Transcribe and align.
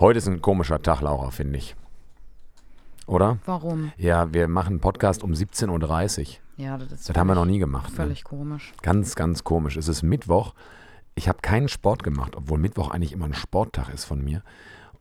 Heute 0.00 0.18
ist 0.18 0.28
ein 0.28 0.40
komischer 0.40 0.80
Tag, 0.80 1.00
Laura, 1.00 1.30
finde 1.32 1.58
ich. 1.58 1.74
Oder? 3.06 3.38
Warum? 3.46 3.90
Ja, 3.96 4.32
wir 4.32 4.46
machen 4.46 4.74
einen 4.74 4.80
Podcast 4.80 5.24
um 5.24 5.32
17.30 5.32 6.20
Uhr. 6.20 6.26
Ja, 6.56 6.78
das 6.78 6.92
ist 6.92 7.08
Das 7.08 7.16
haben 7.16 7.26
wir 7.26 7.34
noch 7.34 7.44
nie 7.44 7.58
gemacht. 7.58 7.90
Ne? 7.90 7.96
Völlig 7.96 8.22
komisch. 8.22 8.72
Ganz, 8.82 9.16
ganz 9.16 9.42
komisch. 9.42 9.76
Es 9.76 9.88
ist 9.88 10.04
Mittwoch. 10.04 10.54
Ich 11.16 11.28
habe 11.28 11.38
keinen 11.42 11.68
Sport 11.68 12.04
gemacht, 12.04 12.36
obwohl 12.36 12.58
Mittwoch 12.58 12.90
eigentlich 12.92 13.12
immer 13.12 13.24
ein 13.24 13.34
Sporttag 13.34 13.88
ist 13.92 14.04
von 14.04 14.22
mir. 14.22 14.42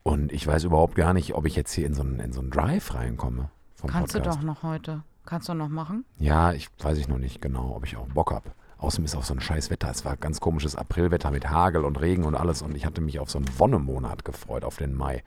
Und 0.01 0.31
ich 0.31 0.47
weiß 0.47 0.63
überhaupt 0.63 0.95
gar 0.95 1.13
nicht, 1.13 1.35
ob 1.35 1.45
ich 1.45 1.55
jetzt 1.55 1.73
hier 1.73 1.85
in 1.85 1.93
so 1.93 2.01
einen, 2.01 2.19
in 2.19 2.33
so 2.33 2.39
einen 2.39 2.49
Drive 2.49 2.95
reinkomme. 2.95 3.51
Kannst 3.85 4.13
Podcast. 4.13 4.15
du 4.15 4.19
doch 4.21 4.41
noch 4.41 4.63
heute. 4.63 5.03
Kannst 5.27 5.47
du 5.47 5.53
noch 5.53 5.69
machen? 5.69 6.05
Ja, 6.17 6.53
ich 6.53 6.69
weiß 6.79 6.97
ich 6.97 7.07
noch 7.07 7.19
nicht 7.19 7.39
genau, 7.39 7.75
ob 7.75 7.85
ich 7.85 7.97
auch 7.97 8.07
Bock 8.07 8.31
habe. 8.31 8.49
Außerdem 8.77 9.05
ist 9.05 9.15
auch 9.15 9.23
so 9.23 9.33
ein 9.33 9.39
scheiß 9.41 9.69
Wetter. 9.71 9.89
Es 9.89 10.05
war 10.05 10.17
ganz 10.17 10.39
komisches 10.39 10.75
Aprilwetter 10.75 11.31
mit 11.31 11.49
Hagel 11.49 11.83
und 11.83 11.99
Regen 11.99 12.23
und 12.25 12.35
alles. 12.35 12.61
Und 12.61 12.75
ich 12.75 12.85
hatte 12.85 13.01
mich 13.01 13.19
auf 13.19 13.29
so 13.31 13.39
einen 13.39 13.47
Wonnemonat 13.59 14.23
gefreut, 14.23 14.63
auf 14.63 14.77
den 14.77 14.93
Mai. 14.95 15.23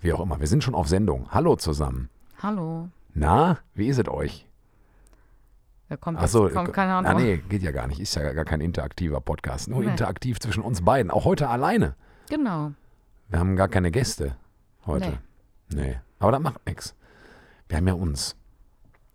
Wie 0.00 0.12
auch 0.12 0.20
immer. 0.20 0.40
Wir 0.40 0.46
sind 0.46 0.64
schon 0.64 0.74
auf 0.74 0.88
Sendung. 0.88 1.28
Hallo 1.30 1.56
zusammen. 1.56 2.08
Hallo. 2.42 2.88
Na, 3.14 3.58
wie 3.74 3.88
ist 3.88 3.98
es 3.98 4.08
euch? 4.08 4.46
Wer 5.88 5.96
kommt 5.98 6.18
jetzt? 6.20 6.34
Achso, 6.34 6.48
kommt 6.48 6.72
keine 6.72 6.94
Ahnung. 6.94 7.10
ah, 7.10 7.14
nee, 7.14 7.36
geht 7.48 7.62
ja 7.62 7.70
gar 7.70 7.86
nicht. 7.86 8.00
Ist 8.00 8.14
ja 8.16 8.32
gar 8.32 8.44
kein 8.44 8.60
interaktiver 8.60 9.20
Podcast. 9.20 9.68
Nur 9.68 9.80
Nee. 9.80 9.90
interaktiv 9.90 10.40
zwischen 10.40 10.62
uns 10.62 10.82
beiden. 10.82 11.10
Auch 11.10 11.24
heute 11.24 11.48
alleine. 11.48 11.94
Genau. 12.28 12.72
Wir 13.28 13.38
haben 13.38 13.56
gar 13.56 13.68
keine 13.68 13.90
Gäste 13.90 14.36
heute. 14.86 15.18
Nee. 15.72 15.98
Aber 16.18 16.32
das 16.32 16.40
macht 16.40 16.66
nichts. 16.66 16.94
Wir 17.68 17.76
haben 17.76 17.86
ja 17.88 17.94
uns. 17.94 18.36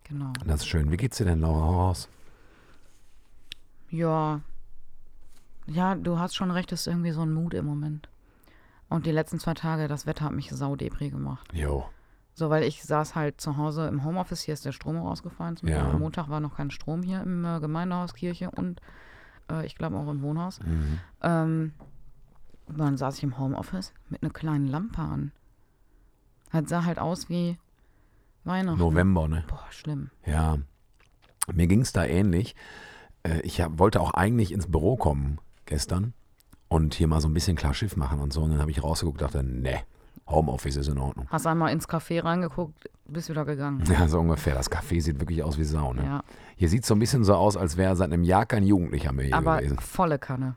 Genau. 0.03 0.31
Das 0.45 0.61
ist 0.61 0.67
schön. 0.67 0.91
Wie 0.91 0.97
geht's 0.97 1.17
dir 1.17 1.25
denn, 1.25 1.39
Laura 1.41 1.65
raus? 1.65 2.07
Ja. 3.91 4.41
Ja, 5.67 5.95
du 5.95 6.17
hast 6.17 6.35
schon 6.35 6.51
recht, 6.51 6.71
es 6.71 6.81
ist 6.81 6.87
irgendwie 6.87 7.11
so 7.11 7.21
ein 7.21 7.33
Mut 7.33 7.53
im 7.53 7.65
Moment. 7.65 8.09
Und 8.89 9.05
die 9.05 9.11
letzten 9.11 9.39
zwei 9.39 9.53
Tage, 9.53 9.87
das 9.87 10.05
Wetter 10.05 10.25
hat 10.25 10.33
mich 10.33 10.49
saudebri 10.49 11.09
gemacht. 11.09 11.47
Jo. 11.53 11.85
So, 12.33 12.49
weil 12.49 12.63
ich 12.63 12.83
saß 12.83 13.15
halt 13.15 13.39
zu 13.39 13.57
Hause 13.57 13.87
im 13.87 14.03
Homeoffice, 14.03 14.41
hier 14.41 14.53
ist 14.53 14.65
der 14.65 14.71
Strom 14.71 14.97
rausgefallen. 14.97 15.57
Zum 15.57 15.69
Ja. 15.69 15.89
Am 15.89 15.99
Montag 15.99 16.29
war 16.29 16.39
noch 16.39 16.55
kein 16.57 16.71
Strom 16.71 17.03
hier 17.03 17.21
im 17.21 17.45
äh, 17.45 17.59
Gemeindehaus, 17.59 18.13
Kirche 18.13 18.49
und 18.51 18.81
äh, 19.49 19.65
ich 19.65 19.75
glaube 19.75 19.97
auch 19.97 20.09
im 20.09 20.21
Wohnhaus. 20.21 20.59
Mhm. 20.61 20.99
Ähm, 21.21 21.73
dann 22.67 22.97
saß 22.97 23.17
ich 23.17 23.23
im 23.23 23.37
Homeoffice 23.37 23.93
mit 24.09 24.23
einer 24.23 24.31
kleinen 24.31 24.67
Lampe 24.67 25.01
an. 25.01 25.31
Das 26.51 26.69
sah 26.69 26.85
halt 26.85 26.99
aus 26.99 27.29
wie 27.29 27.57
Weihnachten. 28.43 28.79
November, 28.79 29.27
ne? 29.27 29.43
Boah, 29.47 29.65
schlimm. 29.69 30.09
Ja. 30.25 30.57
Mir 31.53 31.67
ging's 31.67 31.93
da 31.93 32.05
ähnlich. 32.05 32.55
Äh, 33.23 33.41
Ich 33.41 33.61
hab, 33.61 33.79
wollte 33.79 34.01
auch 34.01 34.11
eigentlich 34.13 34.51
ins 34.51 34.67
Büro 34.67 34.95
kommen 34.97 35.39
gestern 35.65 36.13
und 36.67 36.93
hier 36.93 37.07
mal 37.07 37.21
so 37.21 37.27
ein 37.27 37.33
bisschen 37.33 37.55
klar 37.55 37.73
Schiff 37.73 37.95
machen 37.97 38.19
und 38.19 38.33
so. 38.33 38.41
Und 38.41 38.51
dann 38.51 38.59
habe 38.59 38.71
ich 38.71 38.83
rausgeguckt 38.83 39.21
und 39.21 39.25
dachte, 39.33 39.43
ne, 39.43 39.79
Homeoffice 40.27 40.77
ist 40.77 40.87
in 40.87 40.97
Ordnung. 40.97 41.27
Hast 41.29 41.45
einmal 41.47 41.71
ins 41.73 41.87
Café 41.89 42.23
reingeguckt, 42.23 42.89
bist 43.05 43.29
wieder 43.29 43.43
gegangen. 43.45 43.83
Ja, 43.91 44.07
so 44.07 44.19
ungefähr. 44.19 44.53
Das 44.55 44.71
Café 44.71 45.01
sieht 45.01 45.19
wirklich 45.19 45.43
aus 45.43 45.57
wie 45.57 45.63
Sau, 45.65 45.93
ne? 45.93 46.03
Ja, 46.05 46.23
Hier 46.55 46.69
sieht 46.69 46.85
so 46.85 46.95
ein 46.95 46.99
bisschen 46.99 47.23
so 47.23 47.33
aus, 47.35 47.57
als 47.57 47.75
wäre 47.77 47.95
seit 47.95 48.11
einem 48.13 48.23
Jahr 48.23 48.45
kein 48.45 48.63
Jugendlicher 48.63 49.11
mehr 49.11 49.25
hier 49.25 49.35
aber 49.35 49.57
gewesen. 49.57 49.79
volle 49.79 50.19
Kanne. 50.19 50.55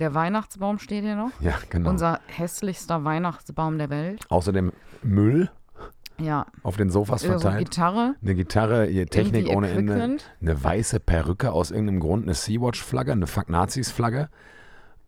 Der 0.00 0.12
Weihnachtsbaum 0.12 0.78
steht 0.78 1.04
hier 1.04 1.14
noch. 1.16 1.30
Ja, 1.40 1.54
genau. 1.70 1.88
Unser 1.90 2.20
hässlichster 2.26 3.04
Weihnachtsbaum 3.04 3.78
der 3.78 3.90
Welt. 3.90 4.26
Außerdem 4.28 4.72
Müll 5.02 5.50
Ja, 6.18 6.46
auf 6.62 6.76
den 6.76 6.90
Sofas 6.90 7.22
so 7.22 7.28
verteilt. 7.28 7.70
Gitarre. 7.70 8.14
Eine 8.22 8.34
Gitarre, 8.34 8.86
hier 8.86 9.06
Technik 9.06 9.48
ohne 9.48 9.70
Ende. 9.70 10.18
Eine 10.40 10.64
weiße 10.64 11.00
Perücke 11.00 11.52
aus 11.52 11.70
irgendeinem 11.70 12.00
Grund, 12.00 12.24
eine 12.24 12.34
Sea-Watch-Flagge, 12.34 13.12
eine 13.12 13.26
Fuck-Nazis-Flagge. 13.26 14.28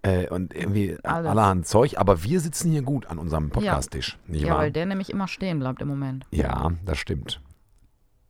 Äh, 0.02 0.28
und 0.28 0.54
irgendwie 0.54 0.96
Alles. 1.02 1.30
allerhand 1.30 1.66
Zeug. 1.66 1.98
Aber 1.98 2.22
wir 2.22 2.40
sitzen 2.40 2.70
hier 2.70 2.82
gut 2.82 3.06
an 3.06 3.18
unserem 3.18 3.50
Podcast-Tisch. 3.50 4.18
Ja, 4.28 4.50
wahr? 4.50 4.58
weil 4.58 4.72
der 4.72 4.86
nämlich 4.86 5.10
immer 5.10 5.28
stehen 5.28 5.58
bleibt 5.58 5.80
im 5.82 5.88
Moment. 5.88 6.26
Ja, 6.30 6.72
das 6.84 6.98
stimmt. 6.98 7.41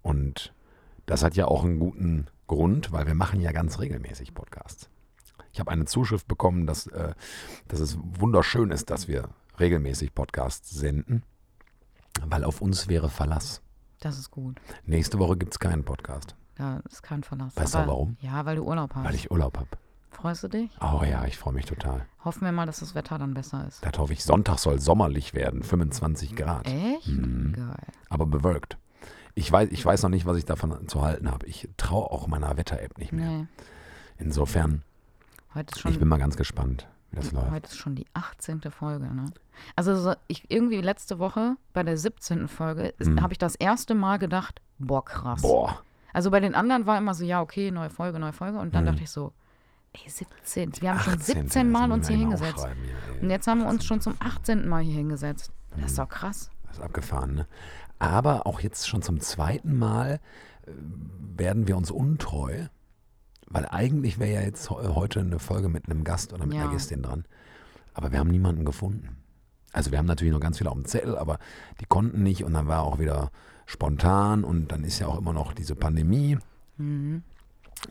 Und 0.02 0.52
das 1.06 1.22
hat 1.22 1.34
ja 1.34 1.46
auch 1.46 1.64
einen 1.64 1.78
guten 1.78 2.26
Grund, 2.46 2.92
weil 2.92 3.06
wir 3.06 3.14
machen 3.14 3.40
ja 3.40 3.52
ganz 3.52 3.80
regelmäßig 3.80 4.34
Podcasts. 4.34 4.88
Ich 5.52 5.60
habe 5.60 5.70
eine 5.70 5.86
Zuschrift 5.86 6.28
bekommen, 6.28 6.66
dass, 6.66 6.86
äh, 6.88 7.14
dass 7.68 7.80
es 7.80 7.98
wunderschön 8.02 8.70
ist, 8.70 8.90
dass 8.90 9.08
wir 9.08 9.30
regelmäßig 9.58 10.14
Podcasts 10.14 10.70
senden, 10.70 11.22
weil 12.24 12.44
auf 12.44 12.60
uns 12.60 12.88
wäre 12.88 13.08
Verlass. 13.08 13.62
Das 14.00 14.18
ist 14.18 14.30
gut. 14.30 14.60
Nächste 14.84 15.18
Woche 15.18 15.36
gibt 15.36 15.52
es 15.54 15.58
keinen 15.58 15.84
Podcast, 15.84 16.34
Da 16.56 16.80
ist 16.90 17.02
kein 17.02 17.22
Verlass. 17.22 17.56
Weißt 17.56 17.74
du 17.74 17.78
Aber- 17.78 17.88
warum? 17.88 18.16
Ja, 18.20 18.44
weil 18.46 18.56
du 18.56 18.62
Urlaub 18.64 18.94
hast. 18.94 19.04
weil 19.04 19.14
ich 19.14 19.30
Urlaub 19.30 19.56
habe. 19.58 19.68
Freust 20.10 20.42
du 20.44 20.48
dich? 20.48 20.70
Oh 20.80 21.02
ja, 21.04 21.24
ich 21.26 21.36
freue 21.36 21.52
mich 21.52 21.66
total. 21.66 22.06
Hoffen 22.24 22.42
wir 22.42 22.52
mal, 22.52 22.64
dass 22.64 22.80
das 22.80 22.94
Wetter 22.94 23.18
dann 23.18 23.34
besser 23.34 23.66
ist. 23.68 23.84
Das 23.84 23.98
hoffe 23.98 24.14
ich. 24.14 24.24
Sonntag 24.24 24.58
soll 24.58 24.80
sommerlich 24.80 25.34
werden, 25.34 25.62
25 25.62 26.34
Grad, 26.36 26.66
Echt? 26.66 27.08
Mhm. 27.08 27.52
Geil. 27.54 27.86
aber 28.08 28.24
bewölkt. 28.24 28.78
Ich 29.34 29.52
weiß, 29.52 29.68
ich 29.70 29.84
weiß 29.84 30.02
noch 30.04 30.08
nicht, 30.10 30.24
was 30.24 30.38
ich 30.38 30.46
davon 30.46 30.88
zu 30.88 31.02
halten 31.02 31.30
habe. 31.30 31.44
Ich 31.46 31.68
traue 31.76 32.10
auch 32.10 32.26
meiner 32.28 32.56
Wetter-App 32.56 32.96
nicht 32.96 33.12
mehr. 33.12 33.28
Nee. 33.30 33.46
Insofern, 34.16 34.82
Heute 35.54 35.72
ist 35.72 35.76
ich 35.76 35.82
schon, 35.82 35.98
bin 35.98 36.08
mal 36.08 36.16
ganz 36.18 36.36
gespannt, 36.38 36.88
wie 37.10 37.16
das 37.16 37.32
läuft. 37.32 37.50
heute 37.50 37.66
ist 37.68 37.76
schon 37.76 37.94
die 37.94 38.06
18. 38.14 38.60
Folge, 38.70 39.06
ne? 39.14 39.26
Also 39.74 39.96
so, 39.96 40.14
ich 40.28 40.50
irgendwie 40.50 40.80
letzte 40.80 41.18
Woche 41.18 41.56
bei 41.72 41.82
der 41.82 41.96
17. 41.96 42.48
Folge 42.48 42.94
Mhm. 42.98 43.22
habe 43.22 43.32
ich 43.32 43.38
das 43.38 43.54
erste 43.54 43.94
Mal 43.94 44.18
gedacht, 44.18 44.60
boah, 44.78 45.04
krass. 45.04 45.42
Boah, 45.42 45.80
Also 46.12 46.30
bei 46.30 46.40
den 46.40 46.54
anderen 46.54 46.86
war 46.86 46.96
immer 46.98 47.12
so, 47.14 47.24
ja, 47.24 47.40
okay, 47.42 47.70
neue 47.70 47.90
Folge, 47.90 48.18
neue 48.18 48.32
Folge. 48.32 48.58
Und 48.58 48.74
dann 48.74 48.84
Mhm. 48.84 48.88
dachte 48.88 49.02
ich 49.02 49.10
so, 49.10 49.32
ey, 49.92 50.08
17. 50.08 50.72
Wir 50.80 50.90
haben 50.92 51.00
schon 51.00 51.14
18. 51.14 51.34
17 51.48 51.70
Mal 51.70 51.88
das 51.88 51.96
uns 51.96 52.08
hier 52.08 52.16
hingesetzt. 52.16 52.64
ey. 52.66 53.20
Und 53.22 53.30
jetzt 53.30 53.46
haben 53.46 53.60
wir 53.60 53.68
uns 53.68 53.84
schon 53.84 54.00
zum 54.00 54.14
18. 54.18 54.66
Mal 54.68 54.82
hier 54.82 54.94
hingesetzt. 54.94 55.52
Das 55.70 55.78
Mhm. 55.78 55.84
ist 55.86 55.98
doch 55.98 56.08
krass. 56.08 56.50
Das 56.66 56.78
ist 56.78 56.82
abgefahren, 56.82 57.34
ne? 57.34 57.46
Aber 57.98 58.46
auch 58.46 58.60
jetzt 58.60 58.88
schon 58.88 59.00
zum 59.02 59.20
zweiten 59.20 59.76
Mal 59.78 60.20
äh, 60.66 60.70
werden 61.36 61.66
wir 61.68 61.76
uns 61.76 61.90
untreu, 61.90 62.66
weil 63.48 63.66
eigentlich 63.66 64.18
wäre 64.18 64.32
ja 64.32 64.40
jetzt 64.42 64.70
heu- 64.70 64.94
heute 64.94 65.20
eine 65.20 65.38
Folge 65.38 65.68
mit 65.68 65.88
einem 65.88 66.04
Gast 66.04 66.32
oder 66.32 66.46
mit 66.46 66.56
einer 66.56 66.66
Ja. 66.66 66.70
Gästin 66.72 67.02
dran. 67.02 67.24
Aber 67.94 68.12
wir 68.12 68.18
haben 68.18 68.30
niemanden 68.30 68.64
gefunden. 68.64 69.16
Also 69.72 69.90
wir 69.90 69.98
haben 69.98 70.06
natürlich 70.06 70.32
noch 70.32 70.40
ganz 70.40 70.58
viele 70.58 70.70
auf 70.70 70.76
dem 70.76 70.84
Zettel, 70.86 71.16
aber 71.18 71.38
die 71.80 71.84
konnten 71.86 72.22
nicht 72.22 72.44
und 72.44 72.54
dann 72.54 72.66
war 72.66 72.82
auch 72.82 72.98
wieder 72.98 73.30
spontan 73.66 74.44
und 74.44 74.72
dann 74.72 74.84
ist 74.84 74.98
ja 74.98 75.06
auch 75.06 75.18
immer 75.18 75.32
noch 75.32 75.52
diese 75.52 75.74
Pandemie. 75.74 76.38
Mhm. 76.76 77.22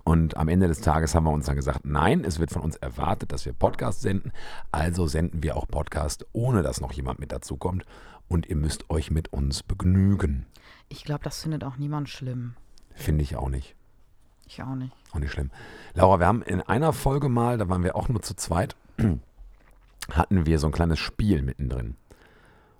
Und 0.03 0.35
am 0.37 0.47
Ende 0.47 0.67
des 0.67 0.81
Tages 0.81 1.13
haben 1.13 1.25
wir 1.25 1.31
uns 1.31 1.45
dann 1.45 1.55
gesagt, 1.55 1.85
nein, 1.85 2.23
es 2.25 2.39
wird 2.39 2.49
von 2.51 2.63
uns 2.63 2.75
erwartet, 2.75 3.31
dass 3.31 3.45
wir 3.45 3.53
Podcast 3.53 4.01
senden. 4.01 4.31
Also 4.71 5.05
senden 5.07 5.43
wir 5.43 5.55
auch 5.55 5.67
Podcast, 5.67 6.25
ohne 6.33 6.63
dass 6.63 6.81
noch 6.81 6.91
jemand 6.91 7.19
mit 7.19 7.31
dazu 7.31 7.55
kommt. 7.55 7.85
Und 8.27 8.47
ihr 8.47 8.55
müsst 8.55 8.89
euch 8.89 9.11
mit 9.11 9.31
uns 9.31 9.61
begnügen. 9.61 10.47
Ich 10.89 11.03
glaube, 11.03 11.23
das 11.23 11.41
findet 11.43 11.63
auch 11.63 11.77
niemand 11.77 12.09
schlimm. 12.09 12.55
Finde 12.95 13.21
ich 13.23 13.35
auch 13.35 13.49
nicht. 13.49 13.75
Ich 14.45 14.61
auch 14.61 14.75
nicht. 14.75 14.93
Auch 15.11 15.19
nicht 15.19 15.31
schlimm. 15.31 15.51
Laura, 15.93 16.19
wir 16.19 16.27
haben 16.27 16.41
in 16.41 16.61
einer 16.61 16.93
Folge 16.93 17.29
mal, 17.29 17.57
da 17.57 17.69
waren 17.69 17.83
wir 17.83 17.95
auch 17.95 18.09
nur 18.09 18.21
zu 18.21 18.35
zweit, 18.35 18.75
hatten 20.11 20.45
wir 20.45 20.59
so 20.59 20.67
ein 20.67 20.73
kleines 20.73 20.99
Spiel 20.99 21.41
mittendrin. 21.41 21.95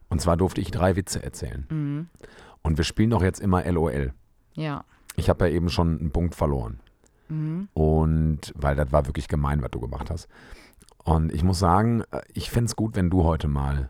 Und 0.10 0.22
zwar 0.22 0.38
durfte 0.38 0.62
ich 0.62 0.72
drei 0.72 0.96
Witze 0.96 1.24
erzählen. 1.24 1.66
Mhm. 1.70 2.10
Und 2.62 2.78
wir 2.78 2.84
spielen 2.84 3.10
doch 3.10 3.24
jetzt 3.24 3.40
immer 3.40 3.70
LOL. 3.70 4.14
Ja. 4.54 4.86
Ich 5.16 5.30
habe 5.30 5.48
ja 5.48 5.56
eben 5.56 5.70
schon 5.70 6.00
einen 6.00 6.12
Punkt 6.12 6.36
verloren. 6.36 6.80
Mhm. 7.30 7.70
Und 7.74 8.54
weil 8.56 8.76
das 8.76 8.92
war 8.92 9.06
wirklich 9.08 9.28
gemein, 9.28 9.62
was 9.62 9.72
du 9.72 9.80
gemacht 9.80 10.10
hast. 10.10 10.28
Und 11.04 11.32
ich 11.34 11.44
muss 11.44 11.60
sagen, 11.60 12.04
äh, 12.12 12.22
ich 12.34 12.50
fände 12.50 12.66
es 12.66 12.76
gut, 12.76 12.96
wenn 12.96 13.10
du 13.10 13.24
heute 13.24 13.48
mal 13.48 13.90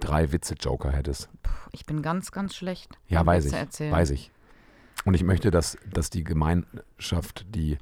drei 0.00 0.32
Witze-Joker 0.32 0.90
hättest. 0.90 1.28
Puh, 1.42 1.52
ich 1.72 1.86
bin 1.86 2.02
ganz, 2.02 2.32
ganz 2.32 2.54
schlecht. 2.54 2.98
Ja, 3.06 3.24
weiß 3.24 3.44
Witze 3.44 3.56
ich. 3.56 3.60
Erzählen. 3.60 3.92
Weiß 3.92 4.10
ich. 4.10 4.30
Und 5.04 5.14
ich 5.14 5.22
möchte, 5.24 5.50
dass, 5.50 5.76
dass 5.92 6.10
die 6.10 6.24
Gemeinschaft, 6.24 7.46
die, 7.54 7.78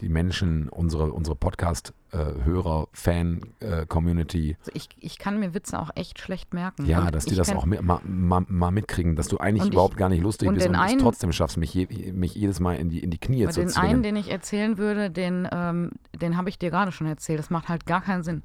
die 0.00 0.08
Menschen, 0.08 0.68
unsere, 0.68 1.12
unsere 1.12 1.36
Podcast-Hörer, 1.36 2.88
Fan-Community, 2.92 4.56
Also 4.60 4.72
ich, 4.74 4.88
ich 5.00 5.18
kann 5.18 5.38
mir 5.38 5.54
Witze 5.54 5.78
auch 5.78 5.90
echt 5.94 6.18
schlecht 6.18 6.52
merken. 6.54 6.86
ja, 6.86 7.06
Und 7.06 7.14
dass 7.14 7.26
die 7.26 7.34
das 7.34 7.50
auch 7.54 7.64
mit, 7.64 7.82
mal, 7.82 8.00
mal, 8.04 8.44
mal 8.48 8.70
mitkriegen, 8.70 9.16
dass 9.16 9.28
du 9.28 9.38
eigentlich 9.38 9.62
Und 9.62 9.68
ich- 9.68 9.74
überhaupt 9.74 9.96
gar 9.96 10.08
nicht 10.08 10.22
lustig 10.22 10.48
und 10.48 10.54
bist 10.54 10.66
den 10.66 10.74
und 10.74 10.84
es 10.84 10.96
trotzdem 10.96 11.32
schaffst, 11.32 11.56
mich, 11.56 11.72
je, 11.74 11.86
mich 12.12 12.34
jedes 12.34 12.60
Mal 12.60 12.74
in 12.76 12.90
die, 12.90 13.00
in 13.00 13.10
die 13.10 13.18
Knie 13.18 13.46
zu 13.48 13.60
den 13.60 13.68
zwingen. 13.68 13.90
einen, 13.90 14.02
den 14.02 14.16
ich 14.16 14.30
erzählen 14.30 14.78
würde, 14.78 15.10
den, 15.10 15.48
ähm, 15.52 15.92
den 16.20 16.36
habe 16.36 16.48
ich 16.48 16.58
dir 16.58 16.70
gerade 16.70 16.92
schon 16.92 17.06
erzählt. 17.06 17.38
Das 17.38 17.50
macht 17.50 17.68
halt 17.68 17.86
gar 17.86 18.00
keinen 18.00 18.22
Sinn. 18.22 18.42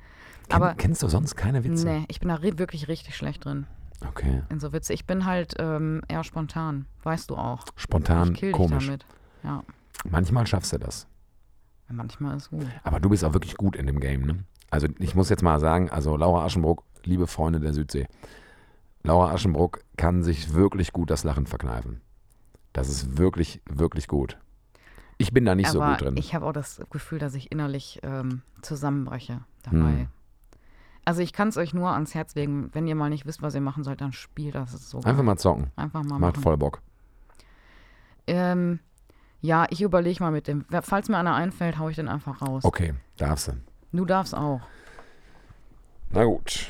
Kenn, 0.50 0.62
Aber 0.62 0.74
kennst 0.76 1.04
du 1.04 1.08
sonst 1.08 1.36
keine 1.36 1.64
Witze? 1.64 1.86
nee, 1.86 2.06
ich 2.08 2.20
bin 2.20 2.30
da 2.30 2.42
wirklich 2.42 2.88
richtig 2.88 3.16
schlecht 3.16 3.46
drin 3.46 3.66
Okay. 4.08 4.44
in 4.50 4.60
so 4.60 4.72
Witze. 4.72 4.94
Ich 4.94 5.06
bin 5.06 5.26
halt 5.26 5.56
ähm, 5.60 6.02
eher 6.08 6.24
spontan, 6.24 6.86
weißt 7.04 7.30
du 7.30 7.36
auch. 7.36 7.66
Spontan, 7.76 8.34
ich 8.34 8.40
kill 8.40 8.52
dich 8.52 8.58
komisch. 8.58 8.86
damit. 8.86 9.06
Ja, 9.44 9.64
Manchmal 10.10 10.48
schaffst 10.48 10.72
du 10.74 10.78
das. 10.80 11.08
manchmal 11.90 12.38
ist 12.38 12.50
gut. 12.50 12.66
Aber 12.84 13.00
du 13.00 13.10
bist 13.10 13.26
auch 13.26 13.34
wirklich 13.34 13.58
gut 13.58 13.76
in 13.76 13.88
dem 13.88 14.00
Game, 14.00 14.22
ne? 14.22 14.44
Also 14.72 14.88
ich 15.00 15.16
muss 15.16 15.30
jetzt 15.30 15.44
mal 15.44 15.60
sagen, 15.60 15.90
also 15.90 16.16
Laura 16.16 16.46
Aschenbruck, 16.46 16.84
liebe 17.04 17.28
Freunde 17.28 17.60
der 17.60 17.74
Südsee, 17.74 18.08
Laura 19.04 19.34
Aschenbruck 19.34 19.80
kann 19.98 20.24
sich 20.24 20.54
wirklich 20.54 20.94
gut 20.94 21.10
das 21.10 21.24
Lachen 21.24 21.48
verkneifen. 21.48 22.02
Das 22.74 22.88
ist 22.88 23.18
wirklich, 23.18 23.62
wirklich 23.70 24.08
gut. 24.08 24.38
Ich 25.18 25.34
bin 25.34 25.44
da 25.44 25.56
nicht 25.56 25.70
so 25.70 25.82
Aber 25.82 25.94
gut 25.94 26.02
drin. 26.02 26.18
ich 26.18 26.34
habe 26.36 26.46
auch 26.46 26.54
das 26.54 26.82
Gefühl, 26.92 27.20
dass 27.20 27.34
ich 27.34 27.52
innerlich 27.52 28.00
ähm, 28.04 28.42
zusammenbreche 28.62 29.42
dabei. 29.64 29.78
Hm. 29.92 30.08
Also 31.10 31.24
ich 31.24 31.34
kann 31.34 31.48
es 31.48 31.58
euch 31.58 31.74
nur 31.74 31.90
ans 31.90 32.14
Herz 32.14 32.36
legen. 32.36 32.70
Wenn 32.72 32.86
ihr 32.86 32.94
mal 32.94 33.10
nicht 33.10 33.26
wisst, 33.26 33.42
was 33.42 33.56
ihr 33.56 33.62
machen 33.62 33.84
sollt, 33.84 34.00
dann 34.00 34.14
spielt 34.14 34.54
das. 34.54 34.76
ist 34.76 34.92
so 34.92 35.02
Einfach 35.02 35.24
mal 35.24 35.38
zocken. 35.38 35.72
Einfach 35.76 36.04
mal 36.04 36.20
Macht 36.20 36.36
machen. 36.36 36.44
voll 36.44 36.56
Bock. 36.56 36.84
Ähm, 38.28 38.80
ja, 39.42 39.66
ich 39.72 39.82
überlege 39.82 40.22
mal 40.22 40.30
mit 40.32 40.48
dem. 40.48 40.66
Falls 40.84 41.10
mir 41.10 41.18
einer 41.18 41.34
einfällt, 41.34 41.80
hau 41.80 41.90
ich 41.90 41.96
den 41.96 42.08
einfach 42.08 42.44
raus. 42.44 42.64
Okay, 42.64 42.94
darfst 43.18 43.48
du. 43.48 43.54
Du 43.92 44.06
darfst 44.06 44.36
auch. 44.36 44.62
Na 46.12 46.26
gut. 46.26 46.68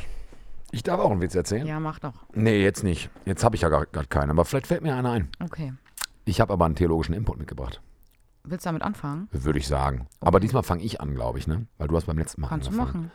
Ich 0.72 0.84
darf 0.84 1.02
auch 1.02 1.12
einen 1.12 1.20
Witz 1.20 1.36
erzählen? 1.36 1.68
Ja, 1.68 1.82
mach 1.82 2.00
doch. 2.00 2.14
Nee, 2.34 2.64
jetzt 2.64 2.86
nicht. 2.86 3.10
Jetzt 3.26 3.44
habe 3.44 3.58
ich 3.58 3.64
ja 3.64 3.68
gar, 3.68 3.88
gar 3.88 4.06
keinen. 4.06 4.30
Aber 4.32 4.46
vielleicht 4.46 4.68
fällt 4.68 4.84
mir 4.84 4.96
einer 4.96 5.12
ein. 5.12 5.28
Okay. 5.44 5.74
Ich 6.24 6.40
habe 6.40 6.54
aber 6.54 6.64
einen 6.64 6.76
theologischen 6.76 7.14
Input 7.14 7.40
mitgebracht. 7.40 7.82
Willst 8.46 8.66
du 8.66 8.70
damit 8.70 8.84
anfangen? 8.84 9.28
Würde 9.34 9.60
ich 9.60 9.68
sagen. 9.68 10.08
Aber 10.22 10.40
diesmal 10.40 10.64
fange 10.64 10.84
ich 10.84 11.02
an, 11.02 11.14
glaube 11.14 11.40
ich, 11.40 11.48
ne? 11.48 11.66
Weil 11.78 11.90
du 11.90 11.98
hast 11.98 12.06
beim 12.06 12.18
letzten 12.18 12.40
Mal 12.40 12.48
Kannst 12.48 12.68
du 12.68 12.72
angefangen. 12.72 13.06
machen. 13.06 13.12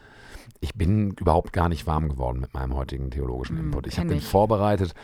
Ich 0.64 0.74
bin 0.74 1.10
überhaupt 1.10 1.52
gar 1.52 1.68
nicht 1.68 1.86
warm 1.86 2.08
geworden 2.08 2.40
mit 2.40 2.54
meinem 2.54 2.74
heutigen 2.74 3.10
theologischen 3.10 3.58
Hm, 3.58 3.66
Input. 3.66 3.86
Ich 3.86 3.98
habe 3.98 4.08
den 4.08 4.22
vorbereitet 4.22 4.94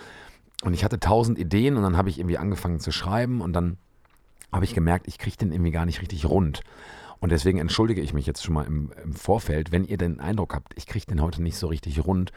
und 0.63 0.73
ich 0.73 0.85
hatte 0.85 0.99
tausend 0.99 1.39
Ideen 1.39 1.77
und 1.77 1.83
dann 1.83 1.99
habe 1.99 2.09
ich 2.09 2.19
irgendwie 2.19 2.39
angefangen 2.39 2.81
zu 2.81 2.93
schreiben 2.93 3.43
und 3.43 3.53
dann 3.53 3.77
habe 4.51 4.65
ich 4.65 4.75
gemerkt, 4.75 5.07
ich 5.07 5.19
kriege 5.19 5.37
den 5.37 5.53
irgendwie 5.53 5.71
gar 5.71 5.85
nicht 5.85 6.01
richtig 6.01 6.25
rund. 6.25 6.63
Und 7.21 7.31
deswegen 7.31 7.59
entschuldige 7.59 8.01
ich 8.01 8.15
mich 8.15 8.25
jetzt 8.25 8.43
schon 8.43 8.55
mal 8.55 8.67
im, 8.67 8.91
im 9.05 9.13
Vorfeld, 9.13 9.71
wenn 9.71 9.85
ihr 9.85 9.99
den 9.99 10.19
Eindruck 10.19 10.55
habt, 10.55 10.73
ich 10.77 10.87
kriege 10.87 11.05
den 11.05 11.21
heute 11.21 11.43
nicht 11.43 11.59
so 11.59 11.67
richtig 11.67 12.07
rund, 12.07 12.33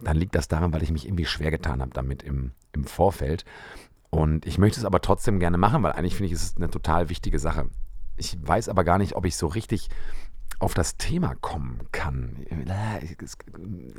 dann 0.00 0.16
liegt 0.16 0.34
das 0.34 0.48
daran, 0.48 0.72
weil 0.72 0.82
ich 0.82 0.90
mich 0.90 1.06
irgendwie 1.06 1.26
schwer 1.26 1.50
getan 1.50 1.82
habe 1.82 1.92
damit 1.92 2.22
im, 2.22 2.52
im 2.72 2.84
Vorfeld. 2.84 3.44
Und 4.08 4.46
ich 4.46 4.56
möchte 4.56 4.80
es 4.80 4.86
aber 4.86 5.02
trotzdem 5.02 5.38
gerne 5.38 5.58
machen, 5.58 5.82
weil 5.82 5.92
eigentlich 5.92 6.16
finde 6.16 6.28
ich, 6.28 6.32
es 6.32 6.42
ist 6.42 6.56
eine 6.56 6.70
total 6.70 7.10
wichtige 7.10 7.38
Sache. 7.38 7.66
Ich 8.16 8.38
weiß 8.40 8.70
aber 8.70 8.82
gar 8.82 8.96
nicht, 8.96 9.14
ob 9.14 9.26
ich 9.26 9.36
so 9.36 9.46
richtig 9.46 9.90
auf 10.62 10.74
das 10.74 10.96
Thema 10.96 11.34
kommen 11.34 11.80
kann. 11.90 12.36
Ist 13.20 13.38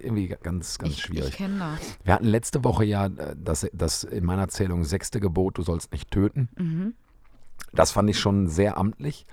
Irgendwie 0.01 0.29
ganz, 0.41 0.77
ganz 0.77 0.93
ich 0.93 1.01
schwierig. 1.01 1.29
ich 1.29 1.35
kenne 1.35 1.59
das. 1.59 1.97
Wir 2.03 2.13
hatten 2.13 2.25
letzte 2.25 2.63
Woche 2.63 2.85
ja 2.85 3.07
äh, 3.07 3.35
das, 3.37 3.67
das 3.73 4.03
in 4.03 4.23
meiner 4.23 4.47
Zählung 4.47 4.85
sechste 4.85 5.19
Gebot, 5.19 5.57
du 5.57 5.61
sollst 5.61 5.91
nicht 5.91 6.09
töten. 6.09 6.49
Mhm. 6.57 6.93
Das 7.73 7.91
fand 7.91 8.09
ich 8.09 8.19
schon 8.19 8.47
sehr 8.47 8.77
amtlich. 8.77 9.25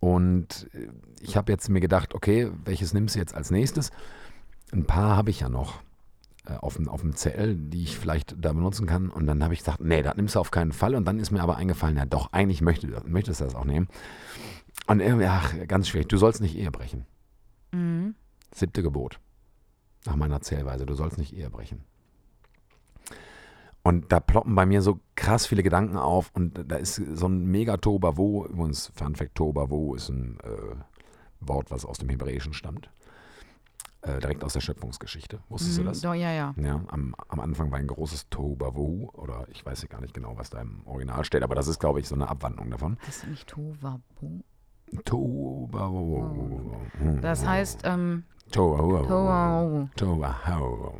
Und 0.00 0.68
äh, 0.74 0.88
ich 1.20 1.36
habe 1.36 1.50
jetzt 1.50 1.68
mir 1.68 1.80
gedacht, 1.80 2.14
okay, 2.14 2.50
welches 2.64 2.92
nimmst 2.94 3.16
du 3.16 3.18
jetzt 3.18 3.34
als 3.34 3.50
nächstes? 3.50 3.90
Ein 4.72 4.84
paar 4.84 5.16
habe 5.16 5.30
ich 5.30 5.40
ja 5.40 5.48
noch 5.48 5.80
äh, 5.80 5.87
auf 6.56 6.76
dem, 6.76 6.88
auf 6.88 7.00
dem 7.02 7.14
Zettel, 7.14 7.56
die 7.56 7.82
ich 7.82 7.98
vielleicht 7.98 8.36
da 8.38 8.52
benutzen 8.52 8.86
kann. 8.86 9.10
Und 9.10 9.26
dann 9.26 9.42
habe 9.42 9.54
ich 9.54 9.60
gesagt, 9.60 9.80
nee, 9.80 10.02
das 10.02 10.16
nimmst 10.16 10.34
du 10.34 10.40
auf 10.40 10.50
keinen 10.50 10.72
Fall. 10.72 10.94
Und 10.94 11.04
dann 11.04 11.18
ist 11.18 11.30
mir 11.30 11.42
aber 11.42 11.56
eingefallen, 11.56 11.96
ja 11.96 12.06
doch, 12.06 12.32
eigentlich 12.32 12.62
möchte, 12.62 13.02
möchtest 13.06 13.40
du 13.40 13.44
das 13.44 13.54
auch 13.54 13.64
nehmen. 13.64 13.88
Und 14.86 15.00
irgendwie, 15.00 15.26
ach, 15.26 15.54
ganz 15.66 15.88
schwierig, 15.88 16.08
du 16.08 16.16
sollst 16.16 16.40
nicht 16.40 16.56
Ehe 16.56 16.70
brechen. 16.70 17.04
Mhm. 17.72 18.14
Siebte 18.54 18.82
Gebot. 18.82 19.20
Nach 20.06 20.16
meiner 20.16 20.40
Zählweise. 20.40 20.86
Du 20.86 20.94
sollst 20.94 21.18
nicht 21.18 21.36
Ehe 21.36 21.50
brechen. 21.50 21.84
Und 23.82 24.12
da 24.12 24.20
ploppen 24.20 24.54
bei 24.54 24.66
mir 24.66 24.82
so 24.82 25.00
krass 25.14 25.46
viele 25.46 25.62
Gedanken 25.62 25.96
auf 25.96 26.30
und 26.34 26.64
da 26.70 26.76
ist 26.76 26.96
so 26.96 27.26
ein 27.26 27.46
mega 27.46 27.78
Tobavo. 27.78 28.46
Übrigens, 28.46 28.92
Fun 28.94 29.14
Fact, 29.14 29.34
Tobavo 29.34 29.94
ist 29.94 30.10
ein 30.10 30.38
äh, 30.42 30.76
Wort, 31.40 31.70
was 31.70 31.84
aus 31.84 31.98
dem 31.98 32.08
Hebräischen 32.08 32.52
stammt. 32.52 32.90
Äh, 34.02 34.20
direkt 34.20 34.44
aus 34.44 34.52
der 34.52 34.60
Schöpfungsgeschichte. 34.60 35.40
Wusstest 35.48 35.78
Mhm. 35.78 35.82
du 35.82 35.88
das? 35.88 36.00
Doch, 36.02 36.14
ja, 36.14 36.30
ja. 36.30 36.54
Ja, 36.56 36.80
am, 36.86 37.16
am 37.28 37.40
Anfang 37.40 37.72
war 37.72 37.78
ein 37.78 37.88
großes 37.88 38.28
Tobavo 38.30 39.10
oder 39.14 39.44
ich 39.50 39.66
weiß 39.66 39.82
ja 39.82 39.88
gar 39.88 40.00
nicht 40.00 40.14
genau, 40.14 40.36
was 40.36 40.50
da 40.50 40.60
im 40.60 40.82
Original 40.86 41.24
steht, 41.24 41.42
aber 41.42 41.56
das 41.56 41.66
ist, 41.66 41.80
glaube 41.80 41.98
ich, 41.98 42.06
so 42.06 42.14
eine 42.14 42.28
Abwandlung 42.28 42.70
davon. 42.70 42.96
Das 43.06 43.16
ist 43.18 43.26
nicht 43.26 43.48
Tovabu. 43.48 44.42
Tobavo. 45.04 46.76
Hm. 46.98 47.20
Das 47.22 47.44
heißt, 47.46 47.80
ähm, 47.84 48.24
Tohuwabohu. 48.52 49.88
Tohuwabohu. 49.96 50.92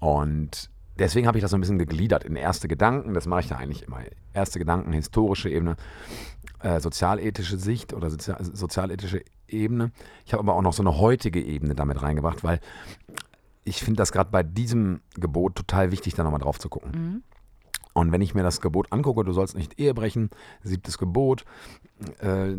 Und 0.00 0.70
deswegen 0.98 1.26
habe 1.26 1.38
ich 1.38 1.42
das 1.42 1.50
so 1.52 1.56
ein 1.56 1.60
bisschen 1.60 1.78
gegliedert 1.78 2.24
in 2.24 2.36
erste 2.36 2.68
Gedanken. 2.68 3.14
Das 3.14 3.26
mache 3.26 3.40
ich 3.40 3.48
da 3.48 3.56
eigentlich 3.56 3.84
immer. 3.84 4.00
Erste 4.34 4.58
Gedanken, 4.58 4.92
historische 4.92 5.48
Ebene, 5.50 5.76
äh, 6.60 6.80
sozialethische 6.80 7.56
Sicht 7.58 7.92
oder 7.94 8.10
sozia 8.10 8.36
sozialethische 8.42 9.22
Ebene. 9.52 9.92
Ich 10.24 10.32
habe 10.32 10.42
aber 10.42 10.54
auch 10.54 10.62
noch 10.62 10.72
so 10.72 10.82
eine 10.82 10.98
heutige 10.98 11.40
Ebene 11.40 11.74
damit 11.74 12.02
reingebracht, 12.02 12.44
weil 12.44 12.60
ich 13.64 13.82
finde 13.82 13.98
das 13.98 14.12
gerade 14.12 14.30
bei 14.30 14.42
diesem 14.42 15.00
Gebot 15.14 15.54
total 15.54 15.92
wichtig, 15.92 16.14
da 16.14 16.24
nochmal 16.24 16.40
drauf 16.40 16.58
zu 16.58 16.68
gucken. 16.68 16.90
Mhm. 16.92 17.22
Und 17.94 18.10
wenn 18.10 18.22
ich 18.22 18.34
mir 18.34 18.42
das 18.42 18.60
Gebot 18.60 18.90
angucke, 18.90 19.22
du 19.24 19.32
sollst 19.32 19.54
nicht 19.54 19.78
Ehe 19.78 19.94
brechen, 19.94 20.30
siebtes 20.62 20.98
Gebot, 20.98 21.44
äh, 22.20 22.56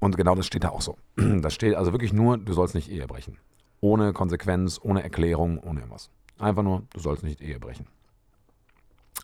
und 0.00 0.16
genau 0.16 0.34
das 0.34 0.46
steht 0.46 0.64
da 0.64 0.70
auch 0.70 0.82
so. 0.82 0.96
Das 1.16 1.54
steht 1.54 1.74
also 1.74 1.92
wirklich 1.92 2.12
nur, 2.12 2.38
du 2.38 2.52
sollst 2.52 2.74
nicht 2.74 2.90
Ehe 2.90 3.06
brechen. 3.06 3.38
Ohne 3.80 4.12
Konsequenz, 4.12 4.80
ohne 4.82 5.02
Erklärung, 5.02 5.58
ohne 5.58 5.80
irgendwas. 5.80 6.10
Einfach 6.38 6.62
nur, 6.62 6.82
du 6.92 7.00
sollst 7.00 7.22
nicht 7.22 7.40
Ehe 7.40 7.58
brechen. 7.58 7.86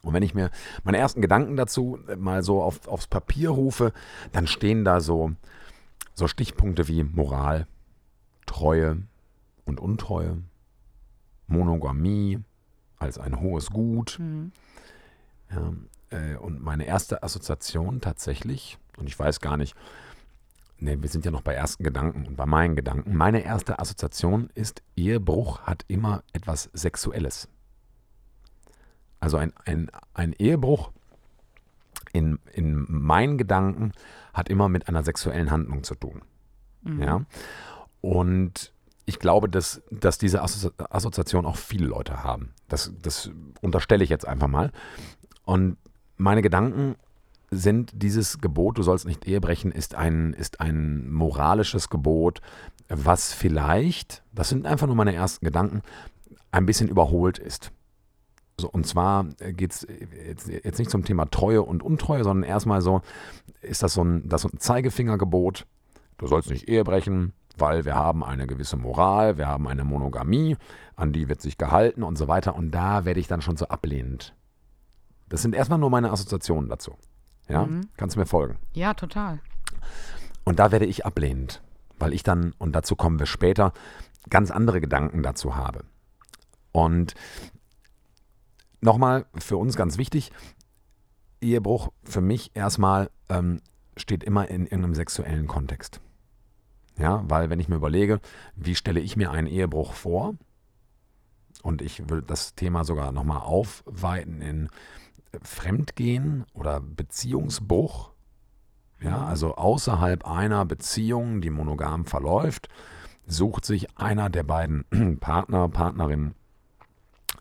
Und 0.03 0.13
wenn 0.13 0.23
ich 0.23 0.35
mir 0.35 0.51
meine 0.85 0.99
ersten 0.99 1.23
Gedanken 1.23 1.57
dazu 1.57 1.99
mal 2.17 2.43
so 2.43 2.63
auf, 2.63 2.87
aufs 2.87 3.07
Papier 3.07 3.51
rufe, 3.51 3.93
dann 4.33 4.47
stehen 4.47 4.85
da 4.85 5.01
so, 5.01 5.33
so 6.17 6.27
Stichpunkte 6.27 6.89
wie 6.89 7.05
Moral, 7.05 7.67
Treue 8.47 9.03
und 9.67 9.79
Untreue, 9.79 10.43
Monogamie 11.47 12.41
als 12.97 13.19
ein 13.19 13.39
hohes 13.41 13.71
Gut. 13.71 14.17
Mhm. 14.19 14.51
Ja, 15.51 15.73
äh, 16.11 16.37
und 16.37 16.63
meine 16.63 16.87
erste 16.87 17.23
Assoziation 17.23 18.01
tatsächlich, 18.01 18.79
und 18.97 19.09
ich 19.09 19.19
weiß 19.19 19.41
gar 19.41 19.59
nicht, 19.59 19.77
ne, 20.79 21.01
wir 21.03 21.09
sind 21.11 21.27
ja 21.27 21.31
noch 21.31 21.43
bei 21.43 21.53
ersten 21.53 21.85
Gedanken 21.85 22.27
und 22.27 22.37
bei 22.37 22.47
meinen 22.47 22.77
Gedanken, 22.77 23.15
meine 23.15 23.45
erste 23.45 23.79
Assoziation 23.79 24.49
ist, 24.55 24.83
Ehebruch 24.97 25.61
hat 25.61 25.85
immer 25.87 26.25
etwas 26.33 26.71
Sexuelles. 26.73 27.49
Also 29.21 29.37
ein, 29.37 29.53
ein, 29.67 29.91
ein 30.15 30.33
Ehebruch 30.33 30.93
in, 32.17 32.39
in 32.53 32.87
meinen 32.89 33.37
Gedanken 33.37 33.93
hat 34.33 34.49
immer 34.49 34.69
mit 34.69 34.89
einer 34.89 35.05
sexuellen 35.05 35.51
Handlung 35.51 35.85
zu 35.85 35.95
tun. 35.95 36.23
Mhm. 36.83 37.03
Ja. 37.03 37.25
Und 38.01 38.73
ich 39.05 39.19
glaube, 39.19 39.49
dass, 39.49 39.83
dass 39.91 40.19
diese 40.19 40.43
Assozi 40.43 40.71
Assoziation 40.91 41.47
auch 41.47 41.57
viele 41.57 41.87
Leute 41.87 42.25
haben. 42.25 42.53
Das, 42.69 42.93
das 43.03 43.31
unterstelle 43.61 44.03
ich 44.03 44.11
jetzt 44.11 44.27
einfach 44.27 44.49
mal. 44.49 44.73
Und 45.45 45.77
meine 46.17 46.43
Gedanken 46.43 46.97
sind, 47.51 47.93
dieses 47.95 48.39
Gebot, 48.39 48.79
du 48.79 48.83
sollst 48.83 49.07
nicht 49.07 49.27
Ehe 49.27 49.41
brechen, 49.41 49.71
ist 49.71 49.95
ein, 49.95 50.33
ist 50.33 50.61
ein 50.61 51.09
moralisches 51.11 51.89
Gebot, 51.91 52.41
was 52.89 53.33
vielleicht, 53.33 54.23
das 54.33 54.49
sind 54.49 54.67
einfach 54.67 54.87
nur 54.87 54.97
meine 54.97 55.15
ersten 55.15 55.45
Gedanken, 55.45 55.83
ein 56.51 56.67
bisschen 56.67 56.89
überholt 56.89 57.39
ist. 57.39 57.71
So, 58.59 58.71
und 58.71 58.87
zwar 58.87 59.25
geht 59.25 59.73
es 59.73 59.87
jetzt, 60.27 60.49
jetzt 60.49 60.79
nicht 60.79 60.91
zum 60.91 61.05
Thema 61.05 61.27
Treue 61.27 61.63
und 61.63 61.83
Untreue, 61.83 62.25
sondern 62.25 62.49
erstmal 62.49 62.81
so, 62.81 63.03
ist 63.61 63.83
das 63.83 63.93
so 63.95 64.03
ein, 64.03 64.29
das 64.29 64.43
so 64.43 64.49
ein 64.49 64.59
Zeigefingergebot, 64.59 65.67
du 66.19 66.27
sollst 66.27 66.49
nicht 66.51 66.67
Ehe 66.69 66.83
brechen, 66.83 67.35
weil 67.59 67.85
wir 67.85 67.95
haben 67.95 68.25
eine 68.25 68.47
gewisse 68.47 68.77
Moral, 68.77 69.37
wir 69.37 69.47
haben 69.47 69.69
eine 69.69 69.85
Monogamie, 69.85 70.57
an 70.95 71.13
die 71.13 71.29
wird 71.29 71.43
sich 71.43 71.59
gehalten 71.59 72.03
und 72.03 72.17
so 72.17 72.29
weiter. 72.29 72.55
Und 72.55 72.71
da 72.71 73.05
werde 73.05 73.21
ich 73.21 73.29
dann 73.29 73.43
schon 73.43 73.57
so 73.59 73.69
ablehnend. 73.69 74.35
Das 75.29 75.43
sind 75.43 75.55
erstmal 75.55 75.79
nur 75.79 75.91
meine 75.91 76.11
Assoziationen 76.11 76.69
dazu. 76.71 76.97
Ja, 77.49 77.67
Mhm. 77.67 77.89
kannst 77.97 78.17
du 78.17 78.21
mir 78.21 78.27
folgen? 78.27 78.57
Ja, 78.73 78.95
total. 78.95 79.41
Und 80.45 80.59
da 80.59 80.73
werde 80.73 80.87
ich 80.87 81.05
ablehnend, 81.05 81.63
weil 81.99 82.13
ich 82.15 82.23
dann, 82.23 82.55
und 82.59 82.73
dazu 82.73 82.97
kommen 82.97 83.19
wir 83.19 83.27
später, 83.27 83.73
ganz 84.31 84.51
andere 84.51 84.81
Gedanken 84.81 85.23
dazu 85.23 85.57
habe. 85.57 85.85
Und 86.73 87.15
nochmal 88.81 89.27
für 89.39 89.57
uns 89.57 89.77
ganz 89.77 89.99
wichtig, 89.99 90.33
Ehebruch 91.41 91.93
für 92.05 92.21
mich 92.21 92.51
erstmal 92.55 93.11
ähm, 93.29 93.61
steht 93.97 94.25
immer 94.25 94.49
in 94.49 94.63
irgendeinem 94.63 94.95
sexuellen 94.95 95.47
Kontext. 95.47 96.01
Ja, 96.99 97.25
weil 97.29 97.51
wenn 97.51 97.61
ich 97.61 97.69
mir 97.69 97.77
überlege, 97.77 98.21
wie 98.55 98.75
stelle 98.75 99.01
ich 99.01 99.17
mir 99.17 99.31
einen 99.31 99.47
Ehebruch 99.47 99.93
vor, 99.93 100.35
und 101.63 101.83
ich 101.83 102.09
will 102.09 102.23
das 102.23 102.55
Thema 102.55 102.85
sogar 102.85 103.13
nochmal 103.13 103.41
aufweiten 103.41 104.41
in 104.41 104.69
Fremdgehen 105.43 106.45
oder 106.53 106.81
Beziehungsbruch, 106.81 108.13
ja, 109.01 109.27
also 109.27 109.57
außerhalb 109.57 110.27
einer 110.27 110.65
Beziehung, 110.65 111.41
die 111.41 111.51
monogam 111.51 112.07
verläuft, 112.07 112.69
sucht 113.27 113.65
sich 113.65 113.99
einer 113.99 114.31
der 114.31 114.45
beiden 114.45 114.85
Partner, 115.21 115.69
Partnerin 115.69 116.35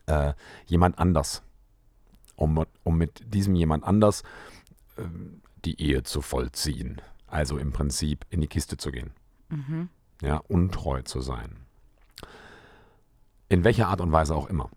äh, 0.06 0.32
jemand 0.66 0.98
anders, 0.98 1.42
um, 2.36 2.64
um 2.84 2.98
mit 2.98 3.34
diesem 3.34 3.54
jemand 3.54 3.84
anders 3.84 4.22
äh, 4.96 5.02
die 5.64 5.80
Ehe 5.80 6.02
zu 6.02 6.22
vollziehen. 6.22 7.00
Also 7.26 7.58
im 7.58 7.72
Prinzip 7.72 8.24
in 8.30 8.40
die 8.40 8.46
Kiste 8.46 8.76
zu 8.76 8.92
gehen. 8.92 9.10
Mhm. 9.48 9.88
Ja, 10.22 10.38
untreu 10.48 11.02
zu 11.02 11.20
sein. 11.20 11.56
In 13.48 13.64
welcher 13.64 13.88
Art 13.88 14.00
und 14.00 14.12
Weise 14.12 14.34
auch 14.34 14.48
immer. 14.48 14.70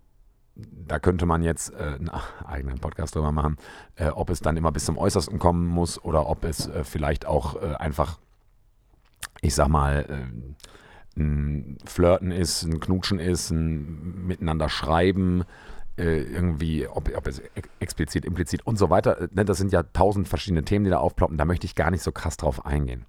Da 0.55 0.99
könnte 0.99 1.25
man 1.25 1.41
jetzt 1.43 1.71
äh, 1.73 1.95
einen 1.99 2.09
eigenen 2.45 2.79
Podcast 2.79 3.15
drüber 3.15 3.31
machen, 3.31 3.57
äh, 3.95 4.09
ob 4.09 4.29
es 4.29 4.41
dann 4.41 4.57
immer 4.57 4.71
bis 4.71 4.85
zum 4.85 4.97
Äußersten 4.97 5.39
kommen 5.39 5.67
muss 5.67 6.03
oder 6.03 6.27
ob 6.27 6.43
es 6.43 6.67
äh, 6.67 6.83
vielleicht 6.83 7.25
auch 7.25 7.61
äh, 7.61 7.75
einfach, 7.75 8.19
ich 9.41 9.55
sag 9.55 9.69
mal, 9.69 10.05
äh, 10.09 10.53
ein 11.19 11.77
Flirten 11.85 12.31
ist, 12.31 12.63
ein 12.63 12.79
Knutschen 12.79 13.19
ist, 13.19 13.51
ein 13.51 14.25
Miteinander 14.27 14.69
schreiben, 14.69 15.43
äh, 15.97 16.21
irgendwie, 16.21 16.87
ob, 16.87 17.15
ob 17.15 17.27
es 17.27 17.41
explizit, 17.79 18.25
implizit 18.25 18.65
und 18.65 18.77
so 18.77 18.89
weiter. 18.89 19.27
Ne, 19.31 19.45
das 19.45 19.57
sind 19.57 19.71
ja 19.71 19.83
tausend 19.83 20.27
verschiedene 20.27 20.63
Themen, 20.63 20.85
die 20.85 20.91
da 20.91 20.99
aufploppen. 20.99 21.37
Da 21.37 21.45
möchte 21.45 21.65
ich 21.65 21.75
gar 21.75 21.91
nicht 21.91 22.03
so 22.03 22.11
krass 22.11 22.37
drauf 22.37 22.65
eingehen. 22.65 23.05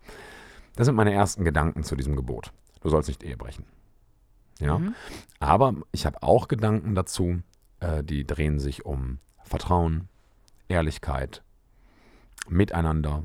Das 0.76 0.86
sind 0.86 0.96
meine 0.96 1.12
ersten 1.12 1.44
Gedanken 1.44 1.84
zu 1.84 1.96
diesem 1.96 2.16
Gebot. 2.16 2.52
Du 2.80 2.88
sollst 2.88 3.08
nicht 3.08 3.22
Ehe 3.22 3.36
brechen. 3.36 3.64
Ja. 4.58 4.78
Mhm. 4.78 4.94
Aber 5.38 5.74
ich 5.92 6.06
habe 6.06 6.22
auch 6.22 6.48
Gedanken 6.48 6.94
dazu, 6.94 7.40
äh, 7.80 8.02
die 8.02 8.26
drehen 8.26 8.58
sich 8.58 8.84
um 8.84 9.18
Vertrauen, 9.42 10.08
Ehrlichkeit, 10.68 11.42
Miteinander, 12.48 13.24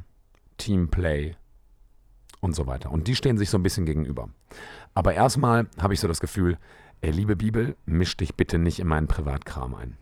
Teamplay 0.57 1.35
und 2.45 2.53
so 2.53 2.67
weiter. 2.67 2.91
Und 2.91 3.07
die 3.07 3.15
stehen 3.15 3.37
sich 3.37 3.49
so 3.49 3.57
ein 3.57 3.63
bisschen 3.63 3.85
gegenüber. 3.85 4.29
Aber 4.93 5.13
erstmal 5.13 5.67
habe 5.79 5.93
ich 5.93 5.99
so 5.99 6.07
das 6.07 6.21
Gefühl, 6.21 6.57
ey, 7.01 7.11
liebe 7.11 7.35
Bibel, 7.35 7.75
misch 7.85 8.15
dich 8.15 8.35
bitte 8.35 8.57
nicht 8.57 8.79
in 8.79 8.87
meinen 8.87 9.07
Privatkram 9.07 9.75
ein. 9.75 9.97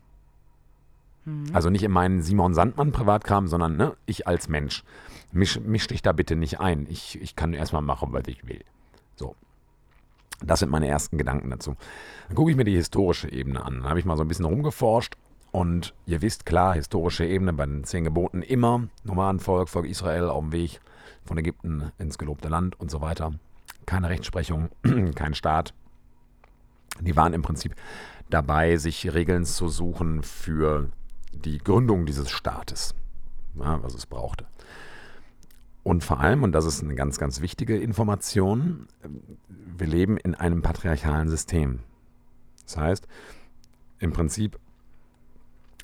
Mhm. 1.26 1.46
Also 1.54 1.70
nicht 1.70 1.84
in 1.84 1.92
meinen 1.92 2.22
Simon 2.22 2.54
Sandmann 2.54 2.92
Privatkram, 2.92 3.48
sondern 3.48 3.78
ne, 3.78 3.96
ich 4.06 4.28
als 4.28 4.50
Mensch. 4.50 4.84
Misch, 5.32 5.60
misch 5.60 5.88
dich 5.88 6.04
da 6.04 6.12
bitte 6.12 6.36
nicht 6.36 6.60
ein. 6.60 6.86
Ich, 6.90 7.20
ich 7.20 7.36
kann 7.36 7.54
erstmal 7.54 7.82
machen, 7.82 8.10
was 8.12 8.28
ich 8.28 8.48
will. 8.48 8.64
So. 9.16 9.36
Das 10.46 10.60
sind 10.60 10.70
meine 10.70 10.88
ersten 10.88 11.18
Gedanken 11.18 11.50
dazu. 11.50 11.76
Dann 12.28 12.36
gucke 12.36 12.52
ich 12.52 12.58
mir 12.58 12.66
die 12.66 12.76
historische 12.76 13.32
Ebene 13.32 13.66
an. 13.66 13.80
Dann 13.80 13.90
habe 13.90 14.00
ich 14.00 14.06
mal 14.06 14.18
so 14.18 14.24
ein 14.24 14.28
bisschen 14.28 14.46
rumgeforscht. 14.46 15.16
Und 15.52 15.94
ihr 16.08 16.22
wisst, 16.22 16.46
klar, 16.46 16.74
historische 16.74 17.26
Ebene 17.26 17.54
bei 17.54 17.66
den 17.66 17.84
zehn 17.84 18.04
Geboten 18.04 18.42
immer. 18.42 18.88
Nomadenvolk, 19.04 19.70
Volk 19.70 19.86
Israel 19.86 20.30
auf 20.30 20.42
dem 20.42 20.52
Weg 20.52 20.82
von 21.26 21.38
Ägypten 21.38 21.92
ins 21.98 22.18
gelobte 22.18 22.50
Land 22.50 22.80
und 22.80 22.92
so 22.92 23.02
weiter. 23.02 23.34
Keine 23.86 24.10
Rechtsprechung, 24.10 24.70
kein 25.16 25.34
Staat. 25.34 25.74
Die 27.00 27.16
waren 27.16 27.34
im 27.34 27.42
Prinzip 27.42 27.76
dabei, 28.30 28.78
sich 28.78 29.14
Regeln 29.14 29.46
zu 29.46 29.70
suchen 29.70 30.24
für 30.24 30.90
die 31.34 31.58
Gründung 31.58 32.06
dieses 32.06 32.30
Staates, 32.30 32.94
ja, 33.56 33.82
was 33.84 33.94
es 33.94 34.06
brauchte. 34.06 34.46
Und 35.84 36.04
vor 36.04 36.20
allem, 36.20 36.44
und 36.44 36.54
das 36.54 36.66
ist 36.66 36.82
eine 36.82 36.96
ganz, 36.96 37.18
ganz 37.18 37.42
wichtige 37.42 37.78
Information, 37.78 38.88
wir 39.50 39.88
leben 39.88 40.18
in 40.18 40.34
einem 40.34 40.62
patriarchalen 40.62 41.28
System. 41.28 41.80
Das 42.66 42.78
heißt, 42.78 43.08
im 44.00 44.14
Prinzip 44.14 44.58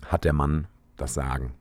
hat 0.06 0.24
der 0.24 0.34
Mann 0.34 0.68
das 0.96 1.14
Sagen. 1.14 1.54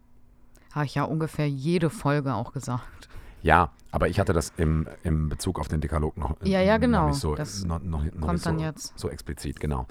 Habe 0.72 0.86
ich 0.86 0.94
ja 0.94 1.02
ungefähr 1.02 1.48
jede 1.48 1.90
Folge 1.90 2.34
auch 2.34 2.52
gesagt. 2.52 3.08
Ja, 3.42 3.70
aber 3.90 4.08
ich 4.08 4.20
hatte 4.20 4.32
das 4.32 4.52
im, 4.56 4.86
im 5.02 5.28
Bezug 5.28 5.58
auf 5.58 5.68
den 5.68 5.80
Dekalog 5.80 6.16
noch, 6.16 6.36
Ja, 6.42 6.60
ja, 6.60 6.76
genau. 6.78 7.02
noch 7.02 7.08
nicht 7.08 7.20
so, 7.20 7.34
Das 7.34 7.64
noch, 7.64 7.82
noch, 7.82 8.04
noch 8.04 8.10
kommt 8.20 8.32
nicht 8.32 8.44
so, 8.44 8.50
dann 8.50 8.58
jetzt. 8.58 8.98
so 8.98 9.08
explizit, 9.08 9.60
genau. 9.60 9.86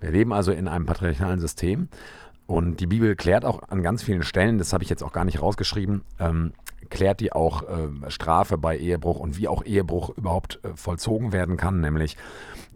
Wir 0.00 0.10
leben 0.10 0.32
also 0.32 0.52
in 0.52 0.68
einem 0.68 0.86
patriarchalen 0.86 1.40
System 1.40 1.88
und 2.46 2.80
die 2.80 2.86
Bibel 2.86 3.16
klärt 3.16 3.44
auch 3.44 3.68
an 3.68 3.82
ganz 3.82 4.02
vielen 4.02 4.22
Stellen, 4.22 4.58
das 4.58 4.72
habe 4.72 4.84
ich 4.84 4.90
jetzt 4.90 5.02
auch 5.02 5.12
gar 5.12 5.24
nicht 5.24 5.42
rausgeschrieben, 5.42 6.02
ähm, 6.18 6.52
klärt 6.90 7.20
die 7.20 7.32
auch 7.32 7.62
äh, 7.62 8.10
Strafe 8.10 8.58
bei 8.58 8.76
Ehebruch 8.76 9.18
und 9.18 9.36
wie 9.38 9.48
auch 9.48 9.64
Ehebruch 9.64 10.10
überhaupt 10.10 10.60
äh, 10.62 10.76
vollzogen 10.76 11.32
werden 11.32 11.56
kann, 11.56 11.80
nämlich 11.80 12.16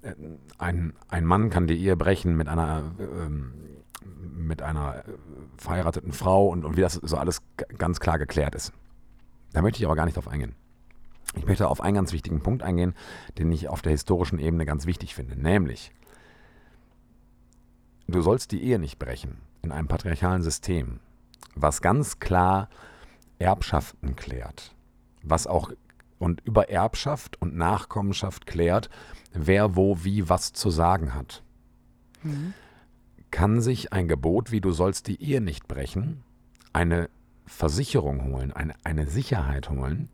äh, 0.03 0.13
ein, 0.59 0.95
ein 1.09 1.25
Mann 1.25 1.51
kann 1.51 1.67
die 1.67 1.79
Ehe 1.79 1.97
brechen 1.97 2.37
mit 2.37 2.49
einer 2.49 2.83
ähm, 2.99 3.53
mit 4.37 4.63
einer 4.63 4.97
äh, 4.97 5.03
verheirateten 5.59 6.13
Frau 6.13 6.49
und, 6.49 6.65
und 6.65 6.77
wie 6.77 6.81
das 6.81 6.95
so 6.95 7.17
alles 7.17 7.43
ganz 7.77 8.01
klar 8.01 8.19
geklärt 8.19 8.55
ist. 8.55 8.73
Da 9.53 9.63
möchte 9.63 9.79
ich 9.79 9.87
aber 9.87 9.97
gar 9.97 10.05
nicht 10.05 10.17
drauf 10.17 10.29
eingehen. 10.29 10.55
Ich 11.37 11.47
möchte 11.47 11.69
auf 11.69 11.81
einen 11.81 11.95
ganz 11.95 12.13
wichtigen 12.13 12.41
Punkt 12.41 12.63
eingehen, 12.63 12.95
den 13.37 13.53
ich 13.53 13.69
auf 13.69 13.83
der 13.83 13.93
historischen 13.93 14.39
Ebene 14.39 14.65
ganz 14.67 14.87
wichtig 14.87 15.15
finde, 15.15 15.37
nämlich 15.37 15.93
du 18.07 18.23
sollst 18.23 18.53
die 18.53 18.63
Ehe 18.63 18.79
nicht 18.79 18.99
brechen 18.99 19.39
in 19.63 19.71
einem 19.71 19.89
patriarchalen 19.89 20.43
System, 20.43 21.01
was 21.55 21.83
ganz 21.83 22.19
klar 22.19 22.69
Erbschaften 23.39 24.17
klärt, 24.17 24.75
was 25.23 25.47
auch 25.47 25.71
und 26.19 26.41
über 26.45 26.71
Erbschaft 26.71 27.41
und 27.41 27.55
Nachkommenschaft 27.57 28.47
klärt, 28.47 28.89
wer 29.33 29.77
wo 29.77 30.03
wie 30.03 30.29
was 30.29 30.53
zu 30.53 30.71
sagen 30.71 31.15
hat 31.15 31.43
Mhm. 32.25 32.53
kann 33.31 33.61
sich 33.61 33.93
ein 33.93 34.09
Gebot 34.09 34.51
wie 34.51 34.61
du 34.61 34.73
sollst 34.73 35.07
die 35.07 35.23
Ehe 35.23 35.41
nicht 35.41 35.69
brechen, 35.69 36.25
eine 36.73 37.09
Versicherung 37.49 38.25
holen, 38.33 38.53
eine, 38.53 38.75
eine 38.85 39.07
Sicherheit 39.07 39.71
holen, 39.71 40.09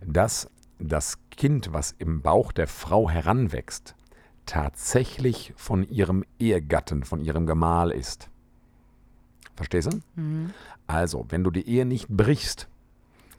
dass 0.00 0.50
das 0.78 1.18
Kind, 1.30 1.72
was 1.72 1.94
im 1.98 2.22
Bauch 2.22 2.52
der 2.52 2.66
Frau 2.66 3.08
heranwächst, 3.08 3.94
tatsächlich 4.46 5.52
von 5.56 5.88
ihrem 5.88 6.24
Ehegatten, 6.38 7.04
von 7.04 7.20
ihrem 7.20 7.46
Gemahl 7.46 7.92
ist. 7.92 8.28
Verstehst 9.54 9.92
du? 9.92 10.20
Mhm. 10.20 10.50
Also, 10.86 11.26
wenn 11.28 11.44
du 11.44 11.50
die 11.50 11.68
Ehe 11.68 11.86
nicht 11.86 12.08
brichst, 12.08 12.68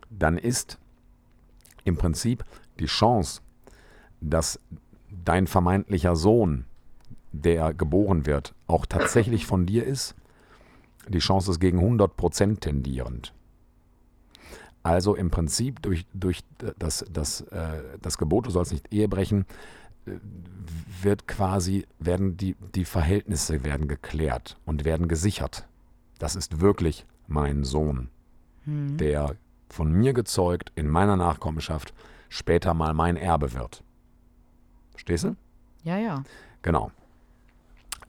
dann 0.09 0.37
ist 0.37 0.79
im 1.83 1.97
Prinzip 1.97 2.45
die 2.79 2.85
Chance, 2.85 3.41
dass 4.21 4.59
dein 5.25 5.47
vermeintlicher 5.47 6.15
Sohn, 6.15 6.65
der 7.31 7.73
geboren 7.73 8.25
wird, 8.25 8.53
auch 8.67 8.85
tatsächlich 8.85 9.45
von 9.45 9.65
dir 9.65 9.85
ist, 9.85 10.15
die 11.07 11.19
Chance 11.19 11.51
ist 11.51 11.59
gegen 11.59 11.79
100% 11.79 12.59
tendierend. 12.59 13.33
Also 14.81 15.15
im 15.15 15.31
Prinzip 15.31 15.81
durch, 15.81 16.05
durch 16.13 16.41
das, 16.77 17.05
das, 17.11 17.41
äh, 17.41 17.81
das 18.01 18.17
Gebot, 18.17 18.47
du 18.47 18.49
sollst 18.51 18.73
nicht 18.73 18.91
Ehe 18.93 19.07
brechen, 19.07 19.45
äh, 20.05 20.11
wird 21.01 21.27
quasi, 21.27 21.85
werden 21.99 22.35
die, 22.35 22.55
die 22.75 22.85
Verhältnisse 22.85 23.63
werden 23.63 23.87
geklärt 23.87 24.57
und 24.65 24.83
werden 24.83 25.07
gesichert. 25.07 25.67
Das 26.19 26.35
ist 26.35 26.59
wirklich 26.61 27.05
mein 27.27 27.63
Sohn, 27.63 28.09
Mhm. 28.65 28.97
der 28.97 29.35
von 29.69 29.91
mir 29.91 30.13
gezeugt 30.13 30.71
in 30.75 30.87
meiner 30.87 31.15
Nachkommenschaft 31.17 31.93
später 32.29 32.73
mal 32.73 32.93
mein 32.93 33.17
Erbe 33.17 33.53
wird. 33.53 33.83
Verstehst 34.91 35.23
du? 35.25 35.35
Ja, 35.83 35.97
ja. 35.97 36.23
Genau. 36.61 36.91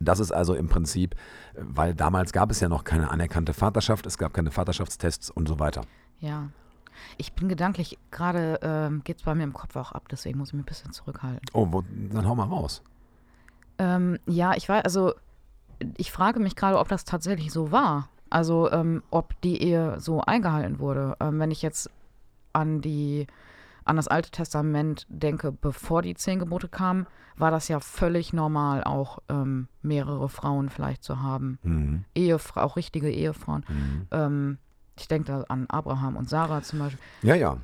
Das 0.05 0.21
ist 0.21 0.33
also 0.33 0.55
im 0.55 0.69
Prinzip, 0.69 1.15
weil 1.55 1.95
damals 1.95 2.33
gab 2.33 2.51
es 2.51 2.61
ja 2.61 2.69
noch 2.69 2.85
keine 2.85 3.11
anerkannte 3.11 3.55
Vaterschaft, 3.55 4.07
es 4.07 4.19
gab 4.19 4.35
keine 4.35 4.51
Vaterschaftstests 4.51 5.31
und 5.31 5.49
so 5.49 5.59
weiter. 5.59 5.83
Ja. 6.21 6.49
Ich 7.17 7.33
bin 7.33 7.49
gedanklich, 7.49 7.99
gerade 8.11 8.61
ähm, 8.63 9.03
geht 9.03 9.19
es 9.19 9.23
bei 9.25 9.35
mir 9.35 9.43
im 9.43 9.53
Kopf 9.53 9.75
auch 9.77 9.93
ab, 9.93 10.09
deswegen 10.11 10.39
muss 10.39 10.49
ich 10.49 10.55
mich 10.55 10.63
ein 10.63 10.67
bisschen 10.67 10.93
zurückhalten. 10.93 11.43
Oh, 11.53 11.69
wo, 11.71 11.83
dann 12.13 12.27
hau 12.27 12.35
mal 12.35 12.45
raus. 12.45 12.83
Ähm, 13.79 14.19
ja, 14.27 14.55
ich 14.55 14.69
weiß, 14.69 14.85
also 14.85 15.15
ich 15.97 16.13
frage 16.13 16.41
mich 16.41 16.57
gerade, 16.57 16.79
ob 16.79 16.89
das 16.89 17.05
tatsächlich 17.05 17.53
so 17.53 17.73
war. 17.73 18.09
Also 18.31 18.71
ähm, 18.73 19.03
ob 19.11 19.41
die 19.43 19.63
Ehe 19.63 20.01
so 20.01 20.21
eingehalten 20.21 20.79
wurde. 20.79 21.17
Ähm, 21.21 21.39
wenn 21.39 21.51
ich 21.51 21.63
jetzt 21.63 21.91
an 22.53 22.81
die 22.81 23.27
an 23.85 23.97
das 23.97 24.09
Alte 24.09 24.31
Testament 24.31 25.07
denke, 25.09 25.53
bevor 25.53 26.03
die 26.03 26.15
zehn 26.15 26.39
Gebote 26.39 26.69
kamen, 26.69 27.07
war 27.37 27.51
das 27.51 27.69
ja 27.69 27.81
völlig 27.81 28.33
normal, 28.33 28.85
auch 28.85 29.19
ähm, 29.29 29.69
mehrere 29.83 30.29
Frauen 30.29 30.71
vielleicht 30.71 31.03
zu 31.03 31.23
haben. 31.23 31.59
Mhm. 31.63 32.05
Ehefra 32.15 32.63
auch 32.63 32.77
richtige 32.77 33.11
Ehefrauen. 33.11 33.65
Mhm. 33.69 34.07
Ähm, 34.11 34.59
ich 34.97 35.09
denke 35.09 35.33
da 35.33 35.43
an 35.49 35.67
Abraham 35.69 36.17
und 36.17 36.29
Sarah 36.29 36.63
zum 36.63 36.79
Beispiel. 36.79 37.01
Ja, 37.23 37.35
ja. 37.35 37.57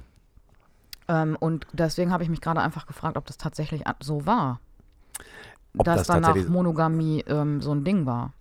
Ähm, 1.08 1.36
und 1.38 1.66
deswegen 1.72 2.12
habe 2.12 2.22
ich 2.22 2.28
mich 2.28 2.40
gerade 2.40 2.60
einfach 2.60 2.86
gefragt, 2.86 3.16
ob 3.16 3.26
das 3.26 3.36
tatsächlich 3.36 3.84
so 4.00 4.26
war. 4.26 4.60
Ob 5.78 5.84
dass 5.84 5.98
das 5.98 6.06
danach 6.08 6.36
Monogamie 6.48 7.24
ähm, 7.28 7.60
so 7.60 7.72
ein 7.72 7.84
Ding 7.84 8.04
war. 8.06 8.32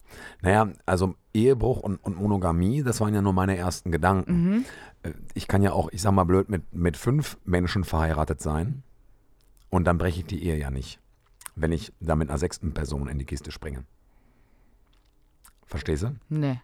Naja, 0.41 0.69
also 0.88 1.15
Ehebruch 1.33 1.79
und, 1.79 1.98
und 2.03 2.17
Monogamie, 2.17 2.81
das 2.81 3.01
waren 3.01 3.13
ja 3.13 3.21
nur 3.21 3.33
meine 3.33 3.55
ersten 3.55 3.91
Gedanken. 3.91 4.33
Mhm. 4.33 4.65
Äh, 5.03 5.12
Ich 5.34 5.48
kann 5.48 5.62
ja 5.62 5.72
auch, 5.74 5.89
ich 5.91 6.01
sag 6.01 6.12
mal 6.12 6.24
blöd, 6.25 6.50
mit, 6.50 6.74
mit 6.74 6.98
fünf 6.98 7.38
Menschen 7.46 7.84
verheiratet 7.84 8.41
sein 8.41 8.84
und 9.70 9.86
dann 9.86 9.98
breche 9.98 10.20
ich 10.22 10.25
die 10.25 10.44
Ehe 10.44 10.58
ja 10.58 10.72
nicht, 10.72 11.00
wenn 11.56 11.72
ich 11.72 11.94
da 12.00 12.15
mit 12.15 12.29
einer 12.29 12.38
sechsten 12.38 12.74
Person 12.74 13.08
in 13.08 13.18
die 13.20 13.25
Kiste 13.25 13.51
springe. 13.51 13.84
Verstehst 15.65 16.03
du? 16.03 16.15
Nee. 16.29 16.60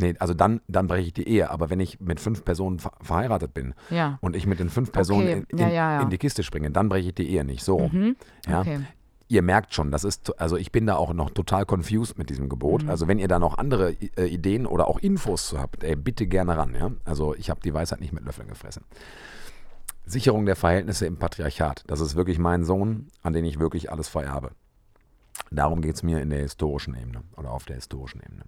Nee, 0.00 0.16
also 0.18 0.34
dann, 0.34 0.60
dann 0.66 0.88
breche 0.88 1.06
ich 1.06 1.12
die 1.12 1.28
Ehe. 1.28 1.50
Aber 1.50 1.70
wenn 1.70 1.78
ich 1.78 2.00
mit 2.00 2.18
fünf 2.18 2.44
Personen 2.44 2.80
ver 2.80 2.90
verheiratet 3.00 3.54
bin 3.54 3.74
Ja. 3.90 4.18
und 4.22 4.34
ich 4.34 4.44
mit 4.46 4.58
den 4.58 4.68
fünf 4.68 4.90
Personen 4.90 5.22
Okay, 5.28 5.44
in, 5.50 5.58
in, 5.58 5.58
ja, 5.58 5.68
ja. 5.68 6.02
in 6.02 6.10
die 6.10 6.18
Kiste 6.18 6.42
springe, 6.42 6.72
dann 6.72 6.88
breche 6.88 7.08
ich 7.10 7.14
die 7.14 7.28
Ehe 7.30 7.44
nicht. 7.44 7.62
So. 7.62 7.88
Mhm. 7.88 8.16
Ja. 8.48 8.60
Okay. 8.62 8.80
Ihr 9.28 9.42
merkt 9.42 9.74
schon, 9.74 9.90
das 9.90 10.04
ist, 10.04 10.38
also 10.38 10.56
ich 10.56 10.70
bin 10.70 10.86
da 10.86 10.96
auch 10.96 11.12
noch 11.14 11.30
total 11.30 11.64
confused 11.64 12.18
mit 12.18 12.30
diesem 12.30 12.48
Gebot. 12.48 12.84
Mhm. 12.84 12.90
Also 12.90 13.08
wenn 13.08 13.18
ihr 13.18 13.28
da 13.28 13.38
noch 13.38 13.58
andere 13.58 13.92
äh, 13.92 14.26
Ideen 14.26 14.66
oder 14.66 14.86
auch 14.86 14.98
Infos 14.98 15.48
zu 15.48 15.58
habt, 15.58 15.82
ey, 15.82 15.96
bitte 15.96 16.26
gerne 16.26 16.56
ran. 16.56 16.74
Ja? 16.74 16.90
Also 17.04 17.34
ich 17.34 17.50
habe 17.50 17.60
die 17.60 17.72
Weisheit 17.72 18.00
nicht 18.00 18.12
mit 18.12 18.24
Löffeln 18.24 18.48
gefressen. 18.48 18.84
Sicherung 20.06 20.44
der 20.44 20.56
Verhältnisse 20.56 21.06
im 21.06 21.16
Patriarchat. 21.16 21.84
Das 21.86 22.00
ist 22.00 22.14
wirklich 22.14 22.38
mein 22.38 22.64
Sohn, 22.64 23.08
an 23.22 23.32
den 23.32 23.44
ich 23.44 23.58
wirklich 23.58 23.90
alles 23.90 24.08
vererbe. 24.08 24.50
Darum 25.50 25.80
geht 25.80 25.96
es 25.96 26.02
mir 26.02 26.20
in 26.20 26.30
der 26.30 26.40
historischen 26.40 26.94
Ebene 26.94 27.22
oder 27.36 27.50
auf 27.50 27.64
der 27.64 27.76
historischen 27.76 28.20
Ebene. 28.20 28.44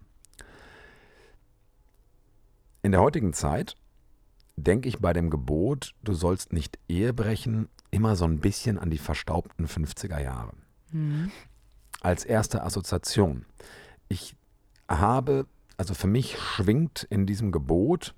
In 2.83 2.92
der 2.92 3.00
heutigen 3.00 3.33
Zeit 3.33 3.76
denke 4.56 4.88
ich 4.88 5.00
bei 5.00 5.12
dem 5.12 5.30
Gebot, 5.30 5.95
du 6.02 6.14
sollst 6.14 6.52
nicht 6.52 6.78
Ehe 6.88 7.12
brechen, 7.12 7.68
immer 7.90 8.16
so 8.16 8.25
ein 8.25 8.40
bisschen 8.40 8.78
an 8.78 8.90
die 8.90 8.99
verstaubten 8.99 9.66
50er 9.66 10.21
Jahre. 10.21 10.52
Mhm. 10.96 11.30
Als 12.00 12.24
erste 12.24 12.62
Assoziation. 12.62 13.44
Ich 14.08 14.34
habe, 14.88 15.46
also 15.76 15.94
für 15.94 16.06
mich 16.06 16.38
schwingt 16.38 17.06
in 17.10 17.26
diesem 17.26 17.52
Gebot 17.52 18.14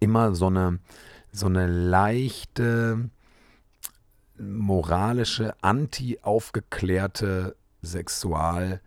immer 0.00 0.34
so 0.34 0.46
eine, 0.46 0.78
so 1.32 1.46
eine 1.46 1.66
leichte 1.66 3.10
moralische, 4.38 5.54
anti-aufgeklärte 5.62 7.56
Sexual, 7.82 8.80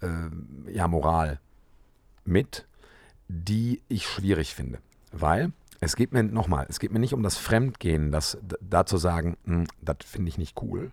äh, 0.00 0.72
ja, 0.72 0.88
Moral 0.88 1.40
mit, 2.24 2.66
die 3.28 3.82
ich 3.88 4.06
schwierig 4.06 4.54
finde. 4.54 4.78
Weil 5.12 5.52
es 5.80 5.96
geht 5.96 6.12
mir 6.12 6.22
nochmal, 6.22 6.66
es 6.68 6.78
geht 6.78 6.92
mir 6.92 6.98
nicht 6.98 7.14
um 7.14 7.22
das 7.22 7.38
Fremdgehen, 7.38 8.12
das 8.12 8.38
da 8.60 8.84
zu 8.84 8.98
sagen, 8.98 9.36
hm, 9.44 9.66
das 9.80 9.96
finde 10.04 10.28
ich 10.28 10.36
nicht 10.36 10.60
cool, 10.62 10.92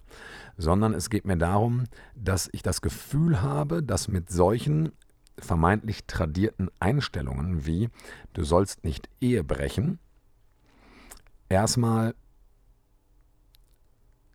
sondern 0.58 0.94
es 0.94 1.10
geht 1.10 1.26
mir 1.26 1.38
darum, 1.38 1.84
dass 2.16 2.50
ich 2.54 2.64
das 2.64 2.82
Gefühl 2.82 3.42
habe, 3.42 3.84
dass 3.84 4.08
mit 4.08 4.30
solchen 4.30 4.94
vermeintlich 5.38 6.06
tradierten 6.06 6.70
Einstellungen 6.80 7.66
wie 7.66 7.90
du 8.34 8.44
sollst 8.44 8.86
nicht 8.86 9.10
Ehe 9.20 9.44
brechen, 9.44 10.00
erstmal 11.50 12.16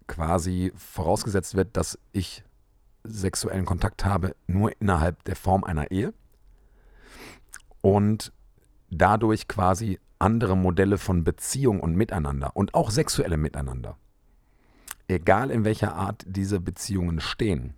quasi 0.06 0.72
vorausgesetzt 0.76 1.54
wird, 1.54 1.76
dass 1.76 1.98
ich 2.12 2.44
sexuellen 3.04 3.64
Kontakt 3.64 4.04
habe 4.04 4.36
nur 4.46 4.70
innerhalb 4.80 5.24
der 5.24 5.34
Form 5.34 5.64
einer 5.64 5.90
Ehe 5.90 6.12
und 7.80 8.32
dadurch 8.90 9.48
quasi 9.48 9.98
andere 10.22 10.56
Modelle 10.56 10.98
von 10.98 11.24
Beziehung 11.24 11.80
und 11.80 11.96
Miteinander 11.96 12.54
und 12.54 12.74
auch 12.74 12.90
sexuelle 12.90 13.36
Miteinander, 13.36 13.96
egal 15.08 15.50
in 15.50 15.64
welcher 15.64 15.94
Art 15.94 16.24
diese 16.26 16.60
Beziehungen 16.60 17.20
stehen, 17.20 17.74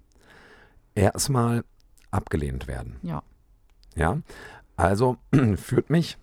erstmal 0.95 1.65
abgelehnt 2.11 2.69
werden. 2.69 2.97
Ja. 3.03 3.23
Ja, 3.97 4.21
also 4.77 5.17
führt 5.57 5.89
mich 5.91 6.19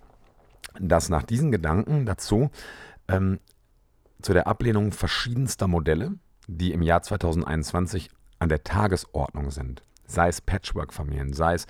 das 0.79 1.09
nach 1.09 1.23
diesen 1.23 1.51
Gedanken 1.51 2.05
dazu, 2.05 2.49
ähm, 3.07 3.39
zu 4.21 4.33
der 4.33 4.47
Ablehnung 4.47 4.91
verschiedenster 4.91 5.67
Modelle, 5.67 6.13
die 6.47 6.71
im 6.71 6.81
Jahr 6.81 7.01
2021 7.01 8.09
an 8.39 8.49
der 8.49 8.63
Tagesordnung 8.63 9.51
sind. 9.51 9.83
Sei 10.11 10.27
es 10.27 10.41
Patchwork-Familien, 10.41 11.33
sei 11.33 11.55
es 11.55 11.67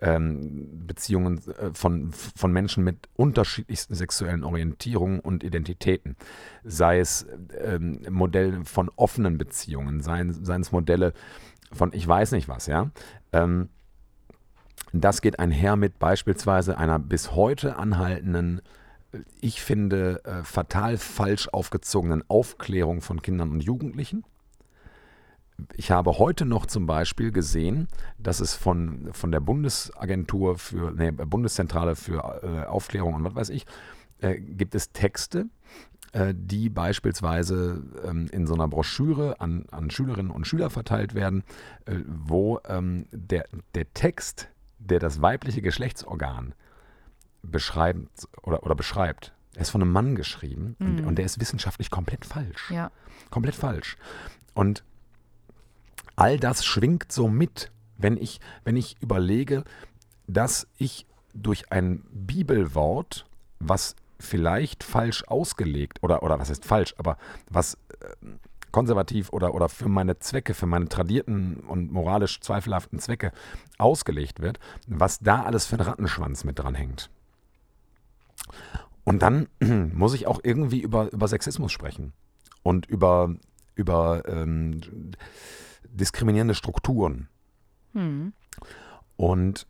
ähm, 0.00 0.86
Beziehungen 0.86 1.40
äh, 1.58 1.70
von, 1.74 2.12
von 2.12 2.52
Menschen 2.52 2.84
mit 2.84 3.08
unterschiedlichsten 3.16 3.94
sexuellen 3.94 4.44
Orientierungen 4.44 5.20
und 5.20 5.44
Identitäten, 5.44 6.16
sei 6.64 7.00
es 7.00 7.26
ähm, 7.62 8.00
Modelle 8.08 8.64
von 8.64 8.90
offenen 8.96 9.38
Beziehungen, 9.38 10.00
seien, 10.00 10.44
seien 10.44 10.62
es 10.62 10.72
Modelle 10.72 11.12
von 11.72 11.92
ich 11.92 12.06
weiß 12.06 12.32
nicht 12.32 12.48
was, 12.48 12.66
ja. 12.66 12.90
Ähm, 13.32 13.68
das 14.92 15.20
geht 15.20 15.38
einher 15.38 15.76
mit 15.76 15.98
beispielsweise 15.98 16.76
einer 16.78 16.98
bis 16.98 17.32
heute 17.32 17.76
anhaltenden, 17.76 18.60
ich 19.40 19.60
finde, 19.60 20.24
äh, 20.24 20.44
fatal 20.44 20.96
falsch 20.96 21.48
aufgezogenen 21.48 22.22
Aufklärung 22.28 23.00
von 23.00 23.22
Kindern 23.22 23.50
und 23.50 23.60
Jugendlichen. 23.60 24.24
Ich 25.74 25.90
habe 25.90 26.18
heute 26.18 26.44
noch 26.44 26.66
zum 26.66 26.86
Beispiel 26.86 27.32
gesehen, 27.32 27.88
dass 28.18 28.40
es 28.40 28.54
von, 28.54 29.10
von 29.12 29.32
der 29.32 29.40
Bundesagentur 29.40 30.58
für, 30.58 30.92
nee, 30.92 31.10
Bundeszentrale 31.10 31.96
für 31.96 32.40
äh, 32.42 32.66
Aufklärung 32.66 33.14
und 33.14 33.24
was 33.24 33.34
weiß 33.34 33.48
ich, 33.50 33.66
äh, 34.20 34.38
gibt 34.38 34.74
es 34.74 34.92
Texte, 34.92 35.46
äh, 36.12 36.34
die 36.36 36.68
beispielsweise 36.68 37.82
ähm, 38.04 38.28
in 38.32 38.46
so 38.46 38.54
einer 38.54 38.68
Broschüre 38.68 39.40
an, 39.40 39.66
an 39.70 39.90
Schülerinnen 39.90 40.30
und 40.30 40.46
Schüler 40.46 40.70
verteilt 40.70 41.14
werden, 41.14 41.44
äh, 41.86 41.96
wo 42.06 42.60
ähm, 42.68 43.06
der, 43.12 43.46
der 43.74 43.92
Text 43.94 44.48
der 44.80 44.98
das 44.98 45.22
weibliche 45.22 45.62
Geschlechtsorgan 45.62 46.54
beschreibt 47.42 48.28
oder, 48.42 48.62
oder 48.64 48.74
beschreibt, 48.74 49.32
er 49.54 49.62
ist 49.62 49.70
von 49.70 49.82
einem 49.82 49.92
Mann 49.92 50.14
geschrieben 50.14 50.76
mhm. 50.78 50.86
und, 50.86 51.04
und, 51.06 51.16
der 51.16 51.24
ist 51.24 51.40
wissenschaftlich 51.40 51.90
komplett 51.90 52.24
falsch. 52.24 52.70
Ja. 52.70 52.90
Komplett 53.30 53.54
falsch. 53.54 53.96
Und 54.54 54.84
all 56.20 56.38
das 56.38 56.66
schwingt 56.66 57.10
so 57.10 57.28
mit, 57.28 57.72
wenn 57.96 58.18
ich, 58.18 58.40
wenn 58.64 58.76
ich 58.76 59.00
überlege, 59.00 59.64
dass 60.26 60.66
ich 60.76 61.06
durch 61.32 61.72
ein 61.72 62.04
Bibelwort, 62.12 63.24
was 63.58 63.96
vielleicht 64.18 64.84
falsch 64.84 65.24
ausgelegt 65.28 66.02
oder, 66.02 66.22
oder 66.22 66.38
was 66.38 66.50
ist 66.50 66.66
falsch, 66.66 66.94
aber 66.98 67.16
was 67.48 67.74
äh, 67.74 68.26
konservativ 68.70 69.32
oder, 69.32 69.54
oder 69.54 69.70
für 69.70 69.88
meine 69.88 70.18
Zwecke, 70.18 70.52
für 70.52 70.66
meine 70.66 70.90
tradierten 70.90 71.60
und 71.66 71.90
moralisch 71.90 72.38
zweifelhaften 72.40 72.98
Zwecke 72.98 73.32
ausgelegt 73.78 74.40
wird, 74.40 74.60
was 74.86 75.20
da 75.20 75.44
alles 75.44 75.64
für 75.64 75.76
ein 75.76 75.80
Rattenschwanz 75.80 76.44
mit 76.44 76.58
dran 76.58 76.74
hängt. 76.74 77.08
Und 79.04 79.22
dann 79.22 79.48
muss 79.94 80.12
ich 80.12 80.26
auch 80.26 80.40
irgendwie 80.42 80.80
über, 80.80 81.10
über 81.12 81.28
Sexismus 81.28 81.72
sprechen 81.72 82.12
und 82.62 82.84
über, 82.84 83.34
über 83.74 84.22
ähm, 84.28 84.82
diskriminierende 85.92 86.54
Strukturen. 86.54 87.28
Hm. 87.92 88.32
Und 89.16 89.66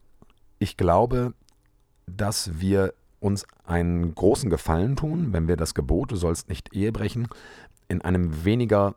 ich 0.59 0.77
glaube, 0.77 1.35
dass 2.07 2.61
wir 2.61 2.95
uns 3.21 3.47
einen 3.65 4.15
großen 4.15 4.51
Gefallen 4.51 4.97
tun, 4.97 5.33
wenn 5.33 5.49
wir 5.49 5.57
das 5.57 5.75
Gebot, 5.75 6.13
du 6.13 6.17
sollst 6.17 6.49
nicht 6.49 6.73
Ehe 6.75 6.93
brechen, 6.93 7.29
in 7.89 8.01
einem 8.03 8.45
weniger 8.45 8.95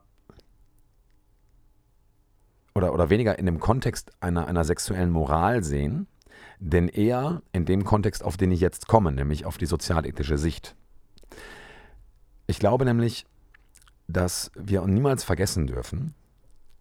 oder, 2.75 2.93
oder 2.93 3.09
weniger 3.09 3.37
in 3.37 3.45
dem 3.45 3.59
Kontext 3.59 4.11
einer, 4.19 4.47
einer 4.47 4.63
sexuellen 4.63 5.11
Moral 5.11 5.63
sehen, 5.63 6.07
denn 6.59 6.87
eher 6.87 7.41
in 7.51 7.65
dem 7.65 7.83
Kontext, 7.83 8.23
auf 8.23 8.37
den 8.37 8.51
ich 8.51 8.61
jetzt 8.61 8.87
komme, 8.87 9.11
nämlich 9.11 9.45
auf 9.45 9.57
die 9.57 9.65
sozialethische 9.65 10.37
Sicht. 10.37 10.75
Ich 12.47 12.59
glaube 12.59 12.85
nämlich, 12.85 13.25
dass 14.07 14.51
wir 14.55 14.85
niemals 14.87 15.23
vergessen 15.23 15.67
dürfen, 15.67 16.13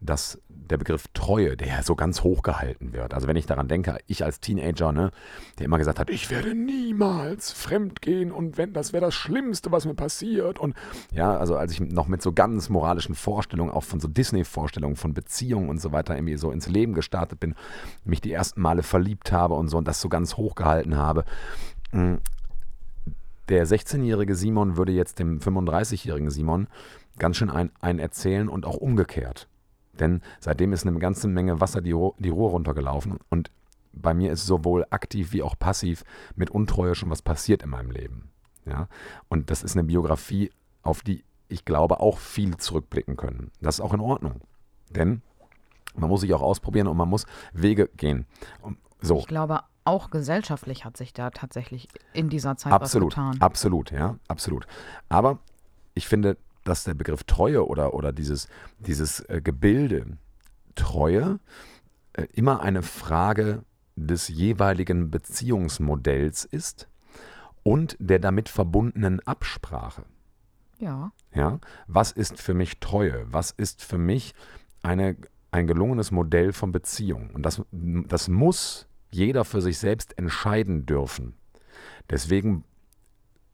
dass 0.03 0.41
der 0.49 0.79
Begriff 0.79 1.07
Treue, 1.13 1.57
der 1.57 1.69
ja 1.69 1.83
so 1.83 1.95
ganz 1.95 2.23
hoch 2.23 2.43
gehalten 2.43 2.93
wird. 2.93 3.15
Also 3.15 3.27
wenn 3.27 3.37
ich 3.37 3.47
daran 3.47 3.69
denke, 3.69 3.99
ich 4.07 4.25
als 4.25 4.41
Teenager, 4.41 4.93
ne, 4.93 5.11
der 5.59 5.67
immer 5.67 5.79
gesagt 5.79 5.99
hat, 5.99 6.09
ich 6.09 6.31
werde 6.31 6.55
niemals 6.55 7.53
fremd 7.53 8.01
gehen 8.01 8.33
und 8.33 8.57
wenn, 8.57 8.73
das 8.73 8.93
wäre 8.93 9.05
das 9.05 9.15
Schlimmste, 9.15 9.71
was 9.71 9.85
mir 9.85 9.95
passiert. 9.95 10.59
Und 10.59 10.75
ja, 11.13 11.37
also 11.37 11.57
als 11.57 11.73
ich 11.73 11.81
noch 11.81 12.09
mit 12.09 12.23
so 12.23 12.33
ganz 12.33 12.69
moralischen 12.69 13.15
Vorstellungen, 13.15 13.71
auch 13.71 13.85
von 13.85 14.01
so 14.01 14.09
Disney-Vorstellungen 14.09 14.97
von 14.97 15.15
Beziehungen 15.15 15.69
und 15.69 15.81
so 15.81 15.93
weiter 15.93 16.15
irgendwie 16.17 16.37
so 16.37 16.51
ins 16.51 16.69
Leben 16.69 16.95
gestartet 16.95 17.39
bin, 17.39 17.55
mich 18.05 18.21
die 18.21 18.33
ersten 18.33 18.61
Male 18.61 18.83
verliebt 18.83 19.33
habe 19.33 19.55
und 19.55 19.69
so 19.69 19.77
und 19.77 19.87
das 19.87 20.01
so 20.01 20.09
ganz 20.09 20.37
hoch 20.37 20.55
gehalten 20.55 20.97
habe. 20.97 21.25
Hm, 21.91 22.19
der 23.49 23.67
16-jährige 23.67 24.35
Simon 24.35 24.77
würde 24.77 24.93
jetzt 24.93 25.19
dem 25.19 25.41
35-jährigen 25.41 26.31
Simon 26.31 26.69
ganz 27.19 27.37
schön 27.37 27.51
ein, 27.51 27.71
ein 27.81 27.99
erzählen 27.99 28.49
und 28.49 28.65
auch 28.65 28.77
umgekehrt. 28.77 29.49
Denn 30.03 30.21
seitdem 30.41 30.73
ist 30.73 30.85
eine 30.85 30.99
ganze 30.99 31.29
Menge 31.29 31.61
Wasser 31.61 31.81
die, 31.81 31.95
die 32.19 32.29
Ruhr 32.29 32.51
runtergelaufen 32.51 33.21
und 33.31 33.53
bei 33.93 34.15
mir 34.15 34.33
ist 34.33 34.47
sowohl 34.47 34.85
aktiv 34.91 35.33
wie 35.33 35.45
auch 35.45 35.57
passiv 35.57 36.03
mit 36.35 36.51
Untreue 36.51 36.97
schon 36.97 37.09
was 37.09 37.23
passiert 37.23 37.63
in 37.63 37.71
meinem 37.71 37.93
Leben. 37.93 38.33
Ja? 38.65 38.89
Und 39.29 39.51
das 39.51 39.63
ist 39.63 39.77
eine 39.77 39.85
Biografie, 39.85 40.51
auf 40.83 41.03
die 41.03 41.25
ich 41.47 41.65
glaube 41.65 42.01
auch 42.01 42.19
viel 42.19 42.57
zurückblicken 42.57 43.17
können. 43.17 43.53
Das 43.61 43.77
ist 43.77 43.81
auch 43.81 43.95
in 43.95 44.01
Ordnung. 44.01 44.41
Denn 44.91 45.23
man 45.95 46.11
muss 46.11 46.23
sich 46.23 46.35
auch 46.35 46.43
ausprobieren 46.43 46.89
und 46.89 46.97
man 46.97 47.09
muss 47.09 47.27
Wege 47.53 47.89
gehen. 47.97 48.27
So. 49.01 49.19
Ich 49.19 49.27
glaube, 49.29 49.61
auch 49.85 50.11
gesellschaftlich 50.11 50.85
hat 50.85 50.97
sich 50.97 51.13
da 51.13 51.31
tatsächlich 51.31 51.87
in 52.13 52.29
dieser 52.29 52.57
Zeit 52.57 52.73
absolut, 52.73 53.13
was 53.13 53.15
getan. 53.15 53.41
Absolut, 53.41 53.93
ja, 53.93 54.17
absolut. 54.27 54.67
Aber 55.09 55.39
ich 55.95 56.09
finde, 56.09 56.39
dass 56.65 56.85
der 56.85 56.95
Begriff 56.95 57.25
Treue 57.25 57.67
oder, 57.67 57.95
oder 57.95 58.13
dieses, 58.13 58.49
dieses 58.79 59.21
äh, 59.29 59.41
Gebilde 59.43 60.19
Treue 60.75 61.41
äh, 62.15 62.27
immer 62.33 62.61
eine 62.61 62.83
Frage 62.83 63.65
des 63.97 64.29
jeweiligen 64.29 65.11
Beziehungsmodells 65.11 66.45
ist 66.45 66.89
und 67.63 67.97
der 67.99 68.19
damit 68.19 68.49
verbundenen 68.49 69.21
Absprache. 69.21 70.05
Ja. 70.79 71.13
Ja, 71.35 71.61
was 71.87 72.13
ist 72.13 72.41
für 72.41 72.55
mich 72.55 72.81
Treue? 72.81 73.25
Was 73.31 73.53
ist 73.53 73.85
für 73.85 73.99
mich 73.99 74.35
eine, 74.83 75.17
ein 75.51 75.67
gelungenes 75.67 76.11
Modell 76.11 76.53
von 76.53 76.73
Beziehung? 76.73 77.31
Und 77.31 77.45
das, 77.45 77.63
das 77.71 78.29
muss 78.29 78.89
jeder 79.11 79.45
für 79.45 79.63
sich 79.63 79.79
selbst 79.79 80.19
entscheiden 80.19 80.87
dürfen. 80.87 81.35
Deswegen 82.11 82.65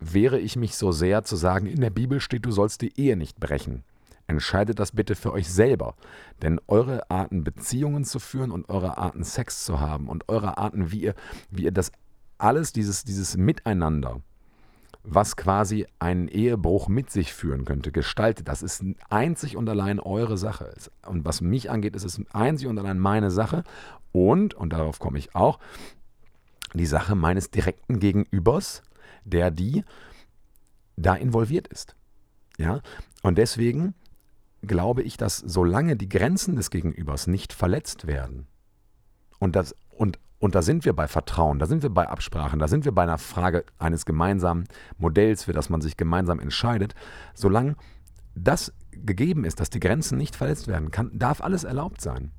wehre 0.00 0.38
ich 0.38 0.56
mich 0.56 0.76
so 0.76 0.92
sehr 0.92 1.24
zu 1.24 1.36
sagen, 1.36 1.66
in 1.66 1.80
der 1.80 1.90
Bibel 1.90 2.20
steht, 2.20 2.46
du 2.46 2.50
sollst 2.50 2.82
die 2.82 2.98
Ehe 2.98 3.16
nicht 3.16 3.40
brechen. 3.40 3.84
Entscheidet 4.26 4.78
das 4.78 4.92
bitte 4.92 5.14
für 5.14 5.32
euch 5.32 5.50
selber. 5.50 5.94
Denn 6.42 6.60
eure 6.68 7.10
Arten, 7.10 7.44
Beziehungen 7.44 8.04
zu 8.04 8.18
führen 8.18 8.50
und 8.50 8.68
eure 8.68 8.98
Arten, 8.98 9.24
Sex 9.24 9.64
zu 9.64 9.80
haben 9.80 10.08
und 10.08 10.28
eure 10.28 10.58
Arten, 10.58 10.92
wie 10.92 11.00
ihr, 11.00 11.14
wie 11.50 11.64
ihr 11.64 11.72
das 11.72 11.92
alles, 12.36 12.72
dieses, 12.72 13.04
dieses 13.04 13.36
Miteinander 13.36 14.20
was 15.10 15.36
quasi 15.36 15.86
einen 15.98 16.28
Ehebruch 16.28 16.88
mit 16.88 17.10
sich 17.10 17.32
führen 17.32 17.64
könnte, 17.64 17.92
gestaltet. 17.92 18.48
Das 18.48 18.62
ist 18.62 18.84
einzig 19.08 19.56
und 19.56 19.68
allein 19.68 20.00
eure 20.00 20.36
Sache. 20.36 20.74
Und 21.06 21.24
was 21.24 21.40
mich 21.40 21.70
angeht, 21.70 21.96
ist 21.96 22.04
es 22.04 22.20
einzig 22.32 22.68
und 22.68 22.78
allein 22.78 22.98
meine 22.98 23.30
Sache. 23.30 23.64
Und, 24.12 24.54
und 24.54 24.72
darauf 24.72 24.98
komme 24.98 25.18
ich 25.18 25.34
auch, 25.34 25.58
die 26.74 26.86
Sache 26.86 27.14
meines 27.14 27.50
direkten 27.50 27.98
Gegenübers, 27.98 28.82
der 29.30 29.50
die 29.50 29.84
da 30.96 31.14
involviert 31.14 31.68
ist. 31.68 31.94
Ja, 32.58 32.80
und 33.22 33.38
deswegen 33.38 33.94
glaube 34.62 35.02
ich, 35.02 35.16
dass 35.16 35.38
solange 35.38 35.96
die 35.96 36.08
Grenzen 36.08 36.56
des 36.56 36.70
Gegenübers 36.70 37.26
nicht 37.28 37.52
verletzt 37.52 38.06
werden, 38.06 38.48
und 39.38 39.54
das, 39.54 39.74
und 39.90 40.18
und 40.40 40.54
da 40.54 40.62
sind 40.62 40.84
wir 40.84 40.92
bei 40.92 41.08
Vertrauen, 41.08 41.58
da 41.58 41.66
sind 41.66 41.82
wir 41.82 41.90
bei 41.90 42.08
Absprachen, 42.08 42.60
da 42.60 42.68
sind 42.68 42.84
wir 42.84 42.92
bei 42.92 43.02
einer 43.02 43.18
Frage 43.18 43.64
eines 43.78 44.06
gemeinsamen 44.06 44.68
Modells, 44.96 45.44
für 45.44 45.52
das 45.52 45.68
man 45.68 45.80
sich 45.80 45.96
gemeinsam 45.96 46.38
entscheidet. 46.38 46.94
Solange 47.34 47.74
das 48.36 48.72
gegeben 48.92 49.44
ist, 49.44 49.58
dass 49.58 49.68
die 49.68 49.80
Grenzen 49.80 50.16
nicht 50.16 50.36
verletzt 50.36 50.68
werden, 50.68 50.92
kann, 50.92 51.10
darf 51.12 51.40
alles 51.40 51.64
erlaubt 51.64 52.00
sein. 52.00 52.30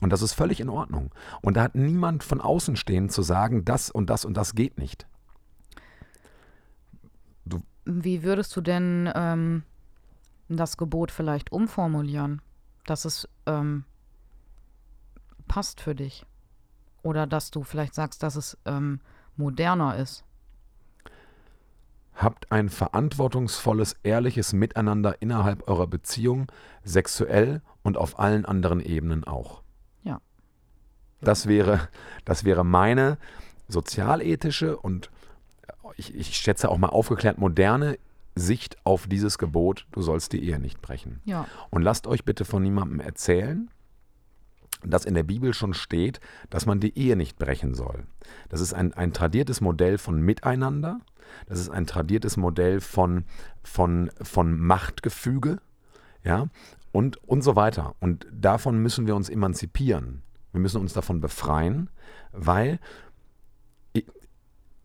Und 0.00 0.10
das 0.10 0.22
ist 0.22 0.32
völlig 0.32 0.60
in 0.60 0.70
Ordnung. 0.70 1.14
Und 1.42 1.56
da 1.56 1.64
hat 1.64 1.74
niemand 1.74 2.24
von 2.24 2.40
außen 2.40 2.76
stehen 2.76 3.10
zu 3.10 3.22
sagen, 3.22 3.64
das 3.64 3.90
und 3.90 4.08
das 4.08 4.24
und 4.24 4.36
das 4.38 4.54
geht 4.54 4.78
nicht. 4.78 5.06
Wie 8.02 8.24
würdest 8.24 8.54
du 8.56 8.60
denn 8.60 9.08
ähm, 9.14 9.62
das 10.48 10.76
Gebot 10.76 11.12
vielleicht 11.12 11.52
umformulieren, 11.52 12.42
dass 12.86 13.04
es 13.04 13.28
ähm, 13.46 13.84
passt 15.46 15.80
für 15.80 15.94
dich? 15.94 16.26
Oder 17.02 17.26
dass 17.26 17.50
du 17.50 17.62
vielleicht 17.62 17.94
sagst, 17.94 18.22
dass 18.22 18.34
es 18.34 18.58
ähm, 18.64 19.00
moderner 19.36 19.96
ist. 19.96 20.24
Habt 22.16 22.50
ein 22.50 22.68
verantwortungsvolles, 22.68 23.96
ehrliches 24.02 24.52
Miteinander 24.52 25.20
innerhalb 25.20 25.68
eurer 25.68 25.86
Beziehung, 25.86 26.50
sexuell 26.82 27.60
und 27.82 27.96
auf 27.96 28.18
allen 28.18 28.44
anderen 28.44 28.80
Ebenen 28.80 29.24
auch. 29.24 29.62
Ja. 30.02 30.20
Das 31.20 31.46
wäre, 31.46 31.88
das 32.24 32.44
wäre 32.44 32.64
meine 32.64 33.18
sozialethische 33.68 34.76
und 34.76 35.10
ich, 35.96 36.14
ich 36.14 36.36
schätze 36.36 36.70
auch 36.70 36.78
mal 36.78 36.88
aufgeklärt 36.88 37.38
moderne 37.38 37.98
Sicht 38.34 38.76
auf 38.84 39.06
dieses 39.06 39.38
Gebot, 39.38 39.86
du 39.92 40.02
sollst 40.02 40.32
die 40.32 40.44
Ehe 40.44 40.58
nicht 40.58 40.82
brechen. 40.82 41.20
Ja. 41.24 41.46
Und 41.70 41.82
lasst 41.82 42.06
euch 42.06 42.24
bitte 42.24 42.44
von 42.44 42.62
niemandem 42.62 43.00
erzählen, 43.00 43.70
dass 44.82 45.04
in 45.04 45.14
der 45.14 45.22
Bibel 45.22 45.54
schon 45.54 45.72
steht, 45.72 46.20
dass 46.50 46.66
man 46.66 46.80
die 46.80 46.98
Ehe 46.98 47.16
nicht 47.16 47.38
brechen 47.38 47.74
soll. 47.74 48.06
Das 48.48 48.60
ist 48.60 48.74
ein, 48.74 48.92
ein 48.92 49.12
tradiertes 49.12 49.60
Modell 49.60 49.98
von 49.98 50.20
Miteinander. 50.20 51.00
Das 51.46 51.58
ist 51.58 51.70
ein 51.70 51.86
tradiertes 51.86 52.36
Modell 52.36 52.80
von, 52.80 53.24
von, 53.62 54.10
von 54.20 54.58
Machtgefüge. 54.58 55.58
Ja, 56.22 56.48
und, 56.92 57.16
und 57.28 57.42
so 57.42 57.56
weiter. 57.56 57.94
Und 58.00 58.26
davon 58.32 58.78
müssen 58.78 59.06
wir 59.06 59.16
uns 59.16 59.28
emanzipieren. 59.28 60.22
Wir 60.52 60.60
müssen 60.60 60.80
uns 60.80 60.92
davon 60.92 61.20
befreien, 61.20 61.90
weil, 62.32 62.78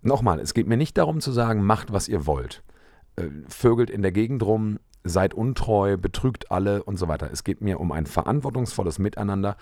nochmal, 0.01 0.39
es 0.39 0.53
geht 0.53 0.67
mir 0.67 0.77
nicht 0.77 0.97
darum 0.97 1.21
zu 1.21 1.31
sagen, 1.31 1.63
macht, 1.63 1.91
was 1.91 2.07
ihr 2.07 2.25
wollt. 2.25 2.63
Äh, 3.15 3.29
vögelt 3.47 3.89
in 3.89 4.01
der 4.01 4.11
Gegend 4.11 4.43
rum, 4.43 4.79
seid 5.03 5.33
untreu, 5.33 5.97
betrügt 5.97 6.51
alle 6.51 6.83
und 6.83 6.97
so 6.97 7.07
weiter. 7.07 7.29
Es 7.31 7.43
geht 7.43 7.61
mir 7.61 7.79
um 7.79 7.91
ein 7.91 8.05
verantwortungsvolles 8.05 8.99
Miteinander. 8.99 9.57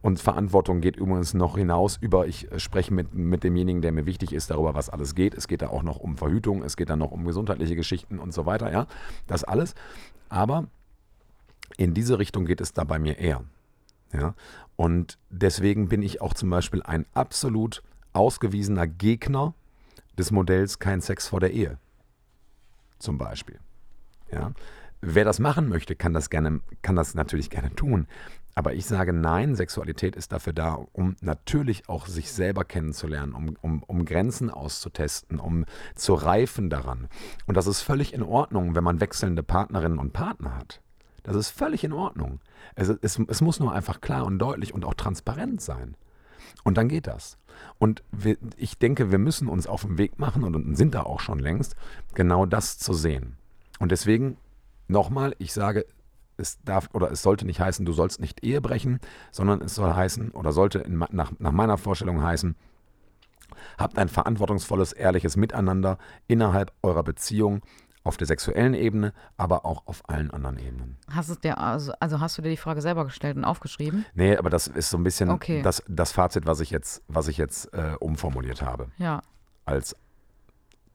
Und 0.00 0.20
Verantwortung 0.20 0.80
geht 0.80 0.96
übrigens 0.96 1.32
noch 1.32 1.56
hinaus 1.56 1.96
über, 2.00 2.26
ich 2.26 2.48
spreche 2.56 2.92
mit, 2.92 3.14
mit 3.14 3.44
demjenigen, 3.44 3.82
der 3.82 3.92
mir 3.92 4.04
wichtig 4.04 4.32
ist, 4.32 4.50
darüber, 4.50 4.74
was 4.74 4.90
alles 4.90 5.14
geht. 5.14 5.32
Es 5.34 5.46
geht 5.46 5.62
da 5.62 5.68
auch 5.68 5.84
noch 5.84 5.98
um 5.98 6.16
Verhütung, 6.16 6.64
es 6.64 6.76
geht 6.76 6.90
da 6.90 6.96
noch 6.96 7.12
um 7.12 7.24
gesundheitliche 7.24 7.76
Geschichten 7.76 8.18
und 8.18 8.34
so 8.34 8.44
weiter, 8.44 8.72
ja. 8.72 8.88
Das 9.28 9.44
alles. 9.44 9.76
Aber 10.28 10.66
in 11.76 11.94
diese 11.94 12.18
Richtung 12.18 12.46
geht 12.46 12.60
es 12.60 12.72
da 12.72 12.82
bei 12.82 12.98
mir 12.98 13.18
eher. 13.18 13.44
Ja. 14.12 14.34
Und 14.74 15.18
deswegen 15.30 15.88
bin 15.88 16.02
ich 16.02 16.20
auch 16.20 16.34
zum 16.34 16.50
Beispiel 16.50 16.82
ein 16.82 17.06
absolut 17.14 17.84
ausgewiesener 18.12 18.88
Gegner 18.88 19.54
des 20.18 20.30
Modells 20.30 20.78
kein 20.78 21.00
Sex 21.00 21.28
vor 21.28 21.40
der 21.40 21.52
Ehe. 21.52 21.78
Zum 22.98 23.18
Beispiel. 23.18 23.58
Ja? 24.30 24.52
Wer 25.00 25.24
das 25.24 25.40
machen 25.40 25.68
möchte, 25.68 25.96
kann 25.96 26.14
das 26.14 26.30
gerne, 26.30 26.60
kann 26.82 26.96
das 26.96 27.14
natürlich 27.14 27.50
gerne 27.50 27.74
tun. 27.74 28.06
Aber 28.54 28.74
ich 28.74 28.84
sage 28.84 29.12
nein, 29.12 29.56
Sexualität 29.56 30.14
ist 30.14 30.32
dafür 30.32 30.52
da, 30.52 30.78
um 30.92 31.16
natürlich 31.20 31.88
auch 31.88 32.06
sich 32.06 32.30
selber 32.30 32.64
kennenzulernen, 32.64 33.32
um, 33.32 33.56
um, 33.62 33.82
um 33.82 34.04
Grenzen 34.04 34.50
auszutesten, 34.50 35.40
um 35.40 35.64
zu 35.94 36.14
reifen 36.14 36.68
daran. 36.68 37.08
Und 37.46 37.56
das 37.56 37.66
ist 37.66 37.80
völlig 37.80 38.12
in 38.12 38.22
Ordnung, 38.22 38.74
wenn 38.74 38.84
man 38.84 39.00
wechselnde 39.00 39.42
Partnerinnen 39.42 39.98
und 39.98 40.12
Partner 40.12 40.54
hat. 40.56 40.82
Das 41.22 41.34
ist 41.34 41.50
völlig 41.50 41.82
in 41.82 41.92
Ordnung. 41.92 42.40
Es, 42.74 42.88
es, 42.88 43.18
es 43.18 43.40
muss 43.40 43.58
nur 43.58 43.72
einfach 43.72 44.00
klar 44.00 44.26
und 44.26 44.38
deutlich 44.38 44.74
und 44.74 44.84
auch 44.84 44.94
transparent 44.94 45.60
sein. 45.60 45.96
Und 46.64 46.76
dann 46.76 46.88
geht 46.88 47.06
das. 47.06 47.38
Und 47.78 48.02
wir, 48.12 48.36
ich 48.56 48.78
denke, 48.78 49.10
wir 49.10 49.18
müssen 49.18 49.48
uns 49.48 49.66
auf 49.66 49.82
den 49.82 49.98
Weg 49.98 50.18
machen 50.18 50.44
und 50.44 50.76
sind 50.76 50.94
da 50.94 51.02
auch 51.02 51.20
schon 51.20 51.38
längst, 51.38 51.76
genau 52.14 52.46
das 52.46 52.78
zu 52.78 52.94
sehen. 52.94 53.36
Und 53.78 53.92
deswegen 53.92 54.36
nochmal, 54.88 55.34
ich 55.38 55.52
sage, 55.52 55.86
es 56.36 56.60
darf 56.62 56.88
oder 56.92 57.10
es 57.10 57.22
sollte 57.22 57.46
nicht 57.46 57.60
heißen, 57.60 57.84
du 57.84 57.92
sollst 57.92 58.20
nicht 58.20 58.44
Ehe 58.44 58.60
brechen, 58.60 59.00
sondern 59.30 59.60
es 59.60 59.74
soll 59.74 59.92
heißen 59.92 60.30
oder 60.30 60.52
sollte 60.52 60.78
in, 60.80 60.98
nach, 61.10 61.32
nach 61.38 61.52
meiner 61.52 61.78
Vorstellung 61.78 62.22
heißen, 62.22 62.56
habt 63.78 63.98
ein 63.98 64.08
verantwortungsvolles, 64.08 64.92
ehrliches 64.92 65.36
Miteinander 65.36 65.98
innerhalb 66.26 66.72
eurer 66.82 67.02
Beziehung 67.02 67.62
auf 68.04 68.16
der 68.16 68.26
sexuellen 68.26 68.74
Ebene, 68.74 69.12
aber 69.36 69.64
auch 69.64 69.86
auf 69.86 70.08
allen 70.08 70.30
anderen 70.30 70.58
Ebenen. 70.58 70.96
Hast 71.10 71.28
es 71.28 71.38
dir, 71.38 71.58
also, 71.58 71.92
also 72.00 72.20
hast 72.20 72.36
du 72.38 72.42
dir 72.42 72.50
die 72.50 72.56
Frage 72.56 72.80
selber 72.80 73.04
gestellt 73.04 73.36
und 73.36 73.44
aufgeschrieben? 73.44 74.04
Nee, 74.14 74.36
aber 74.36 74.50
das 74.50 74.66
ist 74.66 74.90
so 74.90 74.96
ein 74.96 75.04
bisschen 75.04 75.30
okay. 75.30 75.62
das, 75.62 75.82
das 75.88 76.12
Fazit, 76.12 76.46
was 76.46 76.60
ich 76.60 76.70
jetzt, 76.70 77.02
was 77.08 77.28
ich 77.28 77.38
jetzt 77.38 77.72
äh, 77.74 77.94
umformuliert 78.00 78.62
habe. 78.62 78.88
Ja. 78.98 79.22
Als 79.64 79.96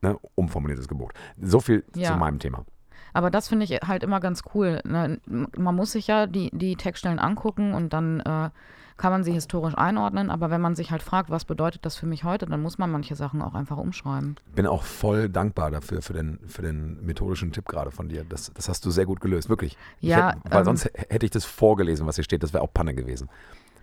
ne, 0.02 0.18
umformuliertes 0.36 0.88
Gebot. 0.88 1.14
So 1.42 1.60
viel 1.60 1.86
ja. 1.96 2.12
zu 2.12 2.18
meinem 2.18 2.40
Thema. 2.40 2.66
Aber 3.14 3.32
das 3.32 3.48
finde 3.48 3.64
ich 3.66 3.72
halt 3.72 4.04
immer 4.04 4.20
ganz 4.20 4.44
cool. 4.54 4.82
Ne? 4.84 5.20
Man 5.26 5.76
muss 5.76 5.94
sich 5.94 6.08
ja 6.08 6.28
die, 6.28 6.52
die 6.54 6.76
Textstellen 6.76 7.20
angucken 7.20 7.74
und 7.74 7.94
dann 7.94 8.20
äh, 8.20 8.50
kann 8.98 9.12
man 9.12 9.24
sie 9.24 9.32
historisch 9.32 9.76
einordnen. 9.76 10.30
Aber 10.30 10.50
wenn 10.50 10.62
man 10.62 10.76
sich 10.76 10.92
halt 10.92 11.04
fragt, 11.04 11.30
was 11.30 11.46
bedeutet 11.46 11.86
das 11.86 11.96
für 11.96 12.06
mich 12.06 12.24
heute, 12.24 12.46
dann 12.46 12.62
muss 12.62 12.78
man 12.78 12.92
manche 12.92 13.16
Sachen 13.16 13.42
auch 13.42 13.54
einfach 13.54 13.78
umschreiben. 13.78 14.36
Bin 14.56 14.66
auch 14.66 14.84
voll 14.84 15.30
dankbar 15.30 15.72
dafür, 15.72 16.02
für 16.02 16.14
den, 16.14 16.40
für 16.48 16.62
den 16.62 17.06
methodischen 17.06 17.52
Tipp 17.52 17.68
gerade 17.68 17.92
von 17.92 18.10
dir. 18.10 18.26
Das, 18.28 18.52
das 18.54 18.68
hast 18.70 18.86
du 18.86 18.92
sehr 18.92 19.06
gut 19.06 19.22
gelöst, 19.22 19.50
wirklich. 19.50 19.78
Ja, 20.00 20.32
hätte, 20.32 20.40
weil 20.50 20.60
ähm, 20.60 20.66
sonst 20.66 20.86
hätte 20.86 21.26
ich 21.26 21.32
das 21.32 21.46
vorgelesen, 21.46 22.08
was 22.08 22.16
hier 22.16 22.24
steht. 22.24 22.44
Das 22.44 22.54
wäre 22.54 22.64
auch 22.64 22.74
Panne 22.74 22.94
gewesen. 22.94 23.30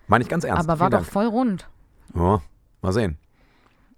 Meine 0.07 0.23
ich 0.23 0.29
ganz 0.29 0.43
ernst. 0.43 0.69
Aber 0.69 0.79
war 0.79 0.89
Vielen 0.89 1.01
doch 1.01 1.09
voll 1.09 1.25
rund. 1.25 1.67
Ja, 2.13 2.41
mal 2.81 2.93
sehen. 2.93 3.17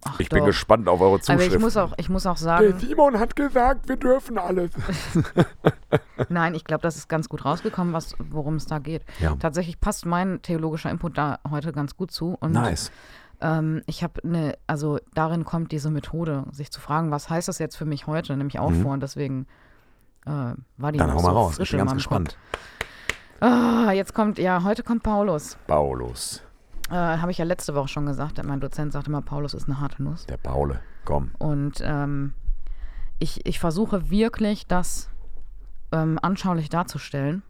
Ach 0.05 0.19
ich 0.19 0.29
doch. 0.29 0.37
bin 0.37 0.45
gespannt 0.45 0.87
auf 0.87 1.01
eure 1.01 1.19
Zuschrift. 1.19 1.47
Aber 1.47 1.55
ich 1.55 1.61
muss 1.61 1.77
auch, 1.77 1.93
ich 1.97 2.09
muss 2.09 2.25
auch 2.25 2.37
sagen. 2.37 2.67
Der 2.67 2.79
Simon 2.79 3.19
hat 3.19 3.35
gesagt, 3.35 3.89
wir 3.89 3.97
dürfen 3.97 4.37
alles. 4.37 4.71
Nein, 6.29 6.55
ich 6.55 6.63
glaube, 6.63 6.81
das 6.81 6.95
ist 6.95 7.07
ganz 7.07 7.29
gut 7.29 7.45
rausgekommen, 7.45 7.93
was, 7.93 8.15
worum 8.19 8.55
es 8.55 8.65
da 8.65 8.79
geht. 8.79 9.03
Ja. 9.19 9.35
Tatsächlich 9.35 9.79
passt 9.79 10.05
mein 10.05 10.41
theologischer 10.41 10.89
Input 10.89 11.17
da 11.17 11.39
heute 11.49 11.71
ganz 11.71 11.95
gut 11.97 12.11
zu. 12.11 12.37
Und, 12.39 12.51
nice. 12.51 12.91
Ähm, 13.39 13.83
ich 13.85 14.03
habe 14.03 14.23
eine, 14.23 14.57
also 14.65 14.99
darin 15.13 15.45
kommt 15.45 15.71
diese 15.71 15.91
Methode, 15.91 16.45
sich 16.51 16.71
zu 16.71 16.79
fragen, 16.79 17.11
was 17.11 17.29
heißt 17.29 17.47
das 17.47 17.59
jetzt 17.59 17.75
für 17.75 17.85
mich 17.85 18.07
heute, 18.07 18.35
nämlich 18.35 18.59
auch 18.59 18.71
mhm. 18.71 18.81
vor. 18.81 18.93
Und 18.93 19.03
deswegen 19.03 19.47
äh, 20.25 20.53
war 20.77 20.91
die 20.91 20.97
Dann 20.97 21.13
hau 21.13 21.21
mal 21.21 21.31
so 21.31 21.37
raus. 21.37 21.59
Ich 21.59 21.69
bin 21.69 21.79
ganz 21.79 21.93
gespannt. 21.93 22.37
Ah, 23.39 23.91
jetzt 23.91 24.15
kommt, 24.15 24.39
ja, 24.39 24.63
heute 24.63 24.81
kommt 24.81 25.03
Paulus. 25.03 25.57
Paulus. 25.67 26.41
Äh, 26.89 26.93
Habe 26.93 27.31
ich 27.31 27.37
ja 27.37 27.45
letzte 27.45 27.75
Woche 27.75 27.87
schon 27.87 28.05
gesagt. 28.05 28.41
Mein 28.43 28.59
Dozent 28.59 28.93
sagte 28.93 29.09
immer, 29.09 29.21
Paulus 29.21 29.53
ist 29.53 29.67
eine 29.67 29.79
harte 29.79 30.01
Nuss. 30.03 30.25
Der 30.25 30.37
Paule, 30.37 30.79
komm. 31.05 31.31
Und 31.37 31.81
ähm, 31.83 32.33
ich, 33.19 33.45
ich 33.45 33.59
versuche 33.59 34.09
wirklich, 34.09 34.67
das 34.67 35.09
ähm, 35.91 36.19
anschaulich 36.21 36.69
darzustellen. 36.69 37.43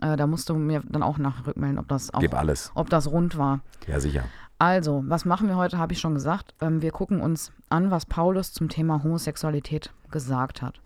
Äh, 0.00 0.16
da 0.16 0.26
musst 0.26 0.48
du 0.48 0.54
mir 0.54 0.82
dann 0.88 1.02
auch 1.02 1.18
nachrückmelden, 1.18 1.78
ob 1.78 1.88
das 1.88 2.12
auch, 2.12 2.20
Gib 2.20 2.34
alles. 2.34 2.72
ob 2.74 2.90
das 2.90 3.10
rund 3.10 3.38
war. 3.38 3.60
Ja, 3.86 4.00
sicher. 4.00 4.24
Also, 4.58 5.02
was 5.06 5.24
machen 5.24 5.48
wir 5.48 5.56
heute, 5.56 5.78
habe 5.78 5.92
ich 5.92 6.00
schon 6.00 6.14
gesagt. 6.14 6.54
Ähm, 6.60 6.82
wir 6.82 6.90
gucken 6.90 7.20
uns 7.20 7.52
an, 7.70 7.90
was 7.90 8.06
Paulus 8.06 8.52
zum 8.52 8.68
Thema 8.68 9.02
Homosexualität 9.02 9.92
gesagt 10.10 10.62
hat. 10.62 10.80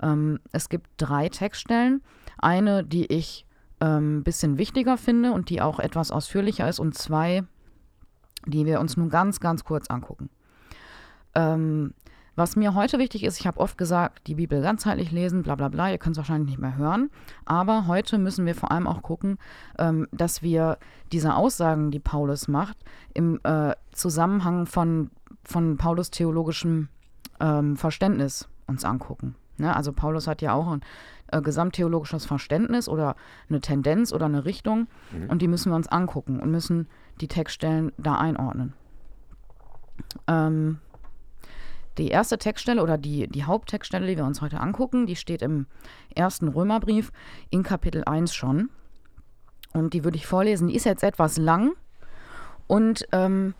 Ähm, 0.00 0.40
es 0.52 0.68
gibt 0.68 0.88
drei 0.98 1.28
Textstellen. 1.28 2.02
Eine, 2.38 2.84
die 2.84 3.06
ich 3.06 3.44
ein 3.80 3.98
ähm, 3.98 4.22
bisschen 4.24 4.58
wichtiger 4.58 4.96
finde 4.96 5.32
und 5.32 5.50
die 5.50 5.60
auch 5.60 5.78
etwas 5.78 6.10
ausführlicher 6.10 6.68
ist 6.68 6.80
und 6.80 6.96
zwei, 6.96 7.44
die 8.46 8.66
wir 8.66 8.80
uns 8.80 8.96
nun 8.96 9.08
ganz, 9.08 9.40
ganz 9.40 9.64
kurz 9.64 9.88
angucken. 9.88 10.30
Ähm, 11.34 11.94
was 12.38 12.54
mir 12.54 12.74
heute 12.74 13.00
wichtig 13.00 13.24
ist, 13.24 13.40
ich 13.40 13.48
habe 13.48 13.58
oft 13.58 13.76
gesagt, 13.76 14.28
die 14.28 14.36
Bibel 14.36 14.62
ganzheitlich 14.62 15.10
lesen, 15.10 15.42
bla 15.42 15.56
bla 15.56 15.68
bla, 15.68 15.90
ihr 15.90 15.98
könnt 15.98 16.14
es 16.14 16.18
wahrscheinlich 16.18 16.50
nicht 16.50 16.60
mehr 16.60 16.76
hören, 16.76 17.10
aber 17.44 17.88
heute 17.88 18.16
müssen 18.16 18.46
wir 18.46 18.54
vor 18.54 18.70
allem 18.70 18.86
auch 18.86 19.02
gucken, 19.02 19.38
ähm, 19.76 20.06
dass 20.12 20.40
wir 20.40 20.78
diese 21.10 21.34
Aussagen, 21.34 21.90
die 21.90 21.98
Paulus 21.98 22.46
macht, 22.46 22.76
im 23.12 23.40
äh, 23.42 23.74
Zusammenhang 23.90 24.66
von, 24.66 25.10
von 25.42 25.78
Paulus 25.78 26.10
theologischem 26.10 26.88
ähm, 27.40 27.76
Verständnis 27.76 28.48
uns 28.68 28.84
angucken. 28.84 29.34
Ne? 29.56 29.74
Also 29.74 29.92
Paulus 29.92 30.26
hat 30.26 30.40
ja 30.40 30.52
auch 30.52 30.68
ein 30.70 30.80
äh, 31.32 31.40
gesamttheologisches 31.40 32.26
Verständnis 32.26 32.88
oder 32.88 33.16
eine 33.48 33.60
Tendenz 33.60 34.12
oder 34.12 34.26
eine 34.26 34.44
Richtung 34.44 34.88
und 35.28 35.42
die 35.42 35.48
müssen 35.48 35.70
wir 35.70 35.76
uns 35.76 35.88
angucken 35.88 36.40
und 36.40 36.50
müssen 36.50 36.88
die 37.20 37.28
Textstellen 37.28 37.92
da 37.98 38.16
einordnen. 38.16 38.74
Ähm, 40.26 40.78
die 41.98 42.08
erste 42.08 42.38
Textstelle 42.38 42.82
oder 42.82 42.96
die, 42.96 43.26
die 43.26 43.44
Haupttextstelle, 43.44 44.06
die 44.06 44.16
wir 44.16 44.24
uns 44.24 44.40
heute 44.40 44.60
angucken, 44.60 45.06
die 45.06 45.16
steht 45.16 45.42
im 45.42 45.66
ersten 46.14 46.48
Römerbrief 46.48 47.10
in 47.50 47.64
Kapitel 47.64 48.04
1 48.04 48.34
schon. 48.34 48.70
Und 49.72 49.94
die 49.94 50.04
würde 50.04 50.16
ich 50.16 50.26
vorlesen. 50.26 50.68
Die 50.68 50.76
ist 50.76 50.84
jetzt 50.84 51.02
etwas 51.02 51.36
lang 51.36 51.72
und 52.68 53.06
ähm, 53.12 53.54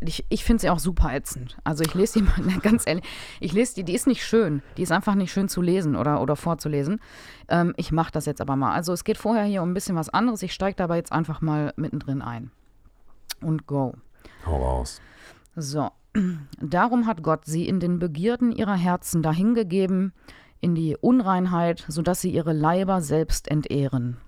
ich, 0.00 0.24
ich 0.28 0.44
finde 0.44 0.62
sie 0.62 0.70
auch 0.70 0.78
super 0.78 1.12
ätzend. 1.14 1.58
Also 1.64 1.84
ich 1.84 1.94
lese 1.94 2.20
die 2.20 2.24
mal 2.24 2.58
ganz 2.62 2.86
ehrlich, 2.86 3.04
ich 3.38 3.52
lese 3.52 3.74
die, 3.74 3.84
die 3.84 3.94
ist 3.94 4.06
nicht 4.06 4.24
schön. 4.24 4.62
Die 4.76 4.82
ist 4.82 4.92
einfach 4.92 5.14
nicht 5.14 5.32
schön 5.32 5.48
zu 5.48 5.60
lesen 5.60 5.96
oder, 5.96 6.22
oder 6.22 6.36
vorzulesen. 6.36 7.00
Ähm, 7.48 7.74
ich 7.76 7.92
mache 7.92 8.12
das 8.12 8.26
jetzt 8.26 8.40
aber 8.40 8.56
mal. 8.56 8.72
Also 8.72 8.92
es 8.92 9.04
geht 9.04 9.18
vorher 9.18 9.44
hier 9.44 9.62
um 9.62 9.70
ein 9.70 9.74
bisschen 9.74 9.96
was 9.96 10.08
anderes. 10.08 10.42
Ich 10.42 10.54
steige 10.54 10.76
dabei 10.76 10.96
jetzt 10.96 11.12
einfach 11.12 11.40
mal 11.40 11.72
mittendrin 11.76 12.22
ein. 12.22 12.50
Und 13.40 13.66
go. 13.66 13.94
Hau 14.46 14.56
raus. 14.56 15.00
So, 15.56 15.90
darum 16.60 17.06
hat 17.06 17.22
Gott 17.22 17.44
sie 17.44 17.68
in 17.68 17.80
den 17.80 17.98
Begierden 17.98 18.52
ihrer 18.52 18.76
Herzen 18.76 19.22
dahingegeben, 19.22 20.12
in 20.60 20.74
die 20.74 20.96
Unreinheit, 20.96 21.84
sodass 21.88 22.20
sie 22.20 22.30
ihre 22.30 22.52
Leiber 22.52 23.00
selbst 23.00 23.48
entehren. 23.48 24.18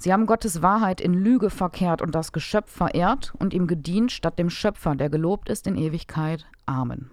Sie 0.00 0.12
haben 0.12 0.26
Gottes 0.26 0.62
Wahrheit 0.62 1.00
in 1.00 1.12
Lüge 1.12 1.50
verkehrt 1.50 2.02
und 2.02 2.14
das 2.14 2.32
Geschöpf 2.32 2.70
verehrt 2.70 3.32
und 3.38 3.52
ihm 3.52 3.66
gedient 3.66 4.12
statt 4.12 4.38
dem 4.38 4.48
Schöpfer, 4.48 4.94
der 4.94 5.10
gelobt 5.10 5.48
ist 5.48 5.66
in 5.66 5.76
Ewigkeit. 5.76 6.46
Amen. 6.66 7.10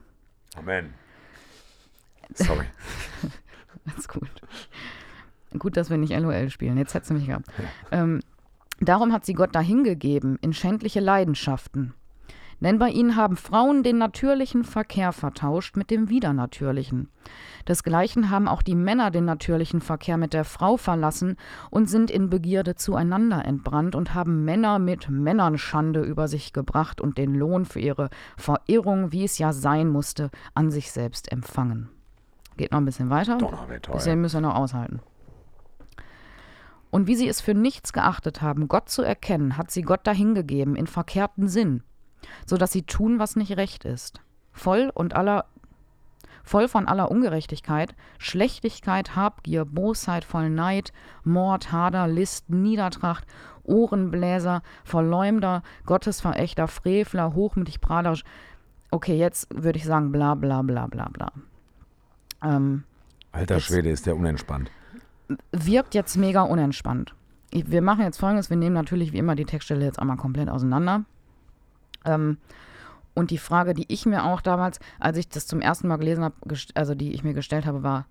Amen. 0.55 0.93
Sorry. 2.35 2.65
Alles 3.85 4.07
gut. 4.07 4.29
Gut, 5.57 5.77
dass 5.77 5.89
wir 5.89 5.97
nicht 5.97 6.15
LOL 6.15 6.49
spielen. 6.49 6.77
Jetzt 6.77 6.93
hättest 6.93 7.09
du 7.09 7.15
mich 7.15 7.27
gehabt. 7.27 7.47
Ähm, 7.91 8.19
darum 8.79 9.13
hat 9.13 9.25
sie 9.25 9.33
Gott 9.33 9.55
dahingegeben 9.55 10.37
in 10.41 10.53
schändliche 10.53 10.99
Leidenschaften. 10.99 11.93
Denn 12.61 12.79
bei 12.79 12.89
ihnen 12.89 13.15
haben 13.15 13.35
Frauen 13.35 13.83
den 13.83 13.97
natürlichen 13.97 14.63
Verkehr 14.63 15.11
vertauscht 15.11 15.75
mit 15.75 15.91
dem 15.91 16.09
widernatürlichen. 16.09 17.09
Desgleichen 17.67 18.29
haben 18.29 18.47
auch 18.47 18.61
die 18.61 18.75
Männer 18.75 19.11
den 19.11 19.25
natürlichen 19.25 19.81
Verkehr 19.81 20.17
mit 20.17 20.33
der 20.33 20.45
Frau 20.45 20.77
verlassen 20.77 21.35
und 21.69 21.89
sind 21.89 22.09
in 22.09 22.29
Begierde 22.29 22.75
zueinander 22.75 23.43
entbrannt 23.43 23.95
und 23.95 24.13
haben 24.13 24.45
Männer 24.45 24.79
mit 24.79 25.09
Männern 25.09 25.57
Schande 25.57 26.01
über 26.01 26.27
sich 26.27 26.53
gebracht 26.53 27.01
und 27.01 27.17
den 27.17 27.35
Lohn 27.35 27.65
für 27.65 27.79
ihre 27.79 28.09
Verirrung, 28.37 29.11
wie 29.11 29.25
es 29.25 29.37
ja 29.37 29.51
sein 29.51 29.89
musste, 29.89 30.29
an 30.53 30.71
sich 30.71 30.91
selbst 30.91 31.31
empfangen. 31.31 31.89
Geht 32.57 32.71
noch 32.71 32.79
ein 32.79 32.85
bisschen 32.85 33.09
weiter. 33.09 33.37
Donnerwetter. 33.37 33.91
Bisschen 33.91 34.21
müssen 34.21 34.37
wir 34.37 34.49
noch 34.49 34.55
aushalten. 34.55 35.01
Und 36.89 37.07
wie 37.07 37.15
sie 37.15 37.27
es 37.27 37.41
für 37.41 37.53
nichts 37.53 37.91
geachtet 37.91 38.41
haben, 38.41 38.69
Gott 38.69 38.87
zu 38.87 39.01
erkennen, 39.01 39.57
hat 39.57 39.69
sie 39.69 39.81
Gott 39.81 40.07
dahingegeben 40.07 40.77
in 40.77 40.87
verkehrten 40.87 41.49
Sinn, 41.49 41.83
so 42.45 42.57
dass 42.57 42.71
sie 42.71 42.83
tun, 42.83 43.19
was 43.19 43.35
nicht 43.35 43.57
recht 43.57 43.85
ist. 43.85 44.21
Voll 44.51 44.91
und 44.93 45.15
aller 45.15 45.45
voll 46.43 46.67
von 46.67 46.87
aller 46.87 47.09
Ungerechtigkeit, 47.09 47.95
Schlechtigkeit, 48.19 49.15
Habgier, 49.15 49.65
Bosheit, 49.65 50.23
voll 50.23 50.49
Neid, 50.51 50.93
Mord, 51.23 51.71
Hader, 51.71 52.07
List, 52.07 52.51
Niedertracht, 52.51 53.25
Ohrenbläser, 53.63 54.61
Verleumder, 54.83 55.63
Gottesverächter, 55.87 56.67
Frevler, 56.67 57.33
hochmütig, 57.33 57.81
praderisch. 57.81 58.23
Okay, 58.91 59.17
jetzt 59.17 59.47
würde 59.51 59.79
ich 59.79 59.85
sagen, 59.85 60.11
bla 60.11 60.35
bla 60.35 60.61
bla 60.61 60.85
bla 60.85 61.09
bla. 61.09 61.31
Ähm, 62.43 62.83
Alter 63.31 63.59
Schwede, 63.59 63.89
ist 63.89 64.05
der 64.05 64.15
unentspannt. 64.15 64.69
wirkt 65.51 65.95
jetzt 65.95 66.15
mega 66.15 66.43
unentspannt. 66.43 67.15
Ich- 67.49 67.69
Wir 67.71 67.81
machen 67.81 68.03
jetzt 68.03 68.19
folgendes: 68.19 68.51
Wir 68.51 68.57
nehmen 68.57 68.75
natürlich 68.75 69.11
wie 69.13 69.17
immer 69.17 69.33
die 69.35 69.45
Textstelle 69.45 69.83
jetzt 69.83 69.97
einmal 69.99 70.17
komplett 70.17 70.49
auseinander. 70.49 71.05
Ähm, 72.05 72.37
und 73.13 73.31
die 73.31 73.37
Frage, 73.37 73.73
die 73.73 73.85
ich 73.87 74.05
mir 74.05 74.25
auch 74.25 74.41
damals, 74.41 74.79
als 74.99 75.17
ich 75.17 75.29
das 75.29 75.47
zum 75.47 75.61
ersten 75.61 75.87
Mal 75.87 75.97
gelesen 75.97 76.23
habe, 76.23 76.35
also 76.73 76.95
die 76.95 77.13
ich 77.13 77.23
mir 77.23 77.33
gestellt 77.33 77.65
habe, 77.65 77.81
war: 77.81 78.05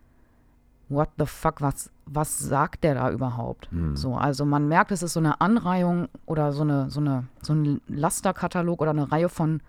What 0.88 1.10
the 1.18 1.26
fuck, 1.26 1.60
was, 1.60 1.90
was 2.06 2.38
sagt 2.38 2.84
der 2.84 2.94
da 2.94 3.10
überhaupt? 3.10 3.68
So, 3.96 4.16
also 4.16 4.44
man 4.44 4.68
merkt, 4.68 4.92
es 4.92 5.02
ist 5.02 5.12
so 5.12 5.20
eine 5.20 5.40
Anreihung 5.40 6.08
oder 6.26 6.52
so, 6.52 6.62
eine, 6.62 6.90
so, 6.90 7.00
eine, 7.00 7.24
so 7.42 7.52
ein 7.54 7.80
Lasterkatalog 7.88 8.80
oder 8.80 8.90
eine 8.90 9.10
Reihe 9.12 9.28
von 9.28 9.60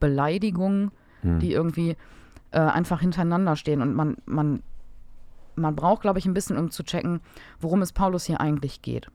Beleidigungen, 0.00 0.90
die 1.40 1.52
irgendwie 1.52 1.96
äh, 2.52 2.58
einfach 2.58 3.00
hintereinander 3.00 3.56
stehen. 3.56 3.82
Und 3.82 3.94
man, 3.94 4.16
man 4.26 4.62
man 5.56 5.76
braucht, 5.76 6.02
glaube 6.02 6.18
ich, 6.18 6.26
ein 6.26 6.34
bisschen, 6.34 6.56
um 6.56 6.70
zu 6.70 6.82
checken, 6.82 7.20
worum 7.60 7.82
es 7.82 7.92
Paulus 7.92 8.24
hier 8.24 8.40
eigentlich 8.40 8.82
geht. 8.82 9.08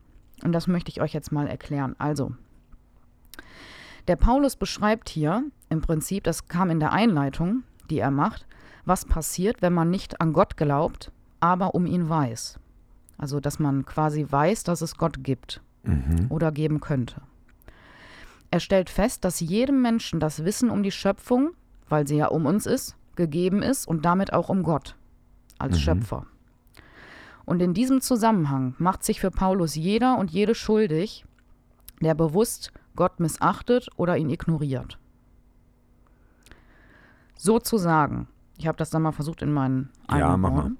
Und 0.44 0.52
das 0.54 0.68
möchte 0.68 0.90
ich 0.90 1.02
euch 1.02 1.14
jetzt 1.14 1.32
mal 1.32 1.48
erklären. 1.48 1.96
Also, 2.00 2.34
der 4.10 4.16
Paulus 4.16 4.56
beschreibt 4.56 5.08
hier 5.08 5.44
im 5.70 5.82
Prinzip, 5.82 6.24
das 6.24 6.48
kam 6.48 6.72
in 6.72 6.80
der 6.80 6.92
Einleitung, 6.92 7.62
die 7.92 8.00
er 8.00 8.10
macht, 8.10 8.48
was 8.84 9.06
passiert, 9.06 9.62
wenn 9.62 9.72
man 9.72 9.92
nicht 9.92 10.20
an 10.20 10.34
Gott 10.34 10.58
glaubt, 10.58 11.12
aber 11.40 11.76
um 11.76 11.86
ihn 11.86 12.10
weiß. 12.10 12.60
Also, 13.20 13.40
dass 13.40 13.60
man 13.60 13.86
quasi 13.86 14.26
weiß, 14.28 14.64
dass 14.64 14.82
es 14.82 14.98
Gott 14.98 15.24
gibt 15.24 15.62
oder 16.30 16.52
geben 16.52 16.80
könnte. 16.80 17.22
Er 18.50 18.60
stellt 18.60 18.90
fest, 18.90 19.24
dass 19.26 19.42
jedem 19.42 19.84
Menschen 19.84 20.20
das 20.20 20.44
Wissen 20.44 20.72
um 20.72 20.82
die 20.82 20.92
Schöpfung, 20.92 21.52
weil 21.88 22.08
sie 22.08 22.18
ja 22.18 22.30
um 22.30 22.48
uns 22.48 22.66
ist, 22.66 22.96
gegeben 23.16 23.62
ist 23.62 23.88
und 23.88 24.06
damit 24.06 24.34
auch 24.34 24.50
um 24.50 24.64
Gott 24.64 24.96
als 25.60 25.80
Schöpfer. 25.80 26.26
Und 27.46 27.62
in 27.62 27.76
diesem 27.76 28.02
Zusammenhang 28.02 28.74
macht 28.80 29.04
sich 29.04 29.20
für 29.20 29.30
Paulus 29.30 29.76
jeder 29.76 30.18
und 30.18 30.32
jede 30.32 30.56
schuldig, 30.56 31.26
der 32.02 32.16
bewusst 32.16 32.72
Gott 33.00 33.22
missachtet 33.22 33.88
oder 33.96 34.18
ihn 34.18 34.30
ignoriert. 34.30 35.00
Sozusagen, 37.36 38.28
ich 38.58 38.68
habe 38.68 38.78
das 38.78 38.90
dann 38.90 39.04
mal 39.04 39.14
versucht 39.14 39.42
in 39.42 39.54
meinen 39.54 39.90
Ja, 40.12 40.36
mach 40.36 40.52
mal. 40.52 40.72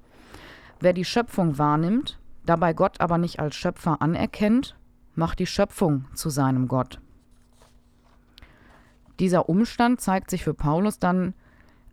Wer 0.80 0.92
die 0.92 1.06
Schöpfung 1.06 1.56
wahrnimmt, 1.56 2.18
dabei 2.44 2.74
Gott 2.74 3.00
aber 3.00 3.16
nicht 3.16 3.40
als 3.40 3.56
Schöpfer 3.56 4.02
anerkennt, 4.02 4.76
macht 5.14 5.38
die 5.38 5.46
Schöpfung 5.46 6.04
zu 6.14 6.28
seinem 6.28 6.68
Gott. 6.68 7.00
Dieser 9.18 9.48
Umstand 9.48 10.02
zeigt 10.02 10.28
sich 10.28 10.44
für 10.44 10.52
Paulus 10.52 10.98
dann, 10.98 11.32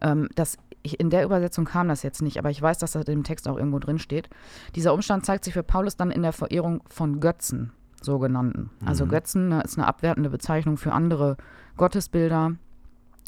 ähm, 0.02 0.28
dass 0.36 0.58
ich, 0.84 1.00
in 1.00 1.10
der 1.10 1.24
Übersetzung 1.24 1.64
kam 1.64 1.88
das 1.88 2.04
jetzt 2.04 2.22
nicht, 2.22 2.38
aber 2.38 2.50
ich 2.50 2.62
weiß, 2.62 2.80
dass 2.80 2.92
das 2.92 3.06
im 3.06 3.24
Text 3.24 3.48
auch 3.48 3.58
irgendwo 3.58 3.80
drin 3.80 3.98
steht. 3.98 4.30
Dieser 4.76 4.94
Umstand 4.94 5.26
zeigt 5.26 5.46
sich 5.46 5.54
für 5.54 5.64
Paulus 5.64 5.96
dann 5.96 6.12
in 6.12 6.22
der 6.22 6.34
Verehrung 6.34 6.84
von 6.90 7.22
Götzen, 7.22 7.72
sogenannten. 8.02 8.70
Also 8.86 9.06
Götzen 9.10 9.50
ne, 9.50 9.62
ist 9.62 9.78
eine 9.78 9.88
abwertende 9.88 10.30
Bezeichnung 10.30 10.78
für 10.78 10.92
andere 10.94 11.38
Gottesbilder. 11.78 12.54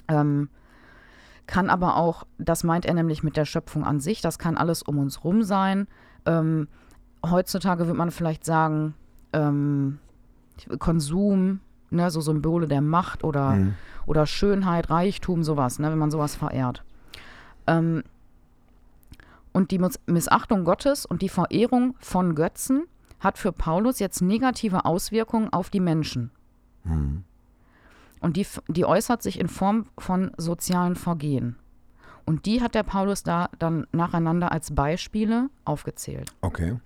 Ähm, 0.08 0.50
kann 1.48 1.70
aber 1.70 1.96
auch, 1.96 2.26
das 2.38 2.64
meint 2.64 2.86
er 2.86 2.94
nämlich 2.94 3.24
mit 3.24 3.36
der 3.36 3.46
Schöpfung 3.46 3.84
an 3.84 4.00
sich, 4.00 4.22
das 4.22 4.38
kann 4.38 4.58
alles 4.58 4.84
um 4.84 5.00
uns 5.00 5.24
rum 5.24 5.42
sein. 5.44 5.88
Ähm, 6.26 6.68
heutzutage 7.26 7.88
würde 7.88 7.98
man 7.98 8.12
vielleicht 8.12 8.46
sagen, 8.46 8.94
ähm, 9.34 10.00
Konsum, 10.78 11.60
ne, 11.90 12.12
so 12.12 12.22
Symbole 12.22 12.68
der 12.68 12.82
Macht 12.82 13.24
oder, 13.24 13.54
oder 14.06 14.26
Schönheit, 14.28 14.90
Reichtum, 14.90 15.44
sowas, 15.44 15.80
ne, 15.80 15.90
wenn 15.90 15.98
man 15.98 16.12
sowas 16.12 16.36
verehrt. 16.36 16.84
Ähm, 17.66 18.04
und 19.52 19.72
die 19.72 19.80
Miss- 19.80 20.00
Missachtung 20.06 20.64
Gottes 20.66 21.06
und 21.06 21.22
die 21.24 21.30
Verehrung 21.30 21.96
von 22.00 22.36
Götzen 22.36 22.84
hat 23.20 23.38
für 23.38 23.52
Paulus 23.52 24.00
jetzt 24.00 24.22
negative 24.22 24.86
Auswirkungen 24.86 25.52
auf 25.52 25.70
die 25.70 25.80
Menschen. 25.80 26.32
Und 28.22 28.38
die, 28.38 28.46
die 28.68 28.86
äußert 28.86 29.22
sich 29.22 29.40
in 29.40 29.48
Form 29.48 29.86
von 29.98 30.32
sozialen 30.38 30.96
Vergehen. 30.96 31.58
Und 32.26 32.46
die 32.46 32.62
hat 32.62 32.76
der 32.76 32.84
Paulus 32.84 33.24
da 33.24 33.50
dann 33.58 33.88
nacheinander 33.92 34.52
als 34.52 34.76
Beispiele 34.76 35.50
aufgezählt. 35.66 36.32
Okay. 36.42 36.78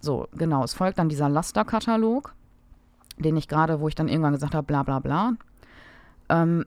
So, 0.00 0.28
genau. 0.32 0.64
Es 0.64 0.74
folgt 0.74 0.98
dann 0.98 1.08
dieser 1.08 1.28
Lasterkatalog, 1.28 2.34
den 3.18 3.36
ich 3.36 3.48
gerade, 3.48 3.80
wo 3.80 3.88
ich 3.88 3.94
dann 3.94 4.08
irgendwann 4.08 4.32
gesagt 4.32 4.54
habe, 4.54 4.66
bla 4.66 4.82
bla 4.82 4.98
bla. 4.98 5.34
Ähm, 6.28 6.64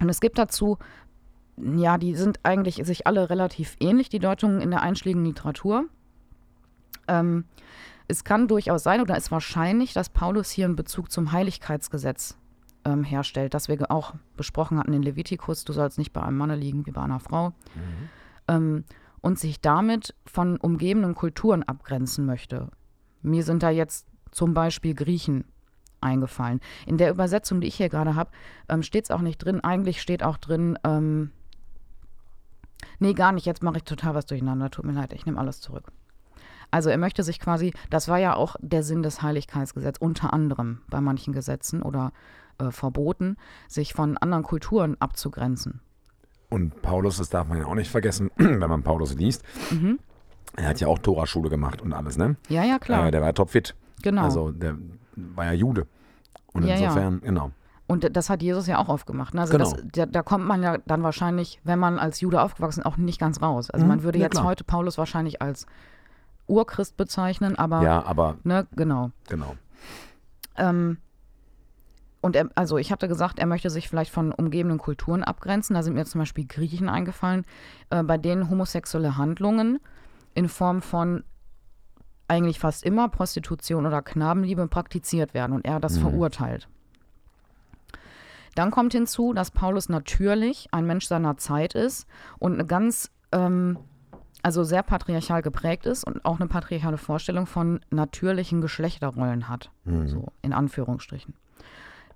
und 0.00 0.08
es 0.08 0.20
gibt 0.20 0.38
dazu, 0.38 0.78
ja, 1.56 1.98
die 1.98 2.14
sind 2.14 2.40
eigentlich 2.42 2.76
sich 2.84 3.06
alle 3.06 3.30
relativ 3.30 3.76
ähnlich, 3.80 4.08
die 4.08 4.18
Deutungen 4.18 4.60
in 4.60 4.70
der 4.70 4.82
einschlägigen 4.82 5.24
Literatur. 5.24 5.86
Ähm, 7.10 7.44
es 8.08 8.24
kann 8.24 8.48
durchaus 8.48 8.82
sein 8.82 9.00
oder 9.00 9.16
ist 9.16 9.30
wahrscheinlich, 9.30 9.92
dass 9.92 10.08
Paulus 10.08 10.50
hier 10.50 10.64
einen 10.64 10.76
Bezug 10.76 11.12
zum 11.12 11.32
Heiligkeitsgesetz 11.32 12.38
ähm, 12.84 13.04
herstellt, 13.04 13.54
das 13.54 13.68
wir 13.68 13.90
auch 13.90 14.14
besprochen 14.36 14.78
hatten 14.78 14.92
in 14.92 15.02
Levitikus, 15.02 15.64
du 15.64 15.72
sollst 15.72 15.98
nicht 15.98 16.12
bei 16.12 16.22
einem 16.22 16.38
Manne 16.38 16.56
liegen 16.56 16.86
wie 16.86 16.90
bei 16.92 17.02
einer 17.02 17.20
Frau, 17.20 17.52
ähm, 18.48 18.84
und 19.20 19.38
sich 19.38 19.60
damit 19.60 20.14
von 20.24 20.56
umgebenden 20.56 21.14
Kulturen 21.14 21.62
abgrenzen 21.62 22.24
möchte. 22.24 22.68
Mir 23.22 23.44
sind 23.44 23.62
da 23.62 23.70
jetzt 23.70 24.06
zum 24.30 24.54
Beispiel 24.54 24.94
Griechen 24.94 25.44
eingefallen. 26.00 26.60
In 26.86 26.96
der 26.96 27.10
Übersetzung, 27.10 27.60
die 27.60 27.68
ich 27.68 27.74
hier 27.74 27.90
gerade 27.90 28.14
habe, 28.14 28.30
ähm, 28.68 28.82
steht 28.82 29.04
es 29.04 29.10
auch 29.10 29.20
nicht 29.20 29.38
drin. 29.38 29.60
Eigentlich 29.60 30.00
steht 30.00 30.22
auch 30.22 30.38
drin, 30.38 30.78
ähm, 30.84 31.32
Nee, 32.98 33.14
gar 33.14 33.32
nicht. 33.32 33.46
Jetzt 33.46 33.62
mache 33.62 33.78
ich 33.78 33.84
total 33.84 34.14
was 34.14 34.26
durcheinander. 34.26 34.70
Tut 34.70 34.84
mir 34.84 34.92
leid, 34.92 35.12
ich 35.12 35.26
nehme 35.26 35.38
alles 35.38 35.60
zurück. 35.60 35.92
Also 36.70 36.88
er 36.90 36.98
möchte 36.98 37.22
sich 37.22 37.40
quasi, 37.40 37.72
das 37.90 38.08
war 38.08 38.18
ja 38.18 38.34
auch 38.36 38.56
der 38.60 38.82
Sinn 38.82 39.02
des 39.02 39.22
Heiligkeitsgesetzes, 39.22 40.00
unter 40.00 40.32
anderem 40.32 40.80
bei 40.88 41.00
manchen 41.00 41.32
Gesetzen 41.32 41.82
oder 41.82 42.12
äh, 42.58 42.70
Verboten, 42.70 43.36
sich 43.68 43.92
von 43.94 44.16
anderen 44.18 44.42
Kulturen 44.44 44.96
abzugrenzen. 45.00 45.80
Und 46.48 46.82
Paulus, 46.82 47.18
das 47.18 47.30
darf 47.30 47.46
man 47.48 47.58
ja 47.58 47.66
auch 47.66 47.74
nicht 47.74 47.90
vergessen, 47.90 48.30
wenn 48.36 48.58
man 48.60 48.82
Paulus 48.82 49.14
liest. 49.14 49.44
Er 50.56 50.68
hat 50.68 50.80
ja 50.80 50.88
auch 50.88 50.98
Toraschule 50.98 51.48
gemacht 51.48 51.80
und 51.80 51.92
alles, 51.92 52.16
ne? 52.18 52.36
Ja, 52.48 52.64
ja, 52.64 52.78
klar. 52.78 53.06
Äh, 53.06 53.10
der 53.10 53.20
war 53.20 53.28
ja 53.28 53.32
topfit. 53.32 53.74
genau. 54.02 54.22
Also 54.22 54.50
der 54.50 54.76
war 55.14 55.44
ja 55.46 55.52
Jude. 55.52 55.86
Und 56.52 56.64
Ja, 56.64 56.74
ja. 56.76 56.88
insofern, 56.88 57.20
genau. 57.20 57.52
Und 57.86 58.16
das 58.16 58.30
hat 58.30 58.42
Jesus 58.42 58.66
ja 58.68 58.78
auch 58.78 58.88
aufgemacht. 58.88 59.34
Ne? 59.34 59.40
Also 59.42 59.52
Genau. 59.56 59.70
das, 59.70 59.82
da, 59.92 60.06
da 60.06 60.22
kommt 60.22 60.44
man 60.44 60.62
ja 60.62 60.78
dann 60.86 61.02
wahrscheinlich, 61.02 61.60
wenn 61.64 61.78
man 61.78 61.98
als 61.98 62.20
Jude 62.20 62.40
aufgewachsen 62.40 62.80
ist, 62.80 62.86
auch 62.86 62.96
nicht 62.96 63.18
ganz 63.20 63.42
raus. 63.42 63.70
Also 63.70 63.84
Mhm, 63.84 63.88
man 63.88 64.02
würde 64.04 64.18
ja, 64.18 64.24
jetzt 64.26 64.32
klar. 64.34 64.44
heute 64.44 64.62
Paulus 64.64 64.96
wahrscheinlich 64.98 65.42
als 65.42 65.66
Urchrist 66.50 66.96
bezeichnen, 66.96 67.56
aber 67.56 67.82
Ja, 67.82 68.04
aber 68.04 68.36
ne, 68.44 68.66
genau. 68.76 69.10
genau. 69.28 69.54
Ähm, 70.56 70.98
und 72.20 72.36
er, 72.36 72.50
also 72.54 72.76
ich 72.76 72.92
hatte 72.92 73.08
gesagt, 73.08 73.38
er 73.38 73.46
möchte 73.46 73.70
sich 73.70 73.88
vielleicht 73.88 74.10
von 74.10 74.32
umgebenden 74.32 74.78
Kulturen 74.78 75.24
abgrenzen. 75.24 75.74
Da 75.74 75.82
sind 75.82 75.94
mir 75.94 76.04
zum 76.04 76.20
Beispiel 76.20 76.46
Griechen 76.46 76.88
eingefallen, 76.88 77.46
äh, 77.88 78.02
bei 78.02 78.18
denen 78.18 78.50
homosexuelle 78.50 79.16
Handlungen 79.16 79.80
in 80.34 80.48
Form 80.48 80.82
von 80.82 81.24
eigentlich 82.28 82.60
fast 82.60 82.84
immer 82.84 83.08
Prostitution 83.08 83.86
oder 83.86 84.02
Knabenliebe 84.02 84.68
praktiziert 84.68 85.34
werden 85.34 85.52
und 85.52 85.64
er 85.64 85.80
das 85.80 85.98
verurteilt. 85.98 86.68
Dann 88.54 88.70
kommt 88.70 88.92
hinzu, 88.92 89.32
dass 89.32 89.50
Paulus 89.50 89.88
natürlich 89.88 90.68
ein 90.70 90.86
Mensch 90.86 91.06
seiner 91.06 91.36
Zeit 91.38 91.74
ist 91.74 92.06
und 92.38 92.54
eine 92.54 92.66
ganz, 92.66 93.10
ähm, 93.32 93.78
also 94.42 94.64
sehr 94.64 94.82
patriarchal 94.82 95.42
geprägt 95.42 95.86
ist 95.86 96.04
und 96.04 96.24
auch 96.24 96.38
eine 96.40 96.48
patriarchale 96.48 96.98
Vorstellung 96.98 97.46
von 97.46 97.80
natürlichen 97.90 98.60
Geschlechterrollen 98.60 99.48
hat. 99.48 99.70
So 100.06 100.28
in 100.42 100.52
Anführungsstrichen. 100.52 101.34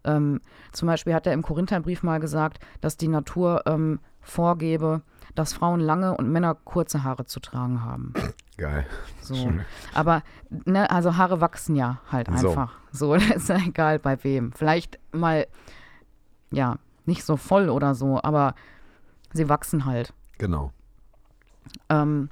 Ähm, 0.04 0.40
zum 0.72 0.86
Beispiel 0.86 1.14
hat 1.14 1.26
er 1.26 1.32
im 1.32 1.42
Korintherbrief 1.42 2.02
mal 2.02 2.20
gesagt, 2.20 2.58
dass 2.80 2.96
die 2.96 3.08
Natur 3.08 3.62
ähm, 3.66 4.00
vorgebe, 4.20 5.02
dass 5.34 5.54
Frauen 5.54 5.80
lange 5.80 6.16
und 6.16 6.30
Männer 6.30 6.54
kurze 6.54 7.02
Haare 7.04 7.24
zu 7.24 7.40
tragen 7.40 7.82
haben. 7.82 8.12
Geil. 8.58 8.86
So. 9.20 9.34
Aber, 9.94 10.22
ne, 10.50 10.90
also 10.90 11.16
Haare 11.16 11.40
wachsen 11.40 11.74
ja 11.74 12.00
halt 12.12 12.28
So. 12.36 12.50
einfach. 12.50 12.74
So, 12.92 13.14
das 13.14 13.28
ist 13.30 13.48
ja 13.48 13.56
egal 13.56 13.98
bei 13.98 14.22
wem. 14.22 14.52
Vielleicht 14.52 14.98
mal, 15.12 15.46
ja, 16.50 16.76
nicht 17.06 17.24
so 17.24 17.36
voll 17.36 17.68
oder 17.68 17.94
so, 17.94 18.20
aber 18.22 18.54
sie 19.32 19.48
wachsen 19.48 19.84
halt. 19.84 20.12
Genau. 20.38 20.72
Ähm, 21.88 22.30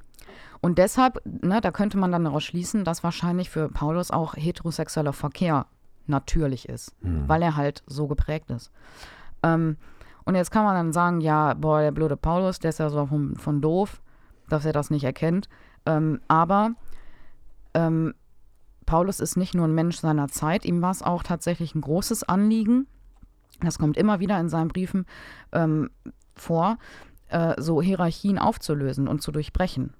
und 0.61 0.77
deshalb, 0.77 1.21
ne, 1.25 1.59
da 1.59 1.71
könnte 1.71 1.97
man 1.97 2.11
dann 2.11 2.23
daraus 2.23 2.43
schließen, 2.43 2.85
dass 2.85 3.03
wahrscheinlich 3.03 3.49
für 3.49 3.69
Paulus 3.69 4.11
auch 4.11 4.35
heterosexueller 4.35 5.13
Verkehr 5.13 5.65
natürlich 6.07 6.69
ist, 6.69 6.95
weil 7.01 7.41
er 7.41 7.55
halt 7.55 7.83
so 7.85 8.07
geprägt 8.07 8.49
ist. 8.49 8.71
Ähm, 9.41 9.77
und 10.25 10.35
jetzt 10.35 10.51
kann 10.51 10.63
man 10.63 10.75
dann 10.75 10.93
sagen, 10.93 11.21
ja, 11.21 11.53
boah, 11.53 11.81
der 11.81 11.91
blöde 11.91 12.15
Paulus, 12.15 12.59
der 12.59 12.69
ist 12.69 12.79
ja 12.79 12.89
so 12.89 13.05
von, 13.05 13.35
von 13.35 13.61
doof, 13.61 14.01
dass 14.47 14.65
er 14.65 14.73
das 14.73 14.89
nicht 14.89 15.03
erkennt. 15.03 15.49
Ähm, 15.85 16.21
aber 16.27 16.71
ähm, 17.73 18.13
Paulus 18.85 19.19
ist 19.19 19.35
nicht 19.35 19.53
nur 19.53 19.67
ein 19.67 19.75
Mensch 19.75 19.97
seiner 19.97 20.27
Zeit, 20.27 20.65
ihm 20.65 20.81
war 20.81 20.91
es 20.91 21.01
auch 21.01 21.23
tatsächlich 21.23 21.75
ein 21.75 21.81
großes 21.81 22.23
Anliegen. 22.23 22.87
Das 23.61 23.79
kommt 23.79 23.97
immer 23.97 24.19
wieder 24.19 24.39
in 24.39 24.49
seinen 24.49 24.67
Briefen 24.69 25.05
ähm, 25.51 25.89
vor, 26.35 26.77
äh, 27.33 27.59
so 27.59 27.81
Hierarchien 27.81 28.37
aufzulösen 28.37 29.07
und 29.07 29.21
zu 29.21 29.31
durchbrechen. 29.31 29.93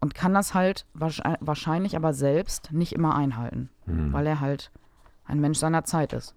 Und 0.00 0.14
kann 0.14 0.34
das 0.34 0.52
halt 0.52 0.84
wahrscheinlich, 0.94 1.96
aber 1.96 2.12
selbst 2.12 2.72
nicht 2.72 2.92
immer 2.92 3.14
einhalten, 3.14 3.70
weil 3.86 4.26
er 4.26 4.40
halt 4.40 4.72
ein 5.24 5.40
Mensch 5.40 5.58
seiner 5.58 5.84
Zeit 5.84 6.12
ist. 6.12 6.34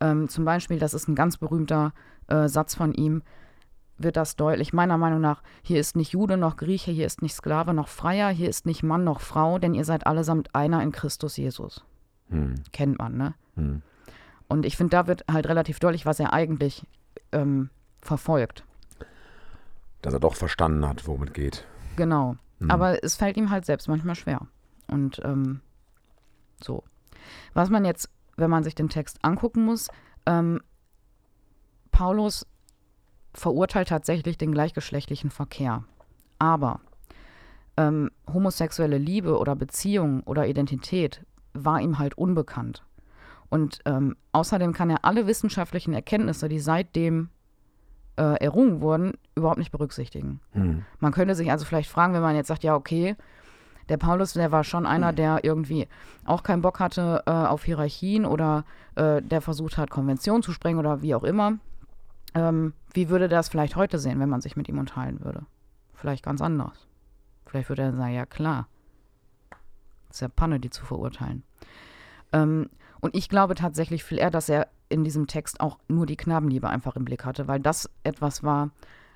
Ähm, 0.00 0.26
zum 0.30 0.46
Beispiel, 0.46 0.78
das 0.78 0.94
ist 0.94 1.06
ein 1.06 1.14
ganz 1.14 1.36
berühmter 1.36 1.92
äh, 2.28 2.48
Satz 2.48 2.74
von 2.74 2.94
ihm, 2.94 3.22
wird 3.98 4.16
das 4.16 4.36
deutlich. 4.36 4.72
Meiner 4.72 4.96
Meinung 4.96 5.20
nach, 5.20 5.42
hier 5.62 5.78
ist 5.78 5.96
nicht 5.96 6.12
Jude 6.12 6.38
noch 6.38 6.56
Grieche, 6.56 6.90
hier 6.90 7.04
ist 7.04 7.20
nicht 7.20 7.34
Sklave 7.34 7.74
noch 7.74 7.88
Freier, 7.88 8.30
hier 8.30 8.48
ist 8.48 8.64
nicht 8.64 8.82
Mann 8.82 9.04
noch 9.04 9.20
Frau, 9.20 9.58
denn 9.58 9.74
ihr 9.74 9.84
seid 9.84 10.06
allesamt 10.06 10.54
einer 10.54 10.82
in 10.82 10.92
Christus 10.92 11.36
Jesus. 11.36 11.84
Hm. 12.30 12.54
Kennt 12.72 12.98
man, 12.98 13.18
ne? 13.18 13.34
Hm. 13.56 13.82
Und 14.48 14.64
ich 14.64 14.78
finde, 14.78 14.92
da 14.92 15.06
wird 15.06 15.24
halt 15.30 15.46
relativ 15.46 15.78
deutlich, 15.78 16.06
was 16.06 16.18
er 16.18 16.32
eigentlich 16.32 16.86
ähm, 17.32 17.68
verfolgt. 18.00 18.64
Dass 20.02 20.14
er 20.14 20.20
doch 20.20 20.34
verstanden 20.34 20.86
hat, 20.86 21.06
womit 21.06 21.34
geht. 21.34 21.66
Genau. 21.96 22.36
Mhm. 22.58 22.70
Aber 22.70 23.02
es 23.04 23.16
fällt 23.16 23.36
ihm 23.36 23.50
halt 23.50 23.66
selbst 23.66 23.88
manchmal 23.88 24.14
schwer. 24.14 24.46
Und 24.86 25.20
ähm, 25.24 25.60
so. 26.62 26.84
Was 27.54 27.70
man 27.70 27.84
jetzt, 27.84 28.10
wenn 28.36 28.50
man 28.50 28.64
sich 28.64 28.74
den 28.74 28.88
Text 28.88 29.18
angucken 29.22 29.64
muss, 29.64 29.88
ähm, 30.26 30.60
Paulus 31.90 32.46
verurteilt 33.34 33.88
tatsächlich 33.88 34.38
den 34.38 34.52
gleichgeschlechtlichen 34.52 35.30
Verkehr. 35.30 35.84
Aber 36.38 36.80
ähm, 37.76 38.10
homosexuelle 38.32 38.98
Liebe 38.98 39.38
oder 39.38 39.54
Beziehung 39.54 40.22
oder 40.24 40.46
Identität 40.46 41.24
war 41.52 41.80
ihm 41.80 41.98
halt 41.98 42.16
unbekannt. 42.16 42.84
Und 43.48 43.80
ähm, 43.84 44.16
außerdem 44.32 44.72
kann 44.72 44.90
er 44.90 45.04
alle 45.04 45.26
wissenschaftlichen 45.26 45.92
Erkenntnisse, 45.92 46.48
die 46.48 46.60
seitdem 46.60 47.30
äh, 48.20 48.34
errungen 48.44 48.82
wurden, 48.82 49.14
überhaupt 49.34 49.58
nicht 49.58 49.72
berücksichtigen. 49.72 50.40
Hm. 50.52 50.84
Man 50.98 51.12
könnte 51.12 51.34
sich 51.34 51.50
also 51.50 51.64
vielleicht 51.64 51.90
fragen, 51.90 52.12
wenn 52.12 52.20
man 52.20 52.36
jetzt 52.36 52.48
sagt, 52.48 52.62
ja, 52.62 52.76
okay, 52.76 53.16
der 53.88 53.96
Paulus, 53.96 54.34
der 54.34 54.52
war 54.52 54.62
schon 54.62 54.86
einer, 54.86 55.12
der 55.12 55.42
irgendwie 55.42 55.88
auch 56.26 56.42
keinen 56.42 56.60
Bock 56.60 56.78
hatte 56.78 57.22
äh, 57.26 57.30
auf 57.30 57.64
Hierarchien 57.64 58.26
oder 58.26 58.64
äh, 58.94 59.22
der 59.22 59.40
versucht 59.40 59.78
hat, 59.78 59.90
Konventionen 59.90 60.42
zu 60.42 60.52
sprengen 60.52 60.78
oder 60.78 61.00
wie 61.00 61.14
auch 61.14 61.24
immer. 61.24 61.58
Ähm, 62.34 62.74
wie 62.92 63.08
würde 63.08 63.28
das 63.28 63.48
vielleicht 63.48 63.74
heute 63.74 63.98
sehen, 63.98 64.20
wenn 64.20 64.28
man 64.28 64.42
sich 64.42 64.54
mit 64.54 64.68
ihm 64.68 64.78
unterhalten 64.78 65.24
würde? 65.24 65.46
Vielleicht 65.94 66.24
ganz 66.24 66.42
anders. 66.42 66.86
Vielleicht 67.46 67.70
würde 67.70 67.82
er 67.82 67.92
sagen, 67.92 68.14
ja 68.14 68.26
klar, 68.26 68.68
ist 70.10 70.20
ja 70.20 70.28
Panne, 70.28 70.60
die 70.60 70.70
zu 70.70 70.84
verurteilen. 70.84 71.42
Ähm, 72.32 72.68
und 73.00 73.14
ich 73.14 73.28
glaube 73.28 73.54
tatsächlich 73.54 74.04
viel 74.04 74.18
eher, 74.18 74.30
dass 74.30 74.48
er 74.48 74.68
in 74.88 75.04
diesem 75.04 75.26
Text 75.26 75.60
auch 75.60 75.78
nur 75.88 76.06
die 76.06 76.16
Knabenliebe 76.16 76.68
einfach 76.68 76.96
im 76.96 77.04
Blick 77.04 77.24
hatte, 77.24 77.48
weil 77.48 77.60
das 77.60 77.88
etwas 78.04 78.42
war, 78.42 78.70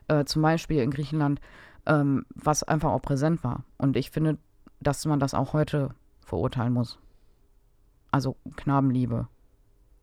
äh, 0.08 0.24
zum 0.24 0.42
Beispiel 0.42 0.80
in 0.80 0.90
Griechenland, 0.90 1.40
ähm, 1.86 2.24
was 2.34 2.62
einfach 2.62 2.90
auch 2.90 3.02
präsent 3.02 3.44
war. 3.44 3.64
Und 3.76 3.96
ich 3.96 4.10
finde, 4.10 4.38
dass 4.80 5.04
man 5.04 5.20
das 5.20 5.34
auch 5.34 5.52
heute 5.52 5.90
verurteilen 6.20 6.72
muss. 6.72 6.98
Also 8.10 8.36
Knabenliebe. 8.56 9.28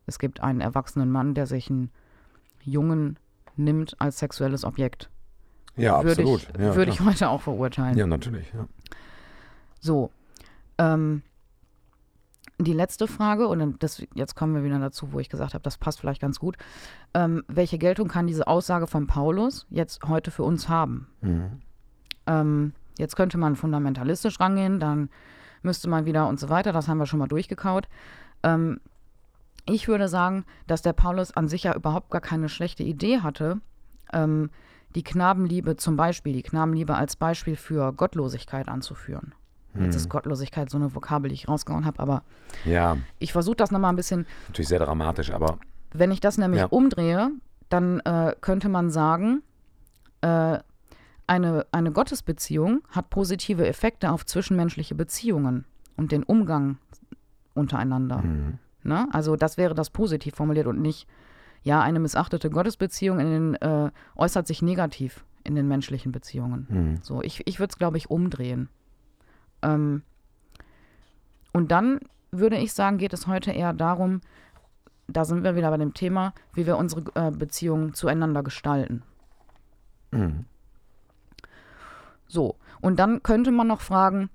Es 0.06 0.20
gibt 0.20 0.41
einen 0.41 0.62
erwachsenen 0.62 1.12
Mann, 1.12 1.34
der 1.34 1.48
sich 1.48 1.70
einen 1.70 1.91
Jungen 2.63 3.17
nimmt 3.56 4.00
als 4.00 4.20
sexuelles 4.20 4.65
Objekt. 4.65 5.10
Ja, 5.78 6.04
würde 6.04 6.22
absolut. 6.22 6.41
ich, 6.41 6.60
ja, 6.60 6.76
würde 6.76 6.91
ich 6.91 6.98
klar. 6.98 7.10
heute 7.10 7.30
auch 7.30 7.41
verurteilen. 7.41 7.98
ja, 7.98 8.06
natürlich. 8.06 8.52
Ja. 8.54 8.67
So. 9.80 10.12
Ähm, 10.78 11.22
die 12.63 12.74
letzte 12.74 13.08
Frage, 13.08 13.47
und 13.47 13.82
das, 13.84 14.04
jetzt 14.13 14.36
kommen 14.36 14.56
wir 14.56 14.63
wieder 14.63 14.80
dazu, 14.80 15.13
wo 15.13 15.19
ich 15.19 15.30
gesagt 15.30 15.54
habe, 15.54 15.63
das 15.63 15.78
passt 15.78 16.00
vielleicht 16.00 16.21
ganz 16.21 16.39
gut. 16.39 16.58
Ähm, 17.13 17.43
welche 17.47 17.78
Geltung 17.78 18.08
kann 18.08 18.28
diese 18.28 18.47
Aussage 18.47 18.88
von 18.88 19.08
Paulus 19.08 19.67
jetzt 19.69 20.04
heute 20.08 20.32
für 20.32 20.43
uns 20.43 20.69
haben? 20.69 21.08
Mhm. 21.21 21.62
Ähm, 22.28 22.74
jetzt 22.97 23.15
könnte 23.15 23.38
man 23.38 23.56
fundamentalistisch 23.56 24.39
rangehen, 24.39 24.80
dann 24.80 25.10
müsste 25.63 25.89
man 25.89 26.06
wieder 26.06 26.28
und 26.28 26.39
so 26.39 26.50
weiter, 26.50 26.71
das 26.71 26.88
haben 26.88 26.97
wir 26.97 27.06
schon 27.06 27.19
mal 27.19 27.28
durchgekaut. 27.28 27.88
Ähm, 28.43 28.80
ich 29.65 29.88
würde 29.88 30.08
sagen, 30.08 30.45
dass 30.67 30.82
der 30.82 30.93
Paulus 30.93 31.36
an 31.36 31.47
sich 31.47 31.63
ja 31.63 31.76
überhaupt 31.76 32.10
gar 32.10 32.21
keine 32.21 32.50
schlechte 32.50 32.84
Idee 32.84 33.19
hatte, 33.19 33.62
ähm, 34.13 34.50
die 34.95 35.04
Knabenliebe 35.04 35.77
zum 35.77 35.96
Beispiel, 35.96 36.33
die 36.33 36.44
Knabenliebe 36.44 36.96
als 36.96 37.15
Beispiel 37.15 37.56
für 37.56 37.94
Gottlosigkeit 37.94 38.67
anzuführen. 38.67 39.33
Jetzt 39.80 39.96
ist 39.96 40.10
Gottlosigkeit 40.10 40.69
so 40.69 40.78
eine 40.78 40.94
Vokabel, 40.94 41.30
die 41.30 41.36
ich 41.36 41.48
rausgehauen 41.48 41.86
habe, 41.86 42.00
aber 42.00 42.24
ja, 42.65 42.98
ich 43.19 43.32
versuche 43.32 43.56
das 43.56 43.72
nochmal 43.72 43.94
ein 43.94 43.96
bisschen 43.96 44.26
natürlich 44.48 44.67
sehr 44.67 44.80
dramatisch, 44.80 45.32
aber 45.32 45.60
wenn 45.94 46.12
ich 46.12 46.19
das 46.19 46.38
nämlich 46.38 46.62
Ja. 46.62 46.67
umdrehe, 46.67 47.32
dann 47.69 48.00
äh, 48.02 48.36
könnte 48.42 48.67
man 48.69 48.90
sagen, 48.90 49.44
äh, 50.22 50.60
eine, 51.28 51.65
eine 51.72 51.92
Gottesbeziehung 51.92 52.82
hat 52.90 53.10
positive 53.10 53.65
Effekte 53.65 54.12
auf 54.12 54.26
zwischenmenschliche 54.26 54.96
Beziehungen 54.96 55.63
und 55.96 56.12
den 56.12 56.24
Umgang 56.24 56.78
untereinander. 57.54 58.17
mhm. 58.17 58.58
Ne? 58.84 59.08
Also 59.12 59.36
das 59.36 59.58
wäre 59.58 59.76
das 59.76 59.90
positiv 59.92 60.36
formuliert 60.36 60.67
und 60.67 60.82
nicht, 60.82 61.08
ja, 61.63 61.82
eine 61.82 62.00
missachtete 62.00 62.50
Gottesbeziehung 62.50 63.19
den, 63.19 63.56
äh, 63.56 63.92
äußert 64.15 64.48
sich 64.48 64.62
negativ 64.62 65.24
in 65.44 65.56
den 65.56 65.67
menschlichen 65.67 66.12
Beziehungen. 66.12 66.67
Mhm. 66.69 67.00
So, 67.04 67.22
ich, 67.22 67.46
ich 67.48 67.60
würde 67.60 67.72
es, 67.72 67.78
glaube 67.78 67.98
ich, 67.98 68.10
umdrehen. 68.10 68.69
Ähm, 69.62 70.04
und 71.54 71.72
dann 71.72 72.00
würde 72.32 72.58
ich 72.58 72.74
sagen, 72.74 72.98
geht 72.98 73.14
es 73.14 73.28
heute 73.28 73.52
eher 73.52 73.74
darum, 73.74 74.22
da 75.08 75.26
sind 75.26 75.44
wir 75.44 75.56
wieder 75.56 75.70
bei 75.70 75.78
dem 75.78 75.94
Thema, 75.94 76.34
wie 76.54 76.66
wir 76.66 76.78
unsere 76.78 77.04
äh, 77.16 77.32
Beziehungen 77.32 77.94
zueinander 77.94 78.44
gestalten. 78.44 79.04
Mhm. 80.12 80.46
So. 82.28 82.56
Und 82.80 82.98
dann 82.98 83.22
könnte 83.22 83.52
man 83.52 83.68
noch 83.68 83.82
fragen, 83.82 84.30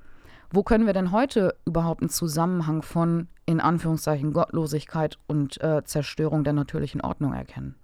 wo 0.51 0.63
können 0.63 0.87
wir 0.87 0.93
denn 0.93 1.13
heute 1.13 1.57
überhaupt 1.65 2.03
einen 2.03 2.11
Zusammenhang 2.11 2.83
von, 2.83 3.29
in 3.47 3.61
Anführungszeichen, 3.61 4.33
Gottlosigkeit 4.33 5.19
und 5.27 5.61
äh, 5.63 5.83
Zerstörung 5.85 6.45
der 6.45 6.53
natürlichen 6.53 7.01
Ordnung 7.01 7.33
erkennen? 7.33 7.75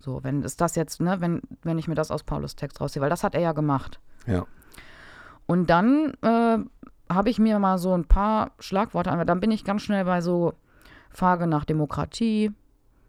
So, 0.00 0.24
wenn 0.24 0.42
ist 0.42 0.60
das 0.60 0.74
jetzt, 0.74 1.00
ne, 1.00 1.20
wenn, 1.20 1.42
wenn 1.62 1.78
ich 1.78 1.86
mir 1.86 1.94
das 1.94 2.10
aus 2.10 2.24
Paulus 2.24 2.56
Text 2.56 2.80
rausziehe, 2.80 3.00
weil 3.00 3.10
das 3.10 3.22
hat 3.22 3.34
er 3.34 3.40
ja 3.40 3.52
gemacht. 3.52 4.00
Ja. 4.26 4.46
Und 5.46 5.68
dann 5.70 6.14
äh, 6.22 6.58
habe 7.12 7.30
ich 7.30 7.38
mir 7.38 7.58
mal 7.58 7.78
so 7.78 7.92
ein 7.94 8.04
paar 8.04 8.52
Schlagworte 8.58 9.10
an. 9.10 9.26
Dann 9.26 9.40
bin 9.40 9.50
ich 9.50 9.64
ganz 9.64 9.82
schnell 9.82 10.04
bei 10.04 10.20
so 10.20 10.54
Frage 11.10 11.46
nach 11.46 11.64
Demokratie. 11.64 12.52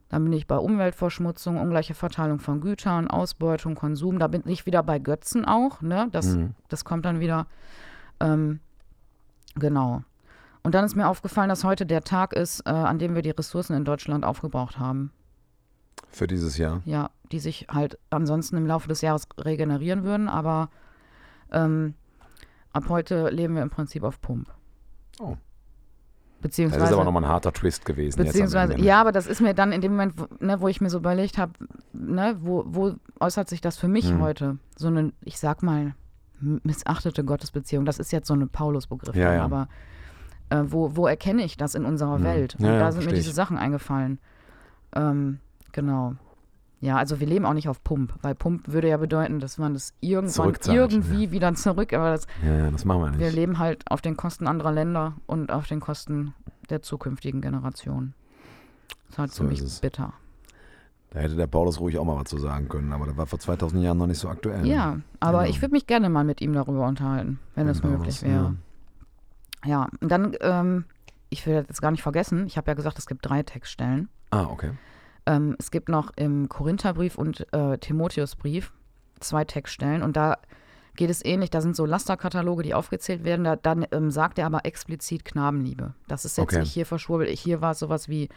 Dann 0.09 0.23
bin 0.25 0.33
ich 0.33 0.45
bei 0.45 0.57
Umweltverschmutzung, 0.57 1.57
ungleiche 1.59 1.93
Verteilung 1.95 2.39
von 2.39 2.61
Gütern, 2.61 3.07
Ausbeutung, 3.07 3.75
Konsum. 3.75 4.19
Da 4.19 4.27
bin 4.27 4.43
ich 4.45 4.65
wieder 4.65 4.83
bei 4.83 4.99
Götzen 4.99 5.45
auch. 5.45 5.81
Ne? 5.81 6.07
Das, 6.11 6.35
Mhm. 6.35 6.53
das 6.69 6.85
kommt 6.85 7.05
dann 7.05 7.19
wieder. 7.19 7.47
Ähm, 8.19 8.59
genau. 9.55 10.03
Und 10.61 10.75
dann 10.75 10.85
ist 10.85 10.95
mir 10.95 11.07
aufgefallen, 11.07 11.49
dass 11.49 11.63
heute 11.63 11.85
der 11.85 12.03
Tag 12.03 12.33
ist, 12.33 12.61
äh, 12.65 12.69
an 12.69 12.99
dem 12.99 13.15
wir 13.15 13.21
die 13.21 13.31
Ressourcen 13.31 13.75
in 13.75 13.85
Deutschland 13.85 14.23
aufgebraucht 14.23 14.77
haben. 14.79 15.11
Für 16.09 16.27
dieses 16.27 16.57
Jahr. 16.57 16.81
Ja, 16.85 17.09
die 17.31 17.39
sich 17.39 17.67
halt 17.71 17.97
ansonsten 18.11 18.55
im 18.57 18.67
Laufe 18.67 18.87
des 18.87 19.01
Jahres 19.01 19.27
regenerieren 19.37 20.03
würden, 20.03 20.29
aber 20.29 20.69
ähm, 21.51 21.95
ab 22.73 22.85
heute 22.89 23.29
leben 23.29 23.55
wir 23.55 23.61
im 23.63 23.69
Prinzip 23.69 24.03
auf 24.03 24.19
Pump. 24.21 24.49
Oh. 25.19 25.35
Beziehungsweise, 26.41 26.81
Das 26.81 26.89
ist 26.89 26.95
aber 26.95 27.05
nochmal 27.05 27.23
ein 27.23 27.29
harter 27.29 27.53
Twist 27.53 27.85
gewesen. 27.85 28.17
beziehungsweise 28.21 28.73
Ende. 28.73 28.85
ja, 28.85 28.99
aber 28.99 29.13
das 29.13 29.27
ist 29.27 29.39
mir 29.39 29.53
dann 29.53 29.71
in 29.71 29.79
dem 29.79 29.93
Moment, 29.93 30.15
wo, 30.17 30.27
ne, 30.45 30.59
wo 30.59 30.67
ich 30.67 30.81
mir 30.81 30.89
so 30.89 30.97
überlegt 30.97 31.37
habe, 31.37 31.53
ne, 31.93 32.35
wo, 32.41 32.65
wo 32.67 32.95
äußert 33.21 33.47
sich 33.47 33.61
das 33.61 33.77
für 33.77 33.87
mich 33.87 34.09
Hm. 34.09 34.21
heute? 34.21 34.57
So 34.75 34.87
eine, 34.87 35.13
ich 35.21 35.39
sag 35.39 35.63
mal, 35.63 35.93
missachtete 36.41 37.23
Gottesbeziehung. 37.23 37.85
Das 37.85 37.97
ist 37.97 38.11
jetzt 38.11 38.27
so 38.27 38.33
ein 38.33 38.49
Paulus-Begriff, 38.49 39.15
Ja, 39.15 39.33
ja. 39.33 39.45
aber 39.45 39.69
äh, 40.49 40.63
wo, 40.65 40.97
wo 40.97 41.07
erkenne 41.07 41.43
ich 41.45 41.55
das 41.55 41.75
in 41.75 41.85
unserer 41.85 42.15
Hm. 42.17 42.23
Welt? 42.25 42.55
Und 42.59 42.65
Ja, 42.65 42.77
da 42.77 42.91
sind 42.91 43.05
mir 43.05 43.13
diese. 43.13 43.31
Sachen 43.31 43.57
eingefallen. 43.57 44.19
Ähm, 44.93 45.39
genau. 45.71 46.15
Ja, 46.83 46.97
also 46.97 47.21
wir 47.21 47.27
leben 47.27 47.45
auch 47.45 47.53
nicht 47.53 47.69
auf 47.69 47.81
Pump, 47.81 48.13
weil 48.21 48.35
Pump 48.35 48.67
würde 48.67 48.89
ja 48.89 48.97
bedeuten, 48.97 49.39
dass 49.39 49.57
man 49.57 49.73
das 49.73 49.93
irgendwann 50.01 50.53
irgendwie 50.65 51.31
wieder 51.31 51.53
zurück, 51.55 51.93
aber 51.93 52.11
das, 52.11 52.27
Ja, 52.45 52.55
ja, 52.57 52.71
das 52.71 52.83
machen 52.83 53.01
wir 53.03 53.19
wir 53.19 53.27
nicht. 53.27 53.35
leben 53.35 53.57
halt 53.57 53.89
auf 53.89 54.01
den 54.01 54.17
Kosten 54.17 54.47
anderer 54.47 54.73
Länder 54.73 55.13
und 55.25 55.49
auf 55.49 55.65
den 55.67 55.79
Kosten 55.79 56.33
der 56.69 56.81
zukünftigen 56.81 57.39
Generationen. 57.39 58.13
Das 58.89 59.09
ist 59.11 59.17
halt 59.19 59.31
So 59.31 59.37
ziemlich 59.43 59.61
ist 59.61 59.81
bitter. 59.81 60.11
Da 61.11 61.19
hätte 61.19 61.35
der 61.35 61.47
Paulus 61.47 61.79
ruhig 61.79 61.97
auch 61.99 62.03
mal 62.03 62.17
was 62.17 62.25
zu 62.25 62.37
sagen 62.37 62.67
können, 62.67 62.91
aber 62.91 63.05
das 63.05 63.15
war 63.15 63.27
vor 63.27 63.39
2000 63.39 63.81
Jahren 63.81 63.97
noch 63.99 64.07
nicht 64.07 64.17
so 64.19 64.27
aktuell. 64.27 64.65
Ja, 64.65 64.97
aber 65.21 65.39
Genau. 65.43 65.49
ich 65.51 65.61
würde 65.61 65.71
mich 65.73 65.87
gerne 65.87 66.09
mal 66.09 66.25
mit 66.25 66.41
ihm 66.41 66.51
darüber 66.51 66.85
unterhalten, 66.87 67.39
wenn 67.55 67.67
es 67.69 67.81
Genau, 67.81 67.97
möglich 67.97 68.21
wäre. 68.23 68.55
Ja, 69.63 69.87
und 70.01 70.09
dann, 70.11 70.35
ähm, 70.41 70.83
ich 71.29 71.45
will 71.47 71.63
das 71.65 71.79
gar 71.79 71.91
nicht 71.91 72.03
vergessen, 72.03 72.45
ich 72.47 72.57
habe 72.57 72.69
ja 72.69 72.73
gesagt, 72.75 72.99
es 72.99 73.05
gibt 73.05 73.25
drei 73.25 73.41
Textstellen. 73.43 74.09
Ah, 74.31 74.47
okay. 74.49 74.71
Ähm, 75.25 75.55
es 75.59 75.71
gibt 75.71 75.89
noch 75.89 76.11
im 76.15 76.49
Korintherbrief 76.49 77.17
und 77.17 77.47
äh, 77.53 77.77
Timotheusbrief 77.77 78.73
zwei 79.19 79.45
Textstellen 79.45 80.03
und 80.03 80.17
da 80.17 80.37
geht 80.95 81.09
es 81.09 81.23
ähnlich. 81.25 81.49
Da 81.49 81.61
sind 81.61 81.75
so 81.75 81.85
Lasterkataloge, 81.85 82.63
die 82.63 82.73
aufgezählt 82.73 83.23
werden. 83.23 83.45
Da, 83.45 83.55
dann 83.55 83.85
ähm, 83.91 84.11
sagt 84.11 84.37
er 84.37 84.45
aber 84.45 84.65
explizit 84.65 85.25
Knabenliebe. 85.25 85.93
Das 86.07 86.25
ist 86.25 86.37
jetzt 86.37 86.43
Okay. 86.53 86.59
nicht 86.59 86.71
hier 86.71 86.85
verschwurbelt. 86.85 87.29
Hier 87.29 87.61
war 87.61 87.71
es 87.71 87.79
sowas 87.79 88.09
wie, 88.09 88.29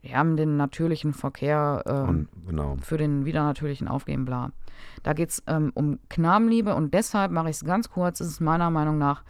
wir 0.00 0.16
haben 0.16 0.36
den 0.36 0.56
natürlichen 0.56 1.12
Verkehr 1.12 1.82
ähm, 1.86 2.08
Und 2.08 2.28
genau. 2.48 2.76
für 2.82 2.98
den 2.98 3.24
widernatürlichen 3.24 3.86
Aufgeben, 3.86 4.24
bla. 4.24 4.50
Da 5.04 5.12
geht 5.12 5.30
es 5.30 5.42
ähm, 5.46 5.70
um 5.74 6.00
Knabenliebe 6.08 6.74
und 6.74 6.92
deshalb 6.92 7.30
mache 7.30 7.50
ich 7.50 7.56
es 7.56 7.64
ganz 7.64 7.88
kurz, 7.88 8.20
ist 8.20 8.28
es 8.28 8.40
meiner 8.40 8.70
Meinung 8.70 8.98
nach 8.98 9.22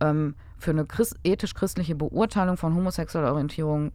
ähm, 0.00 0.36
für 0.58 0.70
eine 0.70 0.84
Christ 0.84 1.16
ethisch-christliche 1.24 1.96
Beurteilung 1.96 2.56
von 2.56 2.74
homosexueller 2.74 3.32
Orientierung 3.32 3.90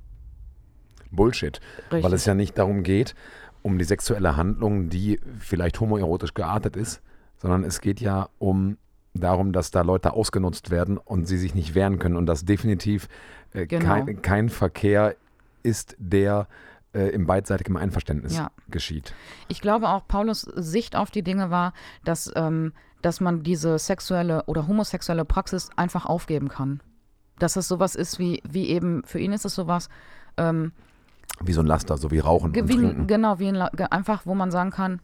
Bullshit. 1.18 1.60
richtig. 1.92 2.04
Weil 2.06 2.14
es 2.14 2.24
ja 2.26 2.34
nicht 2.34 2.58
darum 2.58 2.84
geht, 2.84 3.14
um 3.62 3.78
die 3.78 3.84
sexuelle 3.84 4.38
Handlung, 4.38 4.88
die 4.90 5.20
vielleicht 5.40 5.82
homoerotisch 5.82 6.34
geartet 6.34 6.78
ist, 6.78 7.02
sondern 7.36 7.66
es 7.66 7.82
geht 7.82 8.00
ja 8.00 8.30
um 8.40 8.78
darum, 9.14 9.52
dass 9.52 9.72
da 9.72 9.82
Leute 9.82 10.14
ausgenutzt 10.14 10.70
werden 10.72 10.98
und 10.98 11.26
sie 11.28 11.38
sich 11.38 11.54
nicht 11.56 11.76
wehren 11.76 12.00
können 12.00 12.16
und 12.16 12.26
dass 12.28 12.46
definitiv 12.46 13.10
äh, 13.54 13.66
Genau. 13.66 13.84
kein, 13.86 14.22
kein 14.22 14.50
Verkehr 14.50 15.16
ist, 15.64 15.96
der 16.00 16.48
äh, 16.94 17.10
im 17.10 17.26
beidseitigen 17.28 17.76
Einverständnis 17.78 18.38
Ja. 18.38 18.52
geschieht. 18.70 19.14
Ich 19.50 19.60
glaube 19.60 19.90
auch, 19.90 20.08
Paulus 20.08 20.42
Sicht 20.42 20.96
auf 20.96 21.12
die 21.12 21.24
Dinge 21.24 21.50
war, 21.50 21.74
dass, 22.06 22.32
ähm, 22.36 22.72
dass 23.02 23.20
man 23.20 23.44
diese 23.44 23.78
sexuelle 23.80 24.44
oder 24.46 24.68
homosexuelle 24.68 25.26
Praxis 25.26 25.70
einfach 25.76 26.06
aufgeben 26.06 26.48
kann. 26.48 26.80
Dass 27.40 27.56
es 27.56 27.68
sowas 27.68 27.96
ist 27.96 28.18
wie, 28.20 28.42
wie 28.50 28.70
eben, 28.70 29.04
für 29.04 29.20
ihn 29.20 29.32
ist 29.34 29.46
es 29.46 29.54
sowas, 29.56 29.90
ähm, 30.38 30.72
Wie 31.44 31.54
so 31.54 31.62
ein 31.62 31.68
Laster, 31.68 31.98
so 31.98 32.12
wie 32.12 32.20
Rauchen 32.20 32.48
und 32.56 32.56
wie, 32.70 32.76
Trinken. 32.76 33.08
genau, 33.08 33.40
wie 33.40 33.48
ein, 33.50 33.56
La- 33.56 33.70
ge- 33.70 33.88
einfach, 33.90 34.26
wo 34.26 34.34
man 34.36 34.52
sagen 34.52 34.72
kann, 34.72 35.00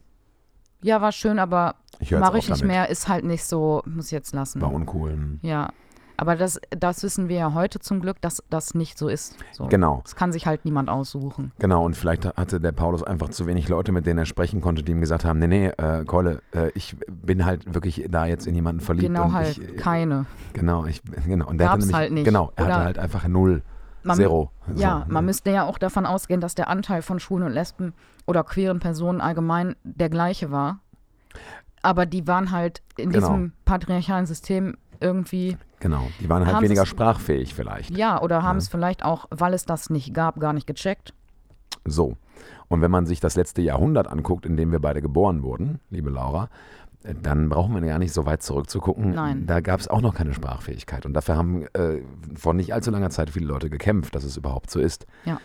ja, 0.82 1.00
war 1.00 1.12
schön, 1.12 1.38
aber 1.38 1.76
Ich 2.00 2.10
mache 2.10 2.38
ich 2.38 2.48
nicht 2.48 2.60
damit. 2.62 2.74
mehr, 2.76 2.88
ist 2.90 3.08
halt 3.08 3.24
nicht 3.24 3.44
so, 3.44 3.82
muss 3.86 4.10
jetzt 4.10 4.34
lassen. 4.34 4.60
War 4.60 4.72
uncool. 4.72 5.38
Ja, 5.42 5.70
aber 6.16 6.36
das, 6.36 6.60
das 6.70 7.02
wissen 7.02 7.28
wir 7.28 7.36
ja 7.36 7.54
heute 7.54 7.80
zum 7.80 8.00
Glück, 8.00 8.20
dass 8.20 8.42
das 8.50 8.74
nicht 8.74 8.98
so 8.98 9.08
ist. 9.08 9.36
So. 9.52 9.66
Genau. 9.66 10.00
Das 10.04 10.14
kann 10.14 10.30
sich 10.32 10.46
halt 10.46 10.64
niemand 10.64 10.88
aussuchen. 10.90 11.52
Genau, 11.58 11.84
und 11.84 11.96
vielleicht 11.96 12.24
hatte 12.36 12.60
der 12.60 12.72
Paulus 12.72 13.02
einfach 13.02 13.30
zu 13.30 13.46
wenig 13.46 13.68
Leute, 13.68 13.90
mit 13.92 14.06
denen 14.06 14.18
er 14.18 14.26
sprechen 14.26 14.60
konnte, 14.60 14.82
die 14.82 14.92
ihm 14.92 15.00
gesagt 15.00 15.24
haben, 15.24 15.38
nee, 15.38 15.46
nee, 15.48 15.66
äh, 15.68 16.04
Keule, 16.04 16.40
äh, 16.52 16.70
ich 16.74 16.96
bin 17.08 17.44
halt 17.46 17.72
wirklich 17.74 18.06
da 18.10 18.26
jetzt 18.26 18.46
in 18.46 18.54
jemanden 18.54 18.80
verliebt. 18.80 19.08
genau 19.08 19.24
und 19.26 19.32
halt, 19.32 19.58
ich, 19.58 19.68
äh, 19.70 19.76
keine. 19.76 20.26
Genau, 20.52 20.84
ich, 20.84 21.00
genau. 21.26 21.48
Und 21.48 21.58
der 21.58 21.68
hatte 21.70 21.78
Gab's 21.78 21.86
nämlich, 21.86 21.96
halt 21.96 22.12
nicht. 22.12 22.24
Genau, 22.24 22.52
er 22.56 22.64
Oder- 22.66 22.74
hatte 22.74 22.84
halt 22.84 22.98
einfach 22.98 23.26
null, 23.26 23.62
Man- 24.04 24.16
zero. 24.16 24.50
Ja, 24.76 25.04
man 25.08 25.24
ne? 25.24 25.28
müsste 25.28 25.50
ja 25.50 25.64
auch 25.64 25.78
davon 25.78 26.06
ausgehen, 26.06 26.40
dass 26.40 26.54
der 26.54 26.68
Anteil 26.68 27.02
von 27.02 27.20
Schwulen 27.20 27.44
und 27.44 27.52
Lesben 27.52 27.92
oder 28.26 28.44
queeren 28.44 28.80
Personen 28.80 29.20
allgemein 29.20 29.76
der 29.82 30.08
gleiche 30.10 30.50
war. 30.50 30.80
Aber 31.82 32.06
die 32.06 32.26
waren 32.26 32.50
halt 32.50 32.82
in 32.96 33.10
Genau. 33.10 33.28
diesem 33.28 33.52
patriarchalen 33.64 34.26
System 34.26 34.76
irgendwie, 35.00 35.56
Genau, 35.80 36.06
die 36.20 36.28
waren 36.28 36.46
halt 36.46 36.62
weniger 36.62 36.86
sprachfähig 36.86 37.54
vielleicht. 37.54 37.90
ja, 37.96 38.20
oder 38.22 38.42
haben 38.42 38.56
Ja. 38.56 38.62
es 38.62 38.68
vielleicht 38.68 39.04
auch, 39.04 39.26
weil 39.30 39.52
es 39.52 39.64
das 39.66 39.90
nicht 39.90 40.14
gab, 40.14 40.40
gar 40.40 40.52
nicht 40.54 40.66
gecheckt. 40.66 41.12
So. 41.84 42.16
Und 42.68 42.80
wenn 42.80 42.90
man 42.90 43.04
sich 43.04 43.20
das 43.20 43.36
letzte 43.36 43.60
Jahrhundert 43.60 44.08
anguckt, 44.08 44.46
in 44.46 44.56
dem 44.56 44.72
wir 44.72 44.80
beide 44.80 45.02
geboren 45.02 45.42
wurden, 45.42 45.80
liebe 45.90 46.08
Laura, 46.08 46.48
dann 47.22 47.50
brauchen 47.50 47.74
wir 47.74 47.82
gar 47.82 47.98
nicht 47.98 48.12
so 48.12 48.24
weit 48.24 48.42
zurückzugucken. 48.42 49.10
Nein. 49.10 49.46
Da 49.46 49.60
gab 49.60 49.80
es 49.80 49.88
auch 49.88 50.00
noch 50.00 50.14
keine 50.14 50.32
Sprachfähigkeit. 50.32 51.04
Und 51.04 51.12
dafür 51.12 51.36
haben 51.36 51.66
äh, 51.74 52.00
vor 52.34 52.54
nicht 52.54 52.72
allzu 52.72 52.90
langer 52.90 53.10
Zeit 53.10 53.30
viele 53.30 53.46
Leute 53.46 53.68
gekämpft, 53.68 54.14
dass 54.14 54.24
es 54.24 54.36
überhaupt 54.36 54.70
so 54.70 54.80
ist. 54.80 55.06
Ja. 55.26 55.38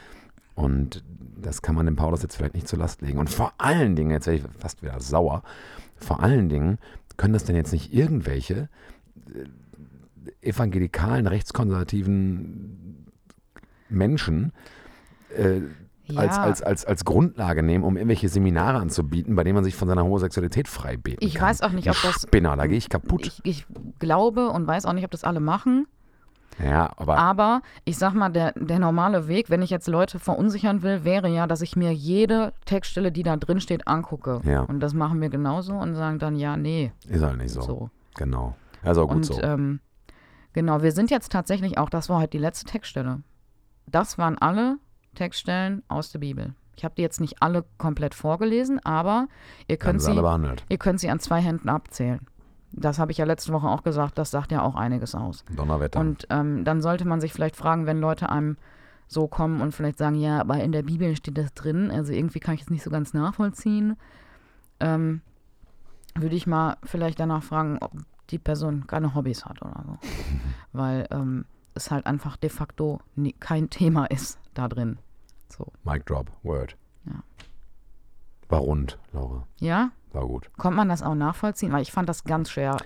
Und 0.55 1.03
das 1.41 1.61
kann 1.61 1.75
man 1.75 1.85
dem 1.85 1.95
Paulus 1.95 2.21
jetzt 2.21 2.35
vielleicht 2.35 2.55
nicht 2.55 2.67
zur 2.67 2.79
Last 2.79 3.01
legen. 3.01 3.19
Und 3.19 3.29
vor 3.29 3.53
allen 3.57 3.95
Dingen, 3.95 4.11
jetzt 4.11 4.27
werde 4.27 4.39
ich 4.39 4.45
fast 4.59 4.81
wieder 4.83 4.99
sauer, 4.99 5.43
vor 5.97 6.21
allen 6.21 6.47
Dingen 6.47 6.77
können 7.17 7.33
das 7.33 7.43
denn 7.43 7.55
jetzt 7.57 7.73
nicht 7.73 7.93
irgendwelche 7.93 8.69
äh, 9.33 10.47
evangelikalen, 10.47 11.27
rechtskonservativen 11.27 13.05
Menschen 13.89 14.53
äh, 15.35 15.61
Ja, 16.11 16.19
als, 16.21 16.37
als, 16.37 16.61
als, 16.61 16.85
als 16.85 17.05
Grundlage 17.05 17.61
nehmen, 17.63 17.83
um 17.83 17.95
irgendwelche 17.95 18.29
Seminare 18.29 18.79
anzubieten, 18.79 19.35
bei 19.35 19.43
denen 19.43 19.55
man 19.55 19.63
sich 19.63 19.75
von 19.75 19.87
seiner 19.87 20.03
Homosexualität 20.03 20.67
frei 20.67 20.97
beten 20.97 21.23
ich 21.23 21.35
kann. 21.35 21.49
weiß 21.49 21.61
auch 21.61 21.71
nicht, 21.71 21.89
ob 21.89 22.01
das. 22.01 22.21
Spinner, 22.23 22.55
da 22.57 22.67
gehe 22.67 22.77
ich 22.77 22.89
kaputt. 22.89 23.25
Ich, 23.25 23.39
ich 23.43 23.65
glaube 23.99 24.49
und 24.49 24.65
weiß 24.67 24.85
auch 24.85 24.93
nicht, 24.93 25.05
ob 25.05 25.11
das 25.11 25.23
alle 25.23 25.39
machen. 25.39 25.87
ja, 26.63 26.91
aber 26.97 27.17
Aber 27.17 27.61
ich 27.85 27.97
sag 27.97 28.13
mal, 28.13 28.29
der, 28.29 28.53
der 28.53 28.79
normale 28.79 29.27
Weg, 29.27 29.49
wenn 29.49 29.61
ich 29.61 29.69
jetzt 29.69 29.87
Leute 29.87 30.19
verunsichern 30.19 30.81
will, 30.81 31.03
wäre 31.03 31.29
ja, 31.29 31.47
dass 31.47 31.61
ich 31.61 31.75
mir 31.75 31.93
jede 31.93 32.53
Textstelle, 32.65 33.11
die 33.11 33.23
da 33.23 33.37
drin 33.37 33.61
steht, 33.61 33.87
angucke. 33.87 34.41
Ja. 34.43 34.61
Und 34.61 34.79
das 34.79 34.93
machen 34.93 35.21
wir 35.21 35.29
genauso 35.29 35.73
und 35.73 35.95
sagen 35.95 36.19
dann, 36.19 36.35
ja, 36.35 36.57
nee, 36.57 36.91
ist 37.07 37.23
halt 37.23 37.37
nicht 37.37 37.51
so. 37.51 37.61
so. 37.61 37.89
Genau. 38.15 38.55
Auch 38.83 38.95
gut 39.07 39.11
und 39.11 39.25
so. 39.25 39.41
ähm, 39.41 39.79
genau, 40.53 40.81
wir 40.81 40.91
sind 40.91 41.11
jetzt 41.11 41.31
tatsächlich 41.31 41.77
auch, 41.77 41.89
das 41.89 42.09
war 42.09 42.19
halt 42.19 42.33
die 42.33 42.37
letzte 42.37 42.65
Textstelle. 42.65 43.21
Das 43.85 44.17
waren 44.17 44.37
alle 44.37 44.77
Textstellen 45.15 45.83
aus 45.87 46.11
der 46.11 46.19
Bibel. 46.19 46.53
Ich 46.75 46.85
habe 46.85 46.95
die 46.95 47.01
jetzt 47.01 47.19
nicht 47.19 47.41
alle 47.41 47.65
komplett 47.77 48.15
vorgelesen, 48.15 48.79
aber 48.85 49.27
ihr 49.67 49.77
könnt, 49.77 50.01
sie 50.01 50.07
alle 50.07 50.15
sie, 50.15 50.21
behandelt. 50.21 50.65
ihr 50.69 50.77
könnt 50.77 50.99
sie 51.01 51.09
an 51.09 51.19
zwei 51.19 51.41
Händen 51.41 51.67
abzählen. 51.67 52.21
Das 52.71 52.99
habe 52.99 53.11
ich 53.11 53.17
ja 53.17 53.25
letzte 53.25 53.51
Woche 53.51 53.67
auch 53.67 53.83
gesagt, 53.83 54.17
das 54.17 54.31
sagt 54.31 54.51
ja 54.51 54.61
auch 54.61 54.75
einiges 54.75 55.15
aus. 55.15 55.43
Donnerwetter. 55.55 55.99
Und 55.99 56.27
ähm, 56.29 56.63
dann 56.63 56.81
sollte 56.81 57.05
man 57.05 57.19
sich 57.19 57.33
vielleicht 57.33 57.55
fragen, 57.55 57.85
wenn 57.85 57.99
Leute 57.99 58.29
einem 58.29 58.57
so 59.07 59.27
kommen 59.27 59.59
und 59.59 59.73
vielleicht 59.73 59.97
sagen, 59.97 60.15
ja, 60.15 60.39
aber 60.39 60.63
in 60.63 60.71
der 60.71 60.83
Bibel 60.83 61.15
steht 61.15 61.37
das 61.37 61.53
drin, 61.53 61.89
also 61.91 62.13
irgendwie 62.13 62.39
kann 62.39 62.53
ich 62.53 62.61
es 62.61 62.69
nicht 62.69 62.83
so 62.83 62.91
ganz 62.91 63.13
nachvollziehen, 63.13 63.97
ähm, 64.79 65.21
würde 66.15 66.35
ich 66.35 66.47
mal 66.47 66.77
vielleicht 66.83 67.19
danach 67.19 67.43
fragen, 67.43 67.79
ob 67.81 67.91
die 68.29 68.39
Person 68.39 68.85
keine 68.87 69.15
Hobbys 69.15 69.45
hat 69.45 69.61
oder 69.61 69.83
so. 69.85 69.97
Weil 70.73 71.07
ähm, 71.11 71.45
es 71.73 71.91
halt 71.91 72.05
einfach 72.05 72.37
de 72.37 72.49
facto 72.49 72.99
nie, 73.15 73.33
kein 73.33 73.69
Thema 73.69 74.05
ist 74.05 74.39
da 74.59 74.67
drin. 74.67 74.97
So. 75.49 75.67
Mic 75.83 76.05
drop, 76.05 76.31
Word. 76.43 76.75
Ja. 77.05 77.23
War 78.49 78.59
rund, 78.59 78.97
Laura. 79.13 79.47
Ja? 79.59 79.91
war 80.13 80.25
gut. 80.25 80.49
Kommt 80.57 80.75
man 80.75 80.89
das 80.89 81.03
auch 81.03 81.15
nachvollziehen? 81.15 81.71
Weil 81.71 81.81
ich 81.81 81.91
fand 81.91 82.09
das 82.09 82.23
ganz 82.23 82.49
schwer, 82.49 82.77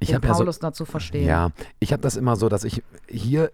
Ich 0.00 0.08
den 0.08 0.16
habe 0.16 0.26
ja 0.26 0.34
so, 0.34 0.40
Paulus 0.40 0.58
dazu 0.58 0.84
verstehen. 0.84 1.26
Ja, 1.26 1.50
ich 1.80 1.92
habe 1.92 2.02
das 2.02 2.16
immer 2.16 2.36
so, 2.36 2.48
dass 2.48 2.64
ich 2.64 2.82
hier 3.08 3.50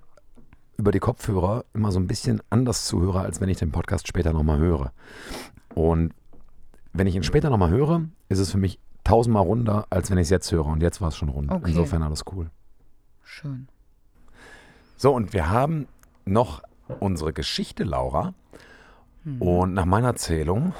über 0.76 0.92
die 0.92 1.00
Kopfhörer 1.00 1.64
immer 1.74 1.90
so 1.90 1.98
ein 1.98 2.06
bisschen 2.06 2.40
anders 2.50 2.86
zuhöre, 2.86 3.20
als 3.20 3.40
wenn 3.40 3.48
ich 3.48 3.58
den 3.58 3.72
Podcast 3.72 4.06
später 4.06 4.32
nochmal 4.32 4.58
höre. 4.58 4.92
Und 5.74 6.14
wenn 6.92 7.06
ich 7.06 7.16
ihn 7.16 7.24
später 7.24 7.50
nochmal 7.50 7.70
höre, 7.70 8.02
ist 8.28 8.38
es 8.38 8.52
für 8.52 8.58
mich 8.58 8.78
tausendmal 9.04 9.42
runder, 9.42 9.86
als 9.90 10.10
wenn 10.10 10.18
ich 10.18 10.26
es 10.26 10.30
jetzt 10.30 10.50
höre. 10.52 10.66
Und 10.66 10.80
jetzt 10.80 11.00
war 11.00 11.08
es 11.08 11.16
schon 11.16 11.28
rund. 11.28 11.50
Okay. 11.50 11.70
Insofern 11.70 12.02
alles 12.02 12.24
cool. 12.32 12.50
Schön. 13.24 13.68
So, 14.96 15.12
und 15.14 15.32
wir 15.32 15.50
haben 15.50 15.86
noch 16.24 16.62
unsere 17.00 17.32
Geschichte, 17.32 17.84
Laura. 17.84 18.34
Und 19.40 19.74
nach 19.74 19.84
meiner 19.84 20.14
Zählung 20.16 20.72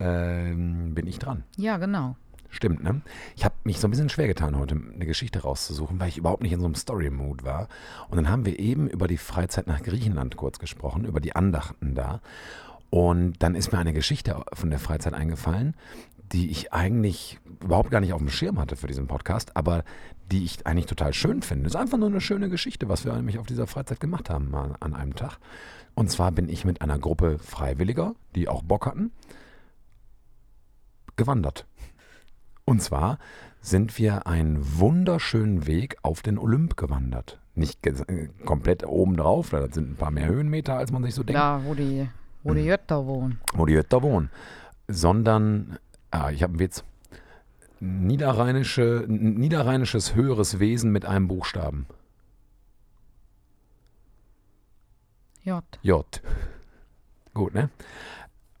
ähm, 0.00 0.94
bin 0.94 1.06
ich 1.06 1.18
dran. 1.18 1.44
Ja, 1.56 1.78
genau. 1.78 2.16
Stimmt, 2.50 2.82
ne? 2.82 3.00
Ich 3.34 3.46
habe 3.46 3.54
mich 3.64 3.80
so 3.80 3.88
ein 3.88 3.90
bisschen 3.90 4.10
schwer 4.10 4.26
getan, 4.26 4.58
heute 4.58 4.74
eine 4.74 5.06
Geschichte 5.06 5.40
rauszusuchen, 5.40 5.98
weil 5.98 6.08
ich 6.08 6.18
überhaupt 6.18 6.42
nicht 6.42 6.52
in 6.52 6.60
so 6.60 6.66
einem 6.66 6.74
Story-Mood 6.74 7.44
war. 7.44 7.68
Und 8.10 8.16
dann 8.16 8.28
haben 8.28 8.44
wir 8.44 8.58
eben 8.58 8.88
über 8.88 9.08
die 9.08 9.16
Freizeit 9.16 9.66
nach 9.66 9.82
Griechenland 9.82 10.36
kurz 10.36 10.58
gesprochen, 10.58 11.06
über 11.06 11.20
die 11.20 11.34
Andachten 11.34 11.94
da. 11.94 12.20
Und 12.90 13.42
dann 13.42 13.54
ist 13.54 13.72
mir 13.72 13.78
eine 13.78 13.94
Geschichte 13.94 14.44
von 14.52 14.68
der 14.68 14.78
Freizeit 14.78 15.14
eingefallen, 15.14 15.74
die 16.32 16.50
ich 16.50 16.74
eigentlich 16.74 17.40
überhaupt 17.62 17.90
gar 17.90 18.00
nicht 18.00 18.12
auf 18.12 18.20
dem 18.20 18.28
Schirm 18.28 18.58
hatte 18.58 18.76
für 18.76 18.86
diesen 18.86 19.06
Podcast, 19.06 19.56
aber 19.56 19.84
die 20.30 20.44
ich 20.44 20.66
eigentlich 20.66 20.86
total 20.86 21.12
schön 21.12 21.42
finde. 21.42 21.66
Es 21.66 21.74
ist 21.74 21.80
einfach 21.80 21.98
nur 21.98 22.08
eine 22.08 22.20
schöne 22.20 22.48
Geschichte, 22.48 22.88
was 22.88 23.04
wir 23.04 23.12
nämlich 23.14 23.38
auf 23.38 23.46
dieser 23.46 23.66
Freizeit 23.66 24.00
gemacht 24.00 24.30
haben 24.30 24.54
an 24.54 24.94
einem 24.94 25.14
Tag. 25.14 25.38
Und 25.94 26.10
zwar 26.10 26.32
bin 26.32 26.48
ich 26.48 26.64
mit 26.64 26.80
einer 26.80 26.98
Gruppe 26.98 27.38
Freiwilliger, 27.38 28.14
die 28.34 28.48
auch 28.48 28.62
Bock 28.62 28.86
hatten, 28.86 29.12
gewandert. 31.16 31.66
Und 32.64 32.80
zwar 32.82 33.18
sind 33.60 33.98
wir 33.98 34.26
einen 34.26 34.58
wunderschönen 34.78 35.66
Weg 35.66 35.96
auf 36.02 36.22
den 36.22 36.38
Olymp 36.38 36.76
gewandert. 36.76 37.38
Nicht 37.54 37.80
komplett 38.46 38.86
oben 38.86 39.16
drauf, 39.16 39.50
da 39.50 39.70
sind 39.70 39.90
ein 39.90 39.96
paar 39.96 40.10
mehr 40.10 40.26
Höhenmeter, 40.26 40.78
als 40.78 40.90
man 40.90 41.02
sich 41.02 41.14
so 41.14 41.22
denkt, 41.22 41.38
Da, 41.38 41.60
wo 41.64 41.74
die, 41.74 42.08
wo 42.42 42.54
die 42.54 42.62
Jötter 42.62 43.06
wohnen. 43.06 43.40
wo 43.52 43.66
die 43.66 43.74
Jötter 43.74 44.02
wohnen. 44.02 44.30
Sondern, 44.88 45.78
ah, 46.10 46.30
ich 46.30 46.42
habe 46.42 46.52
einen 46.52 46.60
Witz, 46.60 46.82
Niederrheinische, 47.84 49.04
niederrheinisches 49.08 50.14
höheres 50.14 50.60
Wesen 50.60 50.92
mit 50.92 51.04
einem 51.04 51.26
Buchstaben. 51.26 51.86
J. 55.42 55.64
J. 55.82 56.22
Gut, 57.34 57.54
ne? 57.54 57.70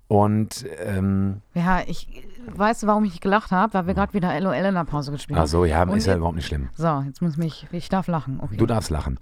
Und, 0.08 0.66
ähm, 0.80 1.40
Ja, 1.54 1.82
ich 1.86 2.26
weiß, 2.48 2.84
warum 2.88 3.04
ich 3.04 3.20
gelacht 3.20 3.52
habe, 3.52 3.74
weil 3.74 3.86
wir 3.86 3.94
gerade 3.94 4.12
wieder 4.12 4.38
LOL 4.40 4.54
in 4.56 4.74
der 4.74 4.84
Pause 4.84 5.12
gespielt 5.12 5.38
haben. 5.38 5.44
ach 5.44 5.48
so, 5.48 5.64
ja, 5.64 5.84
Und 5.84 5.96
ist 5.96 6.06
ja 6.06 6.16
überhaupt 6.16 6.34
nicht 6.34 6.46
schlimm. 6.48 6.68
So, 6.76 7.04
jetzt 7.06 7.22
muss 7.22 7.36
mich, 7.36 7.68
ich 7.70 7.88
darf 7.88 8.08
lachen. 8.08 8.40
Okay. 8.40 8.56
Du 8.56 8.66
darfst 8.66 8.90
lachen. 8.90 9.20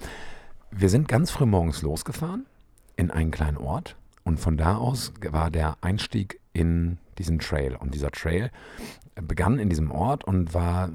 Wir 0.71 0.89
sind 0.89 1.09
ganz 1.09 1.31
früh 1.31 1.45
morgens 1.45 1.83
losgefahren 1.83 2.47
in 2.97 3.11
einen 3.11 3.33
kleinen 3.33 3.59
Ort 3.59 3.97
und 4.25 4.41
von 4.41 4.57
da 4.57 4.77
aus 4.77 5.13
war 5.31 5.51
der 5.51 5.77
Einstieg 5.83 6.41
in 6.55 6.97
diesen 7.19 7.39
Trail. 7.39 7.77
Und 7.77 7.95
dieser 7.95 8.11
Trail 8.11 8.51
begann 9.23 9.59
in 9.59 9.69
diesem 9.69 9.91
Ort 9.91 10.25
und 10.25 10.55
war 10.55 10.91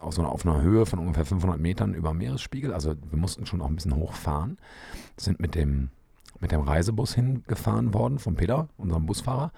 auf, 0.00 0.14
so 0.14 0.22
einer, 0.22 0.30
auf 0.30 0.46
einer 0.46 0.60
Höhe 0.60 0.86
von 0.86 0.98
ungefähr 0.98 1.24
500 1.24 1.58
Metern 1.58 1.94
über 1.94 2.12
Meeresspiegel. 2.14 2.72
Also 2.72 2.94
wir 3.10 3.18
mussten 3.18 3.46
schon 3.46 3.60
auch 3.60 3.68
ein 3.68 3.76
bisschen 3.76 3.96
hochfahren. 3.96 4.58
Sind 5.16 5.40
mit 5.40 5.54
dem, 5.54 5.90
mit 6.40 6.52
dem 6.52 6.60
Reisebus 6.60 7.14
hingefahren 7.14 7.94
worden 7.94 8.18
von 8.18 8.34
Peter, 8.34 8.68
unserem 8.76 9.06
Busfahrer. 9.06 9.52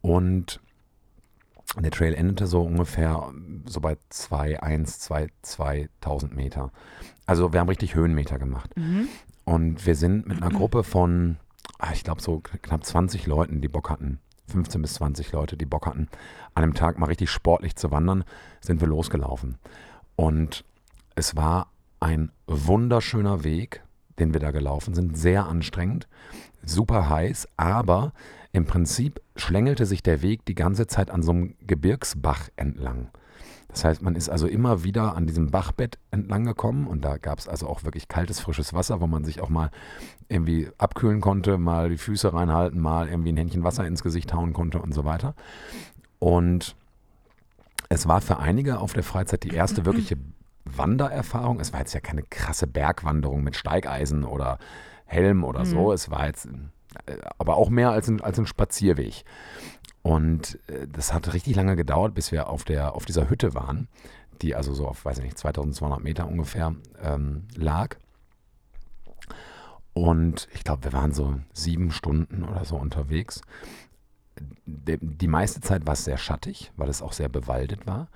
Und 0.00 0.60
der 1.80 1.90
Trail 1.90 2.14
endete 2.14 2.46
so 2.46 2.62
ungefähr 2.62 3.32
so 3.64 3.80
bei 3.80 3.96
2, 4.10 4.62
1, 4.62 4.98
2, 5.00 5.28
2000 5.42 6.36
Meter. 6.36 6.70
Also 7.24 7.52
wir 7.52 7.60
haben 7.60 7.68
richtig 7.68 7.94
Höhenmeter 7.94 8.38
gemacht. 8.38 8.76
Mhm. 8.76 9.08
Und 9.44 9.86
wir 9.86 9.96
sind 9.96 10.26
mit 10.26 10.42
einer 10.42 10.54
Gruppe 10.54 10.84
von, 10.84 11.38
ah, 11.78 11.92
ich 11.92 12.04
glaube 12.04 12.20
so 12.20 12.40
knapp 12.40 12.84
20 12.84 13.26
Leuten, 13.26 13.60
die 13.60 13.68
Bock 13.68 13.90
hatten, 13.90 14.20
15 14.48 14.82
bis 14.82 14.94
20 14.94 15.32
Leute, 15.32 15.56
die 15.56 15.66
Bock 15.66 15.86
hatten, 15.86 16.08
an 16.54 16.64
einem 16.64 16.74
Tag 16.74 16.98
mal 16.98 17.06
richtig 17.06 17.30
sportlich 17.30 17.76
zu 17.76 17.90
wandern, 17.90 18.24
sind 18.60 18.80
wir 18.80 18.88
losgelaufen. 18.88 19.58
Und 20.16 20.64
es 21.14 21.36
war 21.36 21.68
ein 22.00 22.30
wunderschöner 22.46 23.44
Weg, 23.44 23.82
den 24.18 24.32
wir 24.32 24.40
da 24.40 24.50
gelaufen 24.50 24.94
sind, 24.94 25.16
sehr 25.16 25.46
anstrengend, 25.46 26.08
super 26.64 27.08
heiß, 27.08 27.48
aber 27.56 28.12
im 28.52 28.66
Prinzip 28.66 29.20
schlängelte 29.36 29.86
sich 29.86 30.02
der 30.02 30.20
Weg 30.20 30.44
die 30.44 30.54
ganze 30.54 30.86
Zeit 30.86 31.10
an 31.10 31.22
so 31.22 31.32
einem 31.32 31.54
Gebirgsbach 31.66 32.50
entlang. 32.56 33.08
Das 33.68 33.84
heißt, 33.84 34.02
man 34.02 34.14
ist 34.14 34.28
also 34.28 34.46
immer 34.46 34.84
wieder 34.84 35.16
an 35.16 35.26
diesem 35.26 35.50
Bachbett 35.50 35.98
entlang 36.10 36.44
gekommen 36.44 36.86
und 36.86 37.02
da 37.02 37.16
gab 37.16 37.38
es 37.38 37.48
also 37.48 37.66
auch 37.66 37.84
wirklich 37.84 38.06
kaltes, 38.06 38.38
frisches 38.38 38.74
Wasser, 38.74 39.00
wo 39.00 39.06
man 39.06 39.24
sich 39.24 39.40
auch 39.40 39.48
mal 39.48 39.70
irgendwie 40.32 40.68
abkühlen 40.78 41.20
konnte, 41.20 41.58
mal 41.58 41.90
die 41.90 41.98
Füße 41.98 42.32
reinhalten, 42.32 42.80
mal 42.80 43.08
irgendwie 43.08 43.32
ein 43.32 43.36
Händchen 43.36 43.64
Wasser 43.64 43.86
ins 43.86 44.02
Gesicht 44.02 44.32
hauen 44.32 44.52
konnte 44.52 44.80
und 44.80 44.92
so 44.92 45.04
weiter. 45.04 45.34
Und 46.18 46.76
es 47.88 48.08
war 48.08 48.20
für 48.20 48.38
einige 48.38 48.78
auf 48.78 48.92
der 48.94 49.02
Freizeit 49.02 49.44
die 49.44 49.54
erste 49.54 49.84
wirkliche 49.84 50.16
Wandererfahrung. 50.64 51.60
Es 51.60 51.72
war 51.72 51.80
jetzt 51.80 51.92
ja 51.92 52.00
keine 52.00 52.22
krasse 52.22 52.66
Bergwanderung 52.66 53.42
mit 53.42 53.56
Steigeisen 53.56 54.24
oder 54.24 54.58
Helm 55.04 55.44
oder 55.44 55.66
so. 55.66 55.92
Es 55.92 56.10
war 56.10 56.26
jetzt 56.26 56.48
äh, 57.06 57.16
aber 57.38 57.56
auch 57.56 57.70
mehr 57.70 57.90
als 57.90 58.08
ein, 58.08 58.20
als 58.20 58.38
ein 58.38 58.46
Spazierweg. 58.46 59.24
Und 60.02 60.58
äh, 60.68 60.86
das 60.88 61.12
hat 61.12 61.32
richtig 61.32 61.56
lange 61.56 61.76
gedauert, 61.76 62.14
bis 62.14 62.32
wir 62.32 62.48
auf, 62.48 62.64
der, 62.64 62.94
auf 62.94 63.04
dieser 63.04 63.28
Hütte 63.28 63.54
waren, 63.54 63.88
die 64.40 64.54
also 64.54 64.74
so 64.74 64.86
auf, 64.86 65.04
weiß 65.04 65.18
ich 65.18 65.24
nicht, 65.24 65.38
2200 65.38 66.02
Meter 66.02 66.26
ungefähr 66.26 66.74
ähm, 67.02 67.44
lag. 67.56 67.96
Und 69.94 70.48
ich 70.54 70.64
glaube, 70.64 70.84
wir 70.84 70.92
waren 70.92 71.12
so 71.12 71.36
sieben 71.52 71.90
Stunden 71.90 72.44
oder 72.44 72.64
so 72.64 72.76
unterwegs. 72.76 73.42
Die, 74.64 75.26
meiste 75.28 75.60
Zeit 75.60 75.86
war 75.86 75.92
es 75.92 76.04
sehr 76.04 76.16
schattig, 76.16 76.72
weil 76.76 76.88
es 76.88 77.02
auch 77.02 77.12
sehr 77.12 77.28
bewaldet 77.28 77.86
war. 77.86 78.08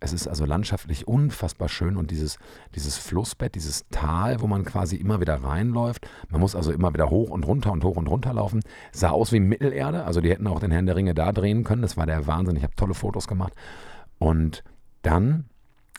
Es 0.00 0.12
ist 0.14 0.26
also 0.26 0.46
landschaftlich 0.46 1.06
unfassbar 1.06 1.68
schön 1.68 1.96
und 1.96 2.10
dieses, 2.10 2.38
dieses 2.74 2.96
Flussbett, 2.96 3.54
dieses 3.54 3.86
Tal, 3.90 4.40
wo 4.40 4.46
man 4.46 4.64
quasi 4.64 4.96
immer 4.96 5.20
wieder 5.20 5.36
reinläuft. 5.44 6.08
Man 6.30 6.40
muss 6.40 6.56
also 6.56 6.72
immer 6.72 6.92
wieder 6.94 7.10
hoch 7.10 7.28
und 7.28 7.46
runter 7.46 7.70
und 7.70 7.84
hoch 7.84 7.96
und 7.96 8.08
runter 8.08 8.32
laufen. 8.32 8.62
Sah 8.92 9.10
aus 9.10 9.30
wie 9.30 9.40
Mittelerde, 9.40 10.04
also 10.04 10.22
die 10.22 10.30
hätten 10.30 10.46
auch 10.46 10.58
den 10.58 10.70
Herrn 10.70 10.86
der 10.86 10.96
Ringe 10.96 11.14
da 11.14 11.32
drehen 11.32 11.64
können. 11.64 11.82
Das 11.82 11.98
war 11.98 12.06
der 12.06 12.26
Wahnsinn. 12.26 12.56
Ich 12.56 12.62
habe 12.62 12.74
tolle 12.76 12.94
Fotos 12.94 13.28
gemacht. 13.28 13.52
Und 14.18 14.64
dann, 15.02 15.44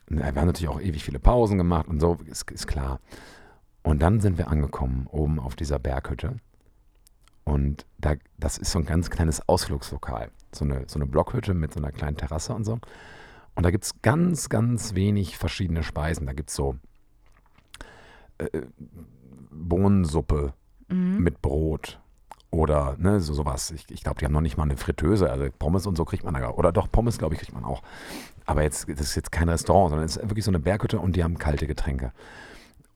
wir 0.08 0.26
haben 0.26 0.48
natürlich 0.48 0.70
auch 0.70 0.82
ewig 0.82 1.04
viele 1.04 1.20
Pausen 1.20 1.60
gemacht 1.60 1.88
und 1.88 2.00
so, 2.00 2.18
ist, 2.26 2.50
ist 2.50 2.68
klar. 2.68 3.00
Und 3.84 4.02
dann 4.02 4.20
sind 4.20 4.38
wir 4.38 4.48
angekommen, 4.50 5.08
oben 5.10 5.40
auf 5.40 5.56
dieser 5.56 5.80
Berghütte. 5.80 6.38
Und 7.44 7.86
da, 7.98 8.14
das 8.38 8.58
ist 8.58 8.72
so 8.72 8.80
ein 8.80 8.86
ganz 8.86 9.10
kleines 9.10 9.48
Ausflugslokal. 9.50 10.30
So 10.54 10.66
eine, 10.66 10.84
so 10.88 11.00
eine 11.00 11.08
Blockhütte 11.08 11.54
mit 11.54 11.74
so 11.74 11.80
einer 11.80 11.92
kleinen 11.92 12.18
Terrasse 12.18 12.54
und 12.54 12.64
so. 12.64 12.80
Und 13.56 13.64
da 13.64 13.72
gibt 13.72 13.84
es 13.84 14.02
ganz, 14.02 14.50
ganz 14.50 14.94
wenig 14.96 15.38
verschiedene 15.38 15.84
Speisen. 15.84 16.28
Da 16.28 16.34
gibt 16.34 16.50
es 16.50 16.56
so 16.56 16.76
äh, 18.38 18.62
Bohnensuppe 19.52 20.54
mit 20.94 21.42
Brot 21.42 22.00
oder 22.50 22.96
ne, 22.98 23.22
so 23.22 23.34
sowas. 23.34 23.72
Ich, 23.72 23.90
ich 23.90 24.04
glaube, 24.04 24.20
die 24.20 24.26
haben 24.26 24.34
noch 24.34 24.42
nicht 24.42 24.58
mal 24.58 24.64
eine 24.64 24.76
Fritteuse. 24.78 25.30
Also 25.32 25.48
Pommes 25.58 25.88
und 25.88 25.96
so 25.96 26.04
kriegt 26.06 26.24
man 26.26 26.34
da. 26.34 26.42
gar- 26.42 26.58
Oder 26.58 26.72
doch, 26.72 26.92
Pommes, 26.92 27.18
glaube 27.18 27.34
ich, 27.36 27.40
kriegt 27.42 27.54
man 27.54 27.64
auch. 27.64 27.82
Aber 28.46 28.62
jetzt, 28.64 28.90
das 28.90 29.00
ist 29.02 29.16
jetzt 29.16 29.32
kein 29.32 29.48
Restaurant, 29.50 29.90
sondern 29.92 30.06
es 30.06 30.18
ist 30.18 30.30
wirklich 30.30 30.44
so 30.46 30.52
eine 30.52 30.60
Berghütte 30.60 31.00
und 31.00 31.16
die 31.16 31.24
haben 31.24 31.38
kalte 31.38 31.66
Getränke. 31.66 32.12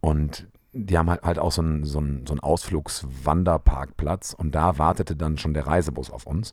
Und 0.02 0.48
die 0.78 0.98
haben 0.98 1.10
halt, 1.10 1.24
halt 1.24 1.40
auch 1.40 1.54
so 1.54 1.62
einen, 1.62 1.86
so 1.86 2.00
einen, 2.00 2.28
so 2.28 2.34
einen 2.34 2.42
Ausflugswanderparkplatz 2.42 4.34
und 4.34 4.54
da 4.54 4.78
wartete 4.78 5.16
dann 5.16 5.38
schon 5.38 5.54
der 5.54 5.68
Reisebus 5.68 6.12
auf 6.12 6.28
uns. 6.28 6.52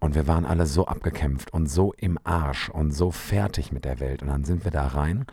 Und 0.00 0.14
wir 0.14 0.26
waren 0.26 0.44
alle 0.44 0.66
so 0.66 0.86
abgekämpft 0.86 1.52
und 1.52 1.68
so 1.68 1.92
im 1.92 2.18
Arsch 2.24 2.68
und 2.68 2.90
so 2.90 3.10
fertig 3.10 3.72
mit 3.72 3.84
der 3.84 4.00
Welt. 4.00 4.22
Und 4.22 4.28
dann 4.28 4.44
sind 4.44 4.64
wir 4.64 4.70
da 4.70 4.86
rein 4.88 5.24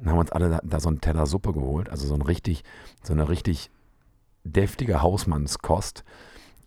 und 0.00 0.08
haben 0.08 0.18
uns 0.18 0.32
alle 0.32 0.48
da, 0.48 0.60
da 0.62 0.80
so 0.80 0.88
einen 0.88 1.00
Teller 1.00 1.26
Suppe 1.26 1.52
geholt, 1.52 1.88
also 1.88 2.06
so 2.06 2.14
ein 2.14 2.22
richtig, 2.22 2.62
so 3.02 3.12
eine 3.12 3.28
richtig 3.28 3.70
deftige 4.44 5.02
Hausmannskost 5.02 6.04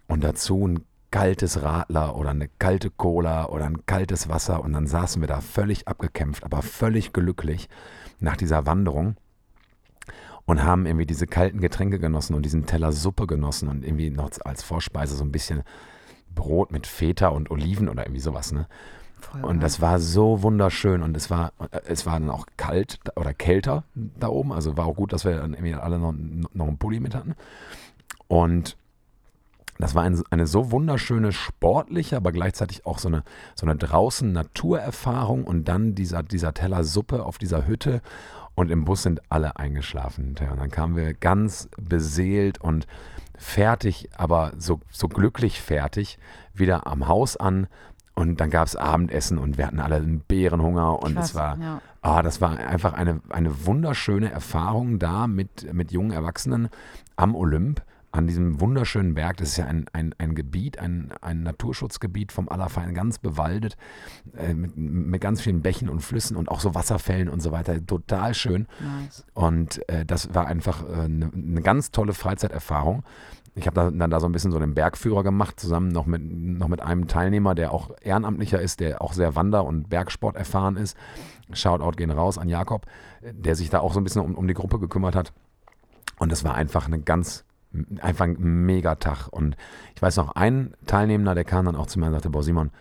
und 0.07 0.23
dazu 0.23 0.67
ein 0.67 0.83
kaltes 1.11 1.61
Radler 1.61 2.15
oder 2.17 2.31
eine 2.31 2.49
kalte 2.59 2.89
Cola 2.89 3.45
oder 3.45 3.65
ein 3.65 3.85
kaltes 3.85 4.29
Wasser 4.29 4.63
und 4.63 4.73
dann 4.73 4.87
saßen 4.87 5.21
wir 5.21 5.27
da 5.27 5.41
völlig 5.41 5.87
abgekämpft, 5.87 6.43
aber 6.43 6.61
völlig 6.61 7.13
glücklich 7.13 7.69
nach 8.19 8.35
dieser 8.35 8.65
Wanderung 8.65 9.15
und 10.45 10.63
haben 10.63 10.85
irgendwie 10.85 11.05
diese 11.05 11.27
kalten 11.27 11.59
Getränke 11.61 11.99
genossen 11.99 12.35
und 12.35 12.43
diesen 12.43 12.65
Teller 12.65 12.91
Suppe 12.91 13.27
genossen 13.27 13.69
und 13.69 13.83
irgendwie 13.85 14.09
noch 14.09 14.29
als 14.43 14.63
Vorspeise 14.63 15.15
so 15.15 15.23
ein 15.23 15.31
bisschen 15.31 15.63
Brot 16.35 16.71
mit 16.71 16.87
Feta 16.87 17.29
und 17.29 17.51
Oliven 17.51 17.89
oder 17.89 18.03
irgendwie 18.03 18.21
sowas, 18.21 18.51
ne? 18.51 18.67
Voll 19.21 19.43
Und 19.45 19.63
das 19.63 19.79
war 19.79 19.99
so 19.99 20.41
wunderschön 20.41 21.01
und 21.01 21.15
es 21.15 21.29
war, 21.29 21.53
es 21.85 22.05
war 22.05 22.19
dann 22.19 22.29
auch 22.29 22.45
kalt 22.57 22.99
oder 23.15 23.33
kälter 23.33 23.85
da 23.95 24.27
oben. 24.27 24.51
Also 24.51 24.75
war 24.75 24.85
auch 24.85 24.95
gut, 24.95 25.13
dass 25.13 25.23
wir 25.23 25.37
dann 25.37 25.53
irgendwie 25.53 25.75
alle 25.75 25.97
noch, 25.97 26.13
noch 26.53 26.67
einen 26.67 26.77
Pulli 26.77 26.99
mit 26.99 27.15
hatten. 27.15 27.35
Und 28.27 28.75
Das 29.79 29.95
war 29.95 30.03
ein, 30.03 30.21
eine 30.29 30.45
so 30.45 30.71
wunderschöne 30.71 31.31
sportliche, 31.31 32.15
aber 32.17 32.31
gleichzeitig 32.31 32.85
auch 32.85 32.99
so 32.99 33.07
eine, 33.07 33.23
so 33.55 33.65
eine 33.65 33.75
draußen 33.75 34.31
Naturerfahrung 34.31 35.45
und 35.45 35.67
dann 35.67 35.95
dieser, 35.95 36.21
dieser 36.21 36.53
Teller 36.53 36.83
Suppe 36.83 37.25
auf 37.25 37.37
dieser 37.37 37.65
Hütte 37.65 38.01
und 38.55 38.71
im 38.71 38.85
Bus 38.85 39.03
sind 39.03 39.21
alle 39.29 39.57
eingeschlafen. 39.57 40.29
Und 40.29 40.41
dann 40.41 40.69
kamen 40.69 40.95
wir 40.95 41.13
ganz 41.13 41.69
beseelt 41.77 42.61
und 42.61 42.87
fertig, 43.37 44.09
aber 44.15 44.53
so, 44.57 44.79
so 44.91 45.07
glücklich 45.07 45.61
fertig, 45.61 46.19
wieder 46.53 46.87
am 46.87 47.07
Haus 47.07 47.37
an. 47.37 47.67
Und 48.15 48.39
dann 48.39 48.51
gab 48.51 48.67
es 48.67 48.75
Abendessen 48.75 49.39
und 49.39 49.57
wir 49.57 49.65
hatten 49.65 49.79
alle 49.79 49.95
einen 49.95 50.19
Bärenhunger 50.19 51.01
und 51.01 51.15
Krass, 51.15 51.29
es 51.29 51.35
war, 51.35 51.57
ja. 51.57 51.81
ah, 52.03 52.21
das 52.21 52.41
war 52.41 52.57
einfach 52.57 52.93
eine, 52.93 53.21
eine 53.29 53.65
wunderschöne 53.65 54.31
Erfahrung 54.31 54.99
da 54.99 55.25
mit, 55.25 55.73
mit 55.73 55.91
jungen 55.91 56.11
Erwachsenen 56.11 56.69
am 57.15 57.33
Olymp, 57.33 57.81
an 58.13 58.27
diesem 58.27 58.61
wunderschönen 58.61 59.15
Berg. 59.15 59.37
Das 59.37 59.49
ist 59.49 59.57
ja 59.57 59.65
ein, 59.65 59.85
ein, 59.91 60.13
ein 60.19 60.35
Gebiet, 60.35 60.77
ein, 60.77 61.11
ein 61.21 61.41
Naturschutzgebiet 61.41 62.31
vom 62.31 62.47
Allerfein, 62.47 62.93
ganz 62.93 63.17
bewaldet, 63.17 63.75
äh, 64.37 64.53
mit, 64.53 64.77
mit 64.77 65.19
ganz 65.19 65.41
vielen 65.41 65.61
Bächen 65.61 65.89
und 65.89 65.99
Flüssen 66.01 66.37
und 66.37 66.47
auch 66.47 66.59
so 66.59 66.75
Wasserfällen 66.75 67.27
und 67.27 67.41
so 67.41 67.51
weiter. 67.51 67.83
Total 67.85 68.35
schön. 68.35 68.67
Nice. 68.79 69.25
Und 69.33 69.87
äh, 69.89 70.05
das 70.05 70.33
war 70.33 70.45
einfach 70.45 70.87
eine 70.87 71.03
äh, 71.03 71.07
ne, 71.07 71.31
ne 71.33 71.61
ganz 71.61 71.89
tolle 71.89 72.13
Freizeiterfahrung. 72.13 73.03
Ich 73.55 73.65
habe 73.65 73.75
da, 73.75 73.89
dann 73.89 74.11
da 74.11 74.19
so 74.19 74.27
ein 74.27 74.31
bisschen 74.31 74.51
so 74.51 74.59
den 74.59 74.75
Bergführer 74.75 75.23
gemacht, 75.23 75.59
zusammen 75.59 75.89
noch 75.89 76.05
mit, 76.05 76.21
noch 76.23 76.67
mit 76.67 76.81
einem 76.81 77.07
Teilnehmer, 77.07 77.55
der 77.55 77.71
auch 77.71 77.91
Ehrenamtlicher 78.01 78.61
ist, 78.61 78.79
der 78.79 79.01
auch 79.01 79.13
sehr 79.13 79.35
Wander- 79.35 79.65
und 79.65 79.89
Bergsport 79.89 80.35
erfahren 80.35 80.77
ist. 80.77 80.95
Shoutout 81.51 81.97
gehen 81.97 82.11
raus 82.11 82.37
an 82.37 82.47
Jakob, 82.47 82.85
der 83.21 83.55
sich 83.55 83.71
da 83.71 83.79
auch 83.79 83.93
so 83.93 83.99
ein 83.99 84.03
bisschen 84.03 84.21
um, 84.21 84.35
um 84.35 84.47
die 84.47 84.53
Gruppe 84.53 84.79
gekümmert 84.79 85.15
hat. 85.15 85.33
Und 86.19 86.31
das 86.31 86.43
war 86.43 86.55
einfach 86.55 86.85
eine 86.87 86.99
ganz, 86.99 87.43
einfach 87.99 88.25
ein 88.25 88.65
Megatag. 88.65 89.27
Und 89.29 89.55
ich 89.95 90.01
weiß 90.01 90.17
noch, 90.17 90.35
ein 90.35 90.73
Teilnehmer, 90.85 91.35
der 91.35 91.45
kam 91.45 91.65
dann 91.65 91.75
auch 91.75 91.87
zu 91.87 91.99
mir 91.99 92.07
und 92.07 92.13
sagte, 92.13 92.29
boah 92.29 92.43
Simon, 92.43 92.71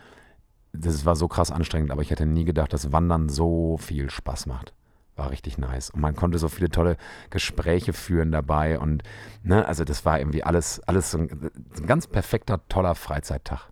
das 0.73 1.05
war 1.05 1.17
so 1.17 1.29
krass 1.29 1.51
anstrengend, 1.51 1.91
aber 1.91 2.03
ich 2.03 2.11
hätte 2.11 2.27
nie 2.27 2.45
gedacht, 2.45 2.73
dass 2.73 2.93
Wandern 2.93 3.29
so 3.29 3.77
viel 3.77 4.11
Spaß 4.11 4.47
macht. 4.47 4.73
War 5.17 5.31
richtig 5.31 5.59
nice. 5.59 5.91
Und 5.91 6.01
man 6.01 6.17
konnte 6.17 6.39
so 6.39 6.49
viele 6.49 6.71
tolle 6.71 6.97
Gespräche 7.29 7.93
führen 7.93 8.33
dabei. 8.33 8.79
Und 8.79 9.03
ne, 9.43 9.67
also 9.67 9.85
das 9.85 10.07
war 10.07 10.19
irgendwie 10.19 10.43
alles, 10.43 10.81
alles 10.81 11.11
so 11.11 11.19
ein, 11.19 11.51
ein 11.77 11.87
ganz 11.87 12.07
perfekter, 12.07 12.67
toller 12.69 12.95
Freizeittag. 12.95 13.69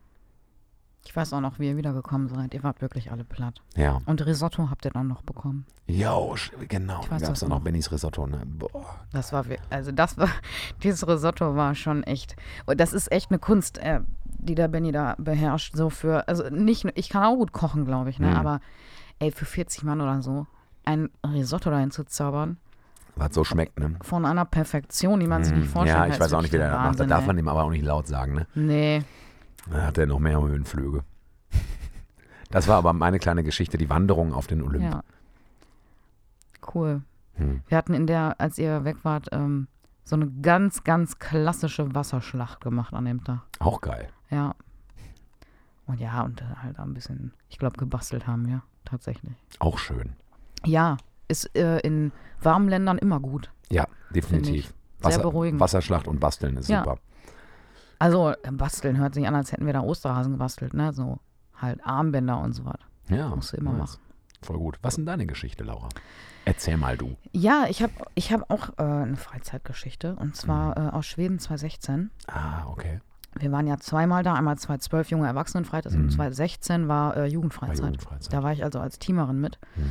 Ich 1.05 1.16
weiß 1.16 1.32
auch 1.32 1.40
noch, 1.40 1.59
wie 1.59 1.68
ihr 1.68 1.76
wiedergekommen 1.76 2.28
seid. 2.28 2.53
Ihr 2.55 2.62
wart 2.62 2.80
wirklich 2.82 3.11
alle 3.11 3.24
platt. 3.24 3.62
Ja. 3.74 4.01
Und 4.07 4.24
Risotto 4.26 4.68
habt 4.70 4.84
ihr 4.84 4.90
dann 4.90 5.09
noch 5.09 5.22
bekommen. 5.22 5.64
Jo, 5.86 6.36
genau. 6.68 7.01
Ich 7.01 7.07
Da 7.09 7.14
weiß 7.16 7.22
gab 7.22 7.32
es 7.32 7.42
auch 7.42 7.48
noch. 7.48 7.61
Bennys 7.61 7.90
Risotto. 7.90 8.26
Ne? 8.26 8.42
Boah. 8.46 9.01
Das 9.12 9.32
war, 9.32 9.44
also 9.70 9.92
das 9.92 10.18
war, 10.18 10.28
dieses 10.82 11.07
Risotto 11.09 11.57
war 11.57 11.74
schon 11.74 12.03
echt, 12.05 12.36
und 12.66 12.78
das 12.78 12.92
ist 12.92 13.11
echt 13.11 13.30
eine 13.30 13.38
Kunst, 13.38 13.78
äh, 13.78 14.01
die 14.24 14.55
der 14.55 14.68
Benny 14.68 14.92
da 14.92 15.16
beherrscht, 15.18 15.74
so 15.76 15.90
für, 15.90 16.28
also 16.28 16.48
nicht, 16.51 16.86
ich 16.94 17.09
kann 17.09 17.24
auch 17.24 17.36
gut 17.36 17.53
kochen, 17.53 17.84
glaube 17.86 18.11
ich, 18.11 18.18
ne, 18.18 18.28
Mhm. 18.28 18.36
aber 18.36 18.61
ey, 19.18 19.30
für 19.32 19.44
40 19.46 19.82
Mann 19.84 20.01
oder 20.01 20.22
so, 20.22 20.46
ein 20.84 21.11
Risotto 21.26 21.70
dahin 21.70 21.90
zu 21.90 22.05
zaubern, 22.05 22.57
Was 23.16 23.34
so 23.34 23.44
schmeckt, 23.44 23.78
ne? 23.78 23.96
von 24.03 24.24
einer 24.24 24.44
Perfektion, 24.46 25.20
die 25.20 25.26
man 25.26 25.44
sich 25.44 25.53
nicht 25.55 25.64
Hm, 25.64 25.70
vorstellen 25.72 25.96
ja, 25.96 26.03
kann, 26.03 26.09
ich 26.11 26.14
ist 26.14 26.20
weiß 26.20 26.32
auch 26.34 26.42
nicht, 26.42 26.53
wie 26.53 26.59
der 26.59 26.70
das 26.70 26.78
macht. 26.78 27.01
Da 27.01 27.05
darf 27.05 27.26
man 27.26 27.36
dem 27.36 27.48
aber 27.48 27.64
auch 27.64 27.70
nicht 27.70 27.84
laut 27.84 28.07
sagen, 28.07 28.34
ne? 28.34 28.46
Nee, 28.55 29.03
Da 29.70 29.82
hat 29.86 29.98
er 29.98 30.06
noch 30.06 30.18
mehr 30.18 30.40
Höhenflüge. 30.40 31.04
Das 32.50 32.66
war 32.66 32.78
aber 32.78 32.92
meine 32.92 33.18
kleine 33.18 33.44
Geschichte, 33.44 33.78
die 33.78 33.88
Wanderung 33.90 34.32
auf 34.32 34.46
den 34.46 34.62
Olymp. 34.62 34.84
ja. 34.84 35.02
Cool. 36.74 37.02
Hm. 37.34 37.62
Wir 37.68 37.78
hatten 37.78 37.94
in 37.94 38.06
der, 38.06 38.34
als 38.38 38.58
ihr 38.58 38.84
weg 38.84 38.98
wart, 39.02 39.28
ähm, 39.32 39.66
so 40.04 40.16
eine 40.16 40.28
ganz, 40.42 40.84
ganz 40.84 41.18
klassische 41.18 41.94
Wasserschlacht 41.94 42.61
gemacht 42.61 42.92
an 42.94 43.04
dem 43.04 43.22
Tag. 43.24 43.40
Auch 43.61 43.80
geil. 43.80 44.08
Ja. 44.30 44.54
Und 45.86 46.00
ja, 46.00 46.22
und 46.22 46.42
halt 46.62 46.78
ein 46.78 46.94
bisschen, 46.94 47.32
ich 47.48 47.58
glaube, 47.58 47.76
gebastelt 47.76 48.26
haben 48.26 48.46
wir 48.46 48.62
tatsächlich. 48.84 49.32
Auch 49.58 49.78
schön. 49.78 50.12
Ja, 50.64 50.96
ist 51.28 51.54
äh, 51.56 51.78
in 51.80 52.12
warmen 52.42 52.68
Ländern 52.68 52.98
immer 52.98 53.20
gut. 53.20 53.50
Ja, 53.70 53.86
definitiv. 54.14 54.74
Sehr 55.02 55.18
beruhigend. 55.18 55.61
Wasserschlacht 55.61 56.06
und 56.06 56.20
Basteln 56.20 56.56
ist 56.56 56.68
Ja. 56.68 56.84
super. 56.84 56.98
Also 58.01 58.30
äh, 58.30 58.51
basteln 58.51 58.98
hört 58.98 59.14
sich 59.14 59.28
an, 59.28 59.34
als 59.36 59.53
hätten 59.53 59.66
wir 59.66 59.72
da 59.72 59.80
Osterhasen 59.82 60.32
gebastelt, 60.32 60.74
ne? 60.74 60.92
So 60.92 61.20
halt 61.57 61.78
Armbänder 61.86 62.40
und 62.40 62.53
so 62.55 62.64
was. 62.64 62.78
Ja, 63.09 63.28
Musst 63.28 63.53
du 63.53 63.59
immer 63.59 63.72
nice. 63.74 64.01
Voll 64.42 64.59
gut. 64.59 64.78
Was 64.82 64.94
ist 64.94 64.96
denn 64.98 65.07
deine 65.07 65.26
Geschichte, 65.26 65.62
Laura? 65.64 65.88
Erzähl 66.46 66.78
mal 66.78 66.96
du. 66.96 67.16
Ja, 67.32 67.66
ich 67.68 67.82
habe 67.82 67.92
ich 68.14 68.32
hab 68.32 68.51
auch 68.51 68.70
äh, 68.78 68.82
eine 68.82 69.16
Freizeitgeschichte 69.16 70.16
und 70.16 70.34
zwar 70.34 70.78
Mhm. 70.80 70.86
äh, 70.88 70.90
aus 70.90 71.07
Schweden 71.07 71.38
2016. 71.38 72.11
Ah, 72.26 72.64
okay. 72.68 73.01
Wir 73.38 73.53
waren 73.53 73.66
ja 73.66 73.76
zweimal 73.76 74.22
da, 74.22 74.34
einmal 74.34 74.57
2012 74.59 75.11
junge 75.11 75.26
Erwachsenenfreizeit 75.26 75.92
Mhm. 75.92 76.05
und 76.05 76.11
2016 76.11 76.88
war 76.88 77.16
äh, 77.16 77.26
Jugendfreizeit. 77.26 77.78
Jugendfreizeit. 77.84 78.32
Da 78.32 78.42
war 78.42 78.53
ich 78.53 78.64
also 78.64 78.80
als 78.80 78.98
Teamerin 78.98 79.40
mit. 79.40 79.59
Mhm. 79.76 79.82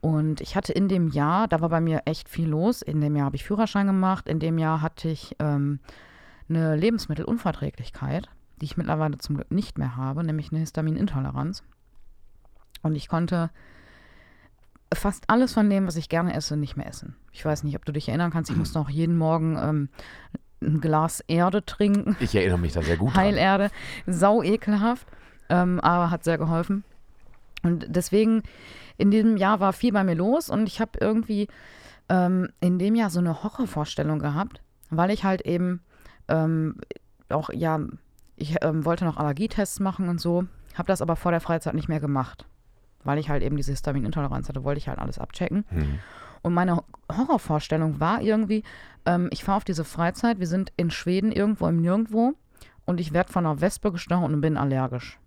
Und 0.00 0.40
ich 0.40 0.54
hatte 0.54 0.72
in 0.72 0.86
dem 0.88 1.08
Jahr, 1.08 1.48
da 1.48 1.60
war 1.60 1.68
bei 1.70 1.80
mir 1.80 2.02
echt 2.04 2.28
viel 2.28 2.48
los. 2.48 2.82
In 2.82 3.00
dem 3.00 3.16
Jahr 3.16 3.26
habe 3.26 3.36
ich 3.36 3.44
Führerschein 3.44 3.88
gemacht. 3.88 4.28
In 4.28 4.38
dem 4.38 4.56
Jahr 4.58 4.80
hatte 4.80 5.08
ich 5.08 5.34
ähm, 5.40 5.80
eine 6.48 6.76
Lebensmittelunverträglichkeit, 6.76 8.28
die 8.60 8.64
ich 8.66 8.76
mittlerweile 8.76 9.18
zum 9.18 9.36
Glück 9.36 9.50
nicht 9.50 9.78
mehr 9.78 9.96
habe, 9.96 10.24
nämlich 10.24 10.50
eine 10.50 10.60
Histaminintoleranz. 10.60 11.62
Und 12.82 12.94
ich 12.94 13.08
konnte 13.08 13.50
fast 14.94 15.24
alles 15.28 15.52
von 15.52 15.68
dem, 15.68 15.86
was 15.86 15.96
ich 15.96 16.08
gerne 16.08 16.34
esse, 16.34 16.56
nicht 16.56 16.76
mehr 16.76 16.86
essen. 16.86 17.16
Ich 17.32 17.44
weiß 17.44 17.64
nicht, 17.64 17.76
ob 17.76 17.84
du 17.84 17.92
dich 17.92 18.08
erinnern 18.08 18.30
kannst. 18.30 18.50
Ich 18.50 18.56
musste 18.56 18.80
auch 18.80 18.88
jeden 18.88 19.18
Morgen 19.18 19.56
ähm, 19.60 19.88
ein 20.62 20.80
Glas 20.80 21.20
Erde 21.28 21.64
trinken. 21.64 22.16
Ich 22.20 22.34
erinnere 22.34 22.58
mich 22.58 22.72
da 22.72 22.82
sehr 22.82 22.96
gut. 22.96 23.14
Heilerde. 23.14 23.70
Sau 24.06 24.42
ekelhaft, 24.42 25.06
ähm, 25.48 25.80
aber 25.80 26.10
hat 26.10 26.24
sehr 26.24 26.38
geholfen. 26.38 26.84
Und 27.62 27.86
deswegen, 27.88 28.42
in 28.96 29.10
diesem 29.10 29.36
Jahr 29.36 29.60
war 29.60 29.72
viel 29.72 29.92
bei 29.92 30.04
mir 30.04 30.14
los 30.14 30.48
und 30.48 30.66
ich 30.66 30.80
habe 30.80 30.92
irgendwie 31.00 31.48
ähm, 32.08 32.48
in 32.60 32.78
dem 32.78 32.94
Jahr 32.94 33.10
so 33.10 33.18
eine 33.18 33.42
Horrorvorstellung 33.42 34.18
gehabt, 34.18 34.62
weil 34.90 35.10
ich 35.10 35.24
halt 35.24 35.42
eben 35.42 35.80
ähm, 36.28 36.76
auch, 37.28 37.50
ja, 37.50 37.80
ich 38.36 38.56
ähm, 38.62 38.84
wollte 38.84 39.04
noch 39.04 39.16
Allergietests 39.16 39.80
machen 39.80 40.08
und 40.08 40.20
so, 40.20 40.46
habe 40.74 40.86
das 40.86 41.02
aber 41.02 41.16
vor 41.16 41.32
der 41.32 41.40
Freizeit 41.40 41.74
nicht 41.74 41.88
mehr 41.88 42.00
gemacht. 42.00 42.46
Weil 43.04 43.18
ich 43.18 43.30
halt 43.30 43.42
eben 43.42 43.56
diese 43.56 43.72
Histaminintoleranz 43.72 44.48
hatte, 44.48 44.64
wollte 44.64 44.78
ich 44.78 44.88
halt 44.88 44.98
alles 44.98 45.18
abchecken. 45.18 45.64
Mhm. 45.70 45.98
Und 46.42 46.54
meine 46.54 46.82
Horrorvorstellung 47.10 48.00
war 48.00 48.20
irgendwie, 48.20 48.62
ähm, 49.06 49.28
ich 49.32 49.44
fahre 49.44 49.56
auf 49.56 49.64
diese 49.64 49.84
Freizeit, 49.84 50.38
wir 50.38 50.46
sind 50.46 50.72
in 50.76 50.90
Schweden 50.90 51.32
irgendwo 51.32 51.66
im 51.66 51.80
Nirgendwo 51.80 52.34
und 52.84 53.00
ich 53.00 53.12
werde 53.12 53.32
von 53.32 53.44
einer 53.44 53.60
Wespe 53.60 53.92
gestochen 53.92 54.32
und 54.32 54.40
bin 54.40 54.56
allergisch. 54.56 55.18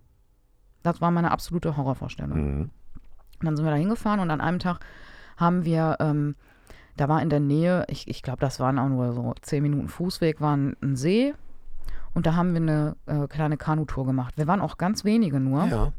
Das 0.82 1.00
war 1.00 1.10
meine 1.10 1.30
absolute 1.30 1.76
Horrorvorstellung. 1.76 2.38
Mhm. 2.38 2.70
Dann 3.40 3.56
sind 3.56 3.64
wir 3.64 3.70
da 3.70 3.76
hingefahren 3.76 4.20
und 4.20 4.30
an 4.30 4.40
einem 4.40 4.58
Tag 4.58 4.80
haben 5.36 5.64
wir, 5.64 5.96
ähm, 6.00 6.36
da 6.96 7.08
war 7.08 7.22
in 7.22 7.30
der 7.30 7.40
Nähe, 7.40 7.84
ich, 7.88 8.08
ich 8.08 8.22
glaube, 8.22 8.40
das 8.40 8.60
waren 8.60 8.78
auch 8.78 8.88
nur 8.88 9.12
so 9.12 9.34
zehn 9.40 9.62
Minuten 9.62 9.88
Fußweg, 9.88 10.40
war 10.40 10.56
ein, 10.56 10.76
ein 10.82 10.96
See 10.96 11.34
und 12.14 12.26
da 12.26 12.34
haben 12.34 12.52
wir 12.52 12.60
eine 12.60 12.96
äh, 13.06 13.26
kleine 13.28 13.56
Kanutour 13.56 14.06
gemacht. 14.06 14.36
Wir 14.36 14.46
waren 14.46 14.60
auch 14.60 14.76
ganz 14.76 15.04
wenige 15.04 15.40
nur. 15.40 15.64
Ja. 15.64 15.92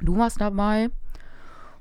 Du 0.00 0.16
warst 0.18 0.40
dabei 0.40 0.90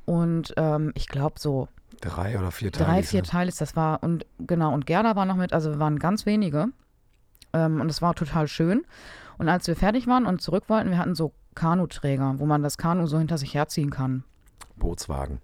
und 0.05 0.53
ähm, 0.57 0.91
ich 0.95 1.07
glaube 1.07 1.39
so 1.39 1.67
Drei 2.01 2.37
oder 2.37 2.51
vier 2.51 2.71
Tage. 2.71 2.85
drei, 2.85 3.03
vier 3.03 3.23
Teile 3.23 3.47
ist 3.47 3.61
das 3.61 3.75
war 3.75 4.03
und 4.03 4.25
genau 4.39 4.73
und 4.73 4.85
Gerda 4.85 5.15
war 5.15 5.25
noch 5.25 5.37
mit, 5.37 5.53
also 5.53 5.71
wir 5.71 5.79
waren 5.79 5.97
ganz 5.97 6.25
wenige 6.25 6.67
ähm, 7.53 7.79
und 7.79 7.89
es 7.89 8.01
war 8.01 8.15
total 8.15 8.47
schön. 8.47 8.85
Und 9.37 9.49
als 9.49 9.67
wir 9.67 9.75
fertig 9.75 10.07
waren 10.07 10.25
und 10.25 10.41
zurück 10.41 10.65
wollten, 10.67 10.89
wir 10.89 10.97
hatten 10.97 11.15
so 11.15 11.33
Kanuträger, 11.55 12.35
wo 12.37 12.45
man 12.45 12.63
das 12.63 12.77
Kanu 12.77 13.07
so 13.07 13.17
hinter 13.17 13.37
sich 13.37 13.53
herziehen 13.53 13.89
kann, 13.89 14.23
Bootswagen. 14.75 15.39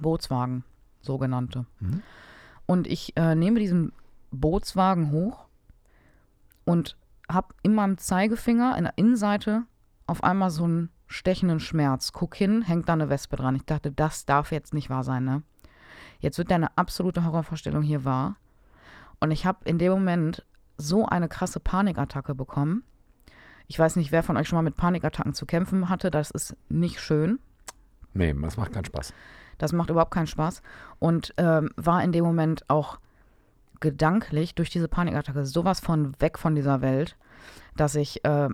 Bootswagen, 0.00 0.64
sogenannte. 1.02 1.66
Mhm. 1.80 2.02
Und 2.68 2.86
ich 2.86 3.16
äh, 3.16 3.34
nehme 3.34 3.60
diesen 3.60 3.92
Bootswagen 4.30 5.10
hoch 5.10 5.46
und 6.66 6.98
habe 7.26 7.54
in 7.62 7.74
meinem 7.74 7.96
Zeigefinger 7.96 8.76
in 8.76 8.84
der 8.84 8.92
Innenseite 8.96 9.62
auf 10.06 10.22
einmal 10.22 10.50
so 10.50 10.64
einen 10.64 10.90
stechenden 11.06 11.60
Schmerz. 11.60 12.12
Guck 12.12 12.34
hin, 12.34 12.60
hängt 12.60 12.90
da 12.90 12.92
eine 12.92 13.08
Wespe 13.08 13.36
dran. 13.36 13.56
Ich 13.56 13.64
dachte, 13.64 13.90
das 13.90 14.26
darf 14.26 14.52
jetzt 14.52 14.74
nicht 14.74 14.90
wahr 14.90 15.02
sein, 15.02 15.24
ne? 15.24 15.42
Jetzt 16.20 16.36
wird 16.36 16.50
deine 16.50 16.76
absolute 16.76 17.24
Horrorvorstellung 17.24 17.82
hier 17.82 18.04
wahr. 18.04 18.36
Und 19.18 19.30
ich 19.30 19.46
habe 19.46 19.60
in 19.64 19.78
dem 19.78 19.92
Moment 19.92 20.44
so 20.76 21.06
eine 21.06 21.28
krasse 21.28 21.60
Panikattacke 21.60 22.34
bekommen. 22.34 22.84
Ich 23.66 23.78
weiß 23.78 23.96
nicht, 23.96 24.12
wer 24.12 24.22
von 24.22 24.36
euch 24.36 24.46
schon 24.46 24.56
mal 24.56 24.62
mit 24.62 24.76
Panikattacken 24.76 25.32
zu 25.32 25.46
kämpfen 25.46 25.88
hatte. 25.88 26.10
Das 26.10 26.30
ist 26.30 26.54
nicht 26.68 27.00
schön. 27.00 27.38
Nee, 28.12 28.34
das 28.42 28.58
macht 28.58 28.74
keinen 28.74 28.84
Spaß. 28.84 29.14
Das 29.58 29.72
macht 29.72 29.90
überhaupt 29.90 30.12
keinen 30.12 30.26
Spaß. 30.26 30.62
Und 30.98 31.34
ähm, 31.36 31.70
war 31.76 32.02
in 32.02 32.12
dem 32.12 32.24
Moment 32.24 32.64
auch 32.68 32.98
gedanklich 33.80 34.54
durch 34.54 34.70
diese 34.70 34.88
Panikattacke 34.88 35.44
sowas 35.44 35.80
von 35.80 36.18
weg 36.20 36.38
von 36.38 36.54
dieser 36.54 36.80
Welt, 36.80 37.16
dass 37.76 37.94
ich, 37.94 38.24
äh, 38.24 38.48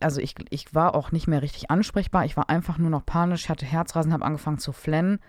also 0.00 0.20
ich, 0.20 0.34
ich 0.50 0.74
war 0.74 0.94
auch 0.94 1.12
nicht 1.12 1.28
mehr 1.28 1.42
richtig 1.42 1.70
ansprechbar. 1.70 2.24
Ich 2.24 2.36
war 2.36 2.50
einfach 2.50 2.78
nur 2.78 2.90
noch 2.90 3.06
panisch. 3.06 3.44
Ich 3.44 3.50
hatte 3.50 3.66
Herzrasen, 3.66 4.12
habe 4.12 4.24
angefangen 4.24 4.58
zu 4.58 4.72
flennen, 4.72 5.20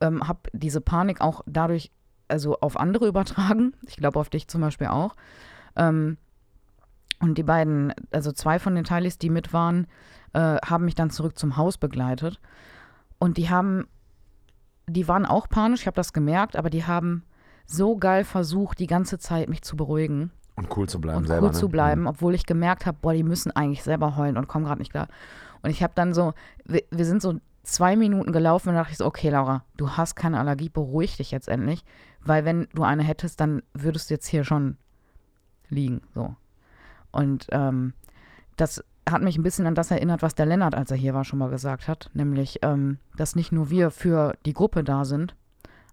ähm, 0.00 0.26
habe 0.26 0.40
diese 0.52 0.80
Panik 0.80 1.20
auch 1.20 1.42
dadurch 1.46 1.90
also 2.28 2.58
auf 2.60 2.76
andere 2.76 3.06
übertragen. 3.06 3.74
Ich 3.86 3.96
glaube 3.96 4.18
auf 4.20 4.28
dich 4.28 4.48
zum 4.48 4.60
Beispiel 4.60 4.88
auch. 4.88 5.16
Ähm, 5.76 6.18
Und 7.18 7.38
die 7.38 7.44
beiden, 7.44 7.94
also 8.10 8.30
zwei 8.30 8.58
von 8.58 8.74
den 8.74 8.84
Teilis, 8.84 9.16
die 9.16 9.30
mit 9.30 9.52
waren, 9.52 9.86
äh, 10.34 10.58
haben 10.64 10.84
mich 10.84 10.94
dann 10.94 11.10
zurück 11.10 11.38
zum 11.38 11.56
Haus 11.56 11.78
begleitet. 11.78 12.40
Und 13.18 13.38
die 13.38 13.48
haben, 13.48 13.86
die 14.88 15.08
waren 15.08 15.26
auch 15.26 15.48
panisch, 15.48 15.82
ich 15.82 15.86
habe 15.86 15.96
das 15.96 16.12
gemerkt, 16.12 16.56
aber 16.56 16.70
die 16.70 16.84
haben 16.84 17.24
so 17.66 17.96
geil 17.96 18.24
versucht, 18.24 18.78
die 18.78 18.86
ganze 18.86 19.18
Zeit 19.18 19.48
mich 19.48 19.62
zu 19.62 19.76
beruhigen 19.76 20.30
Und 20.54 20.74
cool 20.76 20.88
zu 20.88 21.00
bleiben 21.00 21.18
und 21.18 21.26
selber. 21.26 21.46
cool 21.46 21.52
ne? 21.52 21.58
zu 21.58 21.68
bleiben, 21.68 22.06
obwohl 22.06 22.34
ich 22.34 22.46
gemerkt 22.46 22.86
habe, 22.86 22.98
boah, 23.00 23.12
die 23.12 23.24
müssen 23.24 23.50
eigentlich 23.50 23.82
selber 23.82 24.16
heulen 24.16 24.36
und 24.36 24.46
kommen 24.46 24.64
gerade 24.64 24.80
nicht 24.80 24.92
klar. 24.92 25.08
Und 25.62 25.70
ich 25.70 25.82
habe 25.82 25.92
dann 25.96 26.14
so, 26.14 26.34
wir, 26.64 26.82
wir 26.90 27.04
sind 27.04 27.20
so 27.20 27.40
zwei 27.64 27.96
Minuten 27.96 28.32
gelaufen 28.32 28.68
und 28.68 28.76
dachte 28.76 28.92
ich 28.92 28.98
so, 28.98 29.06
okay, 29.06 29.30
Laura, 29.30 29.64
du 29.76 29.90
hast 29.90 30.14
keine 30.14 30.38
Allergie, 30.38 30.68
beruhig 30.68 31.16
dich 31.16 31.32
jetzt 31.32 31.48
endlich, 31.48 31.84
weil 32.20 32.44
wenn 32.44 32.68
du 32.74 32.84
eine 32.84 33.02
hättest, 33.02 33.40
dann 33.40 33.62
würdest 33.74 34.08
du 34.08 34.14
jetzt 34.14 34.28
hier 34.28 34.44
schon 34.44 34.76
liegen, 35.68 36.02
so. 36.14 36.36
Und 37.10 37.46
ähm, 37.50 37.92
das 38.56 38.84
hat 39.08 39.22
mich 39.22 39.38
ein 39.38 39.42
bisschen 39.42 39.66
an 39.66 39.74
das 39.74 39.90
erinnert, 39.90 40.22
was 40.22 40.34
der 40.34 40.46
Lennart, 40.46 40.74
als 40.74 40.90
er 40.90 40.96
hier 40.96 41.14
war, 41.14 41.24
schon 41.24 41.38
mal 41.38 41.50
gesagt 41.50 41.88
hat, 41.88 42.10
nämlich, 42.14 42.58
ähm, 42.62 42.98
dass 43.16 43.36
nicht 43.36 43.52
nur 43.52 43.70
wir 43.70 43.90
für 43.90 44.36
die 44.44 44.52
Gruppe 44.52 44.82
da 44.82 45.04
sind 45.04 45.34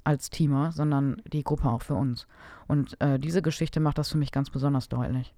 als 0.04 0.30
Teamer, 0.30 0.72
sondern 0.72 1.22
die 1.32 1.44
Gruppe 1.44 1.70
auch 1.70 1.82
für 1.82 1.96
uns. 1.96 2.28
Und 2.68 3.00
äh, 3.02 3.20
diese 3.20 3.42
Geschichte 3.42 3.80
macht 3.80 3.98
das 3.98 4.10
für 4.10 4.18
mich 4.18 4.32
ganz 4.32 4.50
besonders 4.50 4.90
deutlich. 4.90 5.34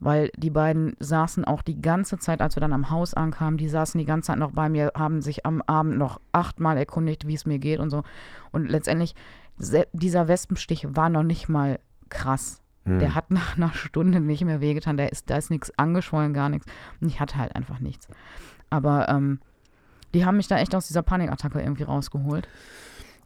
Weil 0.00 0.30
die 0.36 0.50
beiden 0.50 0.96
saßen 1.00 1.44
auch 1.44 1.62
die 1.62 1.80
ganze 1.80 2.18
Zeit, 2.18 2.40
als 2.40 2.54
wir 2.56 2.60
dann 2.60 2.72
am 2.72 2.90
Haus 2.90 3.14
ankamen, 3.14 3.56
die 3.58 3.68
saßen 3.68 3.98
die 3.98 4.04
ganze 4.04 4.28
Zeit 4.28 4.38
noch 4.38 4.52
bei 4.52 4.68
mir, 4.68 4.92
haben 4.94 5.22
sich 5.22 5.44
am 5.44 5.62
Abend 5.62 5.98
noch 5.98 6.20
achtmal 6.30 6.76
erkundigt, 6.76 7.26
wie 7.26 7.34
es 7.34 7.46
mir 7.46 7.58
geht 7.58 7.80
und 7.80 7.90
so. 7.90 8.04
Und 8.52 8.68
letztendlich, 8.68 9.14
se- 9.56 9.88
dieser 9.92 10.28
Wespenstich 10.28 10.86
war 10.94 11.08
noch 11.08 11.24
nicht 11.24 11.48
mal 11.48 11.80
krass. 12.10 12.60
Hm. 12.88 12.98
Der 12.98 13.14
hat 13.14 13.30
nach 13.30 13.56
einer 13.56 13.72
Stunde 13.72 14.20
nicht 14.20 14.44
mehr 14.44 14.60
wehgetan. 14.60 14.96
Der 14.96 15.12
ist, 15.12 15.30
da 15.30 15.36
ist 15.36 15.50
nichts 15.50 15.72
angeschwollen, 15.78 16.32
gar 16.34 16.48
nichts. 16.48 16.66
Und 17.00 17.08
ich 17.08 17.20
hatte 17.20 17.36
halt 17.36 17.54
einfach 17.56 17.78
nichts. 17.80 18.08
Aber 18.70 19.08
ähm, 19.08 19.40
die 20.14 20.24
haben 20.24 20.36
mich 20.36 20.48
da 20.48 20.58
echt 20.58 20.74
aus 20.74 20.86
dieser 20.88 21.02
Panikattacke 21.02 21.60
irgendwie 21.60 21.82
rausgeholt. 21.84 22.48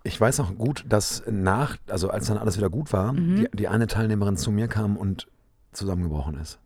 Ich 0.04 0.20
weiß 0.20 0.38
noch 0.38 0.56
gut, 0.56 0.84
dass 0.88 1.22
nach, 1.30 1.76
also 1.88 2.10
als 2.10 2.26
dann 2.26 2.38
alles 2.38 2.56
wieder 2.56 2.70
gut 2.70 2.92
war, 2.92 3.12
Mhm. 3.12 3.36
die, 3.36 3.48
die 3.52 3.68
eine 3.68 3.86
Teilnehmerin 3.86 4.36
zu 4.36 4.50
mir 4.50 4.66
kam 4.68 4.96
und 4.96 5.28
zusammengebrochen 5.72 6.34
ist. 6.38 6.58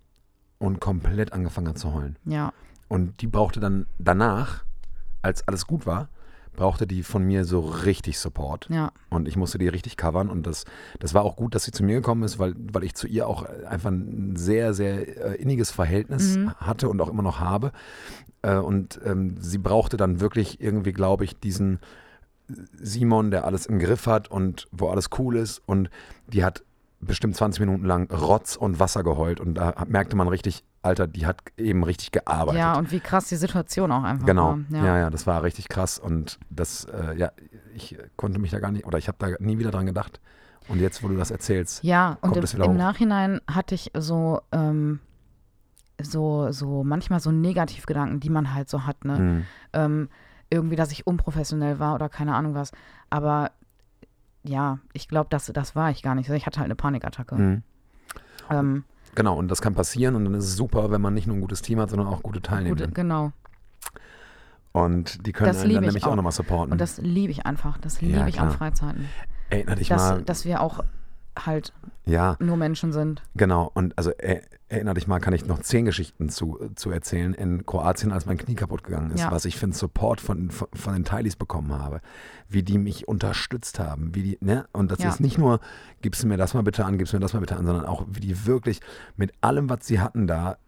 Und 0.59 0.81
komplett 0.81 1.35
angefangen 1.35 1.69
hat 1.69 1.79
zu 1.79 1.93
heulen. 1.93 2.17
Ja, 2.25 2.53
Und 2.89 3.21
die 3.21 3.27
brauchte 3.27 3.61
dann 3.61 3.85
danach, 3.99 4.65
als 5.21 5.47
alles 5.49 5.67
gut 5.67 5.85
war, 5.87 6.09
brauchte 6.57 6.87
die 6.87 7.03
von 7.03 7.23
mir 7.23 7.45
so 7.45 7.61
richtig 7.61 8.19
Support. 8.19 8.67
ja, 8.71 8.91
Und 9.11 9.29
ich 9.29 9.37
musste 9.37 9.59
die 9.59 9.69
richtig 9.69 9.97
covern. 9.97 10.29
Und 10.31 10.47
das, 10.47 10.65
das 10.99 11.15
war 11.15 11.23
auch 11.25 11.37
gut, 11.37 11.55
dass 11.55 11.65
sie 11.65 11.71
zu 11.73 11.85
mir 11.85 11.97
gekommen 11.97 12.23
ist, 12.25 12.39
weil, 12.39 12.55
weil 12.73 12.83
ich 12.85 12.95
zu 12.95 13.07
ihr 13.07 13.29
auch 13.29 13.45
einfach 13.69 13.91
ein 13.91 14.35
sehr, 14.37 14.75
sehr 14.75 15.35
äh, 15.35 15.41
inniges 15.41 15.71
Verhältnis 15.71 16.37
Mhm. 16.39 16.53
hatte 16.55 16.89
und 16.89 17.01
auch 17.01 17.09
immer 17.09 17.23
noch 17.23 17.39
habe. 17.41 17.73
Äh, 18.43 18.57
und 18.57 18.99
ähm, 19.05 19.37
sie 19.39 19.59
brauchte 19.59 19.97
dann 19.97 20.21
wirklich 20.21 20.61
irgendwie, 20.61 20.93
glaube 20.93 21.25
ich, 21.25 21.39
diesen 21.39 21.79
Simon, 22.81 23.31
der 23.31 23.45
alles 23.45 23.67
im 23.67 23.79
Griff 23.79 24.07
hat 24.07 24.31
und 24.31 24.67
wo 24.73 24.89
alles 24.89 25.11
cool 25.19 25.37
ist. 25.37 25.61
Und 25.67 25.91
die 26.29 26.45
hat 26.45 26.63
bestimmt 27.01 27.37
20 27.37 27.61
Minuten 27.61 27.85
lang 27.85 28.11
Rotz 28.11 28.57
und 28.57 28.79
Wasser 28.81 29.03
geheult. 29.03 29.41
Und 29.41 29.55
da 29.55 29.75
merkte 29.89 30.17
man 30.17 30.29
richtig, 30.29 30.65
Alter, 30.87 31.07
die 31.07 31.27
hat 31.27 31.39
eben 31.57 31.85
richtig 31.85 32.13
gearbeitet. 32.13 32.59
ja, 32.61 32.79
und 32.79 32.91
wie 32.93 33.01
krass 33.01 33.29
die 33.29 33.37
Situation 33.37 33.93
auch 33.93 34.03
einfach 34.05 34.27
Genau, 34.27 34.59
war. 34.71 34.85
ja. 34.85 34.99
ja, 34.99 35.11
das 35.11 35.27
war 35.27 35.43
richtig 35.43 35.69
krass 35.69 35.99
und 35.99 36.39
das, 36.49 36.85
äh, 36.85 37.15
ja, 37.17 37.31
ich 37.75 37.99
konnte 38.17 38.39
mich 38.39 38.51
da 38.53 38.59
gar 38.61 38.73
nicht, 38.73 38.87
oder 38.87 38.97
ich 38.99 39.09
habe 39.09 39.19
da 39.21 39.29
nie 39.39 39.59
wieder 39.59 39.71
dran 39.71 39.87
gedacht. 39.87 40.21
Und 40.69 40.81
jetzt, 40.81 41.03
wo 41.03 41.09
du 41.09 41.17
das 41.17 41.31
erzählst, 41.31 41.85
Ja, 41.85 42.13
und 42.21 42.21
kommt 42.23 42.37
im, 42.39 42.43
es 42.45 42.55
wieder 42.55 42.65
im 42.65 42.73
hoch. 42.73 42.77
Nachhinein 42.77 43.41
hatte 43.47 43.75
ich 43.77 43.93
so, 43.97 44.41
ähm, 44.51 44.99
so, 46.01 46.51
so 46.51 46.83
manchmal 46.85 47.21
so 47.21 47.31
Negativgedanken, 47.31 48.19
die 48.21 48.31
man 48.31 48.53
halt 48.53 48.69
so 48.69 48.85
hat, 48.85 49.05
ne? 49.05 49.19
mh, 49.19 49.43
Ähm, 49.85 50.09
irgendwie, 50.51 50.77
dass 50.77 50.91
ich 50.93 51.07
unprofessionell 51.07 51.79
war 51.79 51.95
oder 51.95 52.09
keine 52.09 52.35
Ahnung 52.35 52.55
was. 52.55 52.73
Aber 53.11 53.51
ja, 54.45 54.79
ich 54.93 55.09
glaube, 55.09 55.29
das, 55.31 55.47
das 55.47 55.75
war 55.75 55.91
ich 55.91 56.03
gar 56.03 56.15
nicht. 56.15 56.29
Ich 56.31 56.47
hatte 56.47 56.59
halt 56.61 56.67
eine 56.67 56.77
Panikattacke. 56.77 57.35
mh. 57.37 57.63
Ähm, 58.51 58.85
genau, 59.17 59.37
und 59.37 59.49
das 59.49 59.61
kann 59.61 59.75
passieren 59.75 60.15
und 60.15 60.25
dann 60.25 60.35
ist 60.35 60.45
es 60.45 60.55
super, 60.57 60.93
wenn 60.93 61.01
man 61.01 61.13
nicht 61.15 61.27
nur 61.27 61.37
ein 61.37 61.41
gutes 61.41 61.61
Team 61.63 61.81
hat, 61.81 61.91
sondern 61.91 62.07
auch 62.07 62.23
gute 62.23 62.41
Teilnehmer. 62.41 62.77
gut, 62.77 62.95
genau. 62.95 63.33
Und 64.73 65.27
die 65.27 65.33
können 65.33 65.49
Das 65.49 65.63
einen 65.63 65.73
dann 65.75 65.83
ich 65.85 65.87
nämlich 65.89 66.05
auch. 66.05 66.13
auch 66.13 66.17
nochmal 66.17 66.33
supporten. 66.33 66.73
Und 66.73 66.81
das 66.81 66.99
liebe 66.99 67.33
ich 67.33 67.47
einfach. 67.47 67.79
Das 67.79 68.01
Ja, 68.03 68.09
liebe 68.19 68.29
ich 68.29 68.41
an. 68.41 68.51
Freizeiten. 68.51 69.09
Erinner 69.49 69.75
dich 69.77 69.89
Dass, 69.89 70.03
mal, 70.03 70.23
dass 70.23 70.45
wir 70.45 70.61
auch 70.61 70.81
halt 71.45 71.73
ja, 72.07 72.37
nur 72.41 72.57
Menschen 72.57 72.93
sind. 72.93 73.23
genau. 73.35 73.71
Und 73.75 73.97
also 73.99 74.11
er, 74.11 74.43
erinner 74.69 74.95
dich 74.95 75.07
mal, 75.07 75.19
kann 75.21 75.35
ich 75.35 75.45
noch 75.47 75.61
zehn 75.61 75.85
Geschichten 75.85 76.29
zu, 76.29 76.59
zu 76.77 76.91
erzählen 76.91 77.35
in 77.35 77.67
Kroatien, 77.67 78.13
als 78.13 78.27
mein 78.27 78.39
Knie 78.39 78.55
kaputt 78.55 78.85
gegangen 78.85 79.11
ist, 79.11 79.21
Ja. 79.21 79.31
was 79.31 79.45
ich 79.45 79.57
für 79.57 79.65
einen 79.67 79.73
Support 79.73 80.21
von, 80.21 80.51
von, 80.51 80.69
von 80.73 80.93
den 80.95 81.05
Teilis 81.05 81.37
bekommen 81.37 81.73
habe, 81.73 82.01
wie 82.49 82.63
die 82.63 82.79
mich 82.79 83.07
unterstützt 83.09 83.79
haben, 83.79 84.15
wie 84.15 84.23
die, 84.23 84.39
ne? 84.41 84.67
Und 84.73 84.91
das 84.91 85.01
Ja. 85.01 85.09
ist 85.09 85.21
nicht 85.21 85.37
nur, 85.39 85.61
gibst 86.01 86.23
du 86.23 86.27
mir 86.29 86.37
das 86.37 86.55
mal 86.55 86.63
bitte 86.63 86.85
an, 86.85 86.97
gibst 86.99 87.13
du 87.13 87.17
mir 87.17 87.21
das 87.21 87.33
mal 87.35 87.41
bitte 87.41 87.57
an, 87.57 87.67
sondern 87.67 87.85
auch, 87.87 88.05
wie 88.09 88.21
die 88.21 88.47
wirklich 88.47 88.81
mit 89.17 89.33
allem, 89.41 89.69
was 89.69 89.87
sie 89.87 90.01
hatten 90.01 90.27
da, 90.27 90.59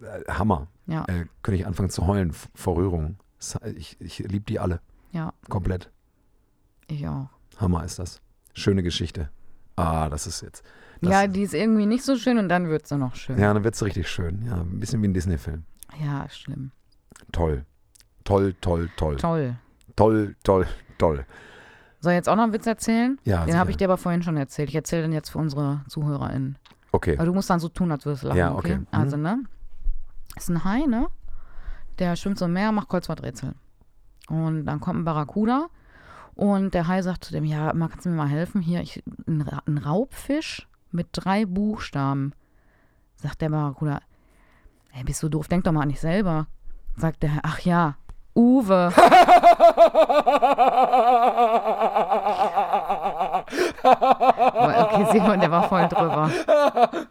äh, 0.00 0.24
Hammer. 0.32 0.66
Ja, 0.86 1.04
Äh, 1.08 1.26
könnte 1.42 1.58
ich 1.60 1.66
anfangen 1.66 1.90
zu 1.90 2.06
heulen 2.06 2.32
vor 2.54 2.76
Rührung. 2.76 3.16
Ich, 3.76 4.00
ich 4.00 4.18
liebe 4.20 4.44
die 4.46 4.58
alle, 4.58 4.80
ja, 5.12 5.32
komplett. 5.48 5.90
ich 6.88 7.06
auch. 7.06 7.28
Hammer 7.58 7.84
ist 7.84 7.98
das. 7.98 8.20
Schöne 8.54 8.82
Geschichte. 8.82 9.28
Ah, 9.76 10.08
das 10.08 10.26
ist 10.26 10.40
jetzt. 10.42 10.64
Das, 11.02 11.10
ja, 11.10 11.26
die 11.26 11.42
ist 11.42 11.52
irgendwie 11.54 11.86
nicht 11.86 12.04
so 12.04 12.16
schön 12.16 12.38
und 12.38 12.48
dann 12.48 12.68
wird 12.68 12.86
sie 12.86 12.96
noch 12.96 13.14
schön. 13.14 13.38
ja, 13.38 13.52
dann 13.52 13.62
wird 13.64 13.74
es 13.74 13.82
richtig 13.84 14.08
schön. 14.08 14.42
Ja, 14.46 14.54
ein 14.56 14.80
bisschen 14.80 15.02
wie 15.02 15.08
ein 15.08 15.14
Disney-Film. 15.14 15.64
ja 16.02 16.28
schlimm. 16.30 16.72
Toll. 17.32 17.64
Toll, 18.24 18.54
toll, 18.60 18.88
toll. 18.96 19.16
Toll. 19.16 19.56
Toll, 19.94 20.36
toll, 20.42 20.66
toll. 20.98 21.24
Soll 22.00 22.12
ich 22.12 22.16
jetzt 22.16 22.28
auch 22.28 22.36
noch 22.36 22.44
einen 22.44 22.52
Witz 22.52 22.66
erzählen? 22.66 23.18
Ja, 23.24 23.44
Den 23.44 23.58
habe 23.58 23.70
ich 23.70 23.76
dir 23.76 23.84
aber 23.86 23.96
vorhin 23.96 24.22
schon 24.22 24.36
erzählt. 24.36 24.68
Ich 24.68 24.74
erzähle 24.74 25.02
den 25.02 25.12
jetzt 25.12 25.30
für 25.30 25.38
unsere 25.38 25.82
ZuhörerInnen. 25.88 26.58
Okay. 26.92 27.16
Aber 27.16 27.26
du 27.26 27.32
musst 27.34 27.50
dann 27.50 27.60
so 27.60 27.68
tun, 27.68 27.90
als 27.92 28.04
würdest 28.04 28.24
du 28.24 28.28
lachen, 28.28 28.38
Ja, 28.38 28.52
okay? 28.54 28.72
okay. 28.72 28.78
Mhm. 28.78 28.86
Also, 28.90 29.16
ne? 29.16 29.38
Ist 30.36 30.48
ein 30.50 30.64
Hai, 30.64 30.86
ne? 30.86 31.08
Der 31.98 32.16
schwimmt 32.16 32.38
so 32.38 32.44
im 32.44 32.52
Meer, 32.52 32.72
macht 32.72 32.88
Kreuzworträtsel. 32.88 33.54
Und 34.28 34.66
dann 34.66 34.80
kommt 34.80 35.00
ein 35.00 35.04
Barracuda 35.04 35.68
und 36.36 36.74
der 36.74 36.86
Hai 36.86 37.02
sagt 37.02 37.24
zu 37.24 37.32
dem, 37.32 37.44
ja, 37.44 37.72
mal, 37.72 37.88
kannst 37.88 38.04
du 38.04 38.10
mir 38.10 38.16
mal 38.16 38.28
helfen? 38.28 38.60
Hier, 38.60 38.82
ich, 38.82 39.02
ein, 39.26 39.48
ein 39.66 39.78
Raubfisch 39.78 40.68
mit 40.92 41.08
drei 41.12 41.46
Buchstaben. 41.46 42.34
Sagt 43.16 43.40
der 43.40 43.48
Barracuda, 43.48 44.00
ey, 44.92 45.02
bist 45.02 45.22
du 45.22 45.30
doof, 45.30 45.48
denk 45.48 45.64
doch 45.64 45.72
mal 45.72 45.82
an 45.82 45.88
dich 45.88 46.00
selber. 46.00 46.46
Sagt 46.94 47.22
der 47.22 47.34
Hai, 47.34 47.40
ach 47.42 47.60
ja, 47.60 47.96
Uwe. 48.34 48.92
okay, 54.82 55.06
Simon, 55.10 55.40
der 55.40 55.50
war 55.50 55.66
voll 55.70 55.88
drüber. 55.88 56.30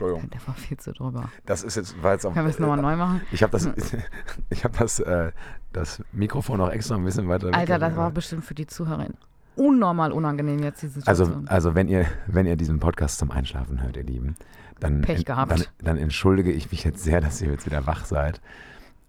Entschuldigung. 0.00 0.30
Der 0.30 0.46
war 0.46 0.54
viel 0.54 0.76
zu 0.78 0.92
drüber. 0.92 1.30
Das 1.46 1.62
ist 1.62 1.76
jetzt, 1.76 2.02
war 2.02 2.12
jetzt 2.12 2.24
auch. 2.26 2.32
Können 2.34 2.46
wir 2.46 2.50
es 2.50 2.58
nochmal 2.58 2.80
neu 2.80 2.96
machen? 2.96 3.20
Ich 3.32 3.42
habe 3.42 3.52
das, 3.52 3.68
ich 4.50 4.64
habe 4.64 4.76
das, 4.78 4.98
äh, 5.00 5.32
das 5.72 6.02
Mikrofon 6.12 6.60
auch 6.60 6.70
extra 6.70 6.96
ein 6.96 7.04
bisschen 7.04 7.28
weiter. 7.28 7.52
Alter, 7.54 7.78
das 7.78 7.96
war 7.96 8.10
bestimmt 8.10 8.44
für 8.44 8.54
die 8.54 8.66
Zuhörerin 8.66 9.14
unnormal 9.56 10.12
unangenehm 10.12 10.60
jetzt, 10.62 10.80
die 10.82 10.86
Also, 11.04 11.24
Situation. 11.24 11.48
also 11.48 11.74
wenn 11.74 11.88
ihr, 11.88 12.06
wenn 12.26 12.46
ihr 12.46 12.56
diesen 12.56 12.78
Podcast 12.80 13.18
zum 13.18 13.30
Einschlafen 13.30 13.82
hört, 13.82 13.96
ihr 13.96 14.04
Lieben, 14.04 14.36
dann, 14.78 15.02
Pech 15.02 15.26
gehabt. 15.26 15.52
dann, 15.52 15.64
dann 15.82 15.96
entschuldige 15.98 16.50
ich 16.50 16.70
mich 16.70 16.84
jetzt 16.84 17.02
sehr, 17.04 17.20
dass 17.20 17.42
ihr 17.42 17.50
jetzt 17.50 17.66
wieder 17.66 17.86
wach 17.86 18.06
seid 18.06 18.40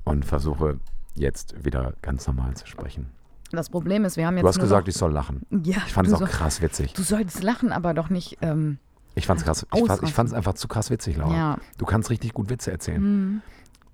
und 0.04 0.26
versuche 0.26 0.80
jetzt 1.16 1.64
wieder 1.64 1.94
ganz 2.02 2.28
normal 2.28 2.56
zu 2.56 2.68
sprechen. 2.68 3.12
das 3.52 3.70
Problem 3.70 4.04
ist, 4.04 4.18
wir 4.18 4.28
haben 4.28 4.36
jetzt 4.36 4.44
Du 4.44 4.50
hast 4.50 4.60
gesagt, 4.60 4.89
ich 4.89 4.96
soll 4.96 5.14
lachen. 5.14 5.46
noch, 5.50 5.66
ja, 5.66 5.78
Ich 5.88 5.94
fand 5.94 6.08
es 6.08 6.14
auch 6.16 6.20
soll, 6.20 6.28
krass 6.28 6.62
witzig. 6.62 6.94
du 6.94 7.04
solltest 7.04 7.44
lachen, 7.44 7.72
aber 7.72 7.94
doch 7.94 8.10
nicht, 8.10 8.39
ähm, 8.42 8.78
Ich 9.16 9.28
fand 9.28 9.39
es 9.39 9.45
krass. 9.45 9.66
Ich, 9.74 9.86
fand- 9.86 10.03
ich 10.03 10.18
es 10.18 10.34
einfach 10.34 10.53
zu 10.53 10.68
krass 10.68 10.89
witzig, 10.89 11.18
Laura. 11.18 11.36
ja. 11.36 11.57
Du 11.78 11.86
kannst 11.86 12.09
richtig 12.09 12.34
gut 12.34 12.49
Witze 12.49 12.72
erzählen. 12.72 12.97
Hm, 13.01 13.41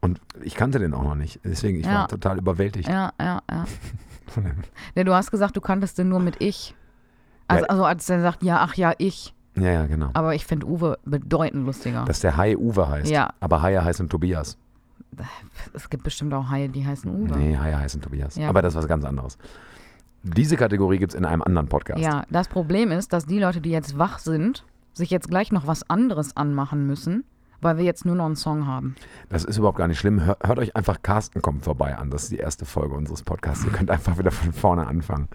Und 0.01 0.22
ich 0.43 0.53
kannte 0.55 0.78
den 0.80 0.93
auch 0.93 1.03
noch 1.03 1.15
nicht. 1.15 1.39
Deswegen, 1.43 1.80
ich 1.80 1.86
Ja. 1.86 1.93
war 2.01 2.07
total 2.07 2.38
überwältigt 2.38 2.88
ja, 2.88 3.11
ja, 3.20 3.41
ja. 3.49 3.65
Nee, 4.95 5.03
du 5.03 5.13
hast 5.13 5.32
gesagt, 5.32 5.55
du 5.55 5.61
kanntest 5.61 5.97
den 5.97 6.09
nur 6.09 6.20
mit 6.20 6.36
ich. 6.41 6.76
Also, 7.47 7.63
Ja. 7.63 7.70
also 7.70 7.86
als 7.86 8.09
er 8.09 8.22
sagt, 8.22 8.43
ja, 8.43 8.59
ach 8.61 8.76
ja, 8.76 8.93
ich. 8.97 9.34
Ja, 9.55 9.72
ja, 9.72 9.86
genau. 9.88 10.09
Aber 10.13 10.36
ich 10.36 10.45
finde 10.45 10.68
Uwe 10.68 10.99
bedeutend 11.05 11.65
lustiger. 11.65 12.05
Dass 12.05 12.20
der 12.20 12.38
Hai 12.38 12.55
Uwe 12.57 12.88
heißt. 12.88 13.09
Ja. 13.09 13.34
Aber 13.39 13.61
Haie 13.63 13.84
heißen 13.84 14.07
Tobias. 14.09 14.57
es 15.74 15.89
gibt 15.89 16.03
bestimmt 16.03 16.34
auch 16.34 16.49
Haie, 16.49 16.70
die 16.70 16.86
heißen 16.86 17.09
Uwe. 17.09 17.36
Nee, 17.38 17.57
Haie 17.57 17.80
heißen 17.80 18.01
Tobias. 18.01 18.36
Ja. 18.36 18.49
Aber 18.49 18.61
das 18.61 18.74
ist 18.74 18.78
was 18.80 18.88
ganz 18.88 19.03
anderes. 19.03 19.38
Diese 20.22 20.57
Kategorie 20.57 20.97
gibt 20.99 21.13
es 21.13 21.18
in 21.18 21.26
einem 21.26 21.41
anderen 21.41 21.70
Podcast. 21.70 21.99
Ja, 21.99 22.24
das 22.30 22.47
Problem 22.49 22.91
ist, 22.91 23.13
dass 23.13 23.26
die 23.26 23.39
Leute, 23.39 23.61
die 23.61 23.72
jetzt 23.72 23.97
wach 23.97 24.20
sind, 24.20 24.63
sich 24.98 25.10
jetzt 25.10 25.30
gleich 25.30 25.52
noch 25.52 25.68
was 25.68 25.89
anderes 25.89 26.36
anmachen 26.36 26.86
müssen, 26.88 27.24
weil 27.62 27.78
wir 27.78 27.84
jetzt 27.84 28.06
nur 28.06 28.16
noch 28.16 28.26
einen 28.26 28.36
Song 28.36 28.68
haben. 28.68 28.95
Das 29.30 29.43
ist 29.45 29.58
überhaupt 29.58 29.78
gar 29.78 29.88
nicht 29.88 30.00
schlimm. 30.00 30.24
Hört, 30.26 30.45
hört 30.45 30.60
euch 30.60 30.76
einfach 30.76 31.02
Carsten 31.02 31.41
kommt 31.41 31.64
vorbei 31.64 31.98
an. 31.98 32.10
Das 32.10 32.24
ist 32.24 32.32
die 32.32 32.38
erste 32.38 32.66
Folge 32.66 32.95
unseres 32.95 33.24
Podcasts. 33.24 33.66
Ihr 33.66 33.72
könnt 33.72 33.89
einfach 33.89 34.18
wieder 34.18 34.32
von 34.32 34.54
vorne 34.54 34.88
anfangen. 34.88 35.28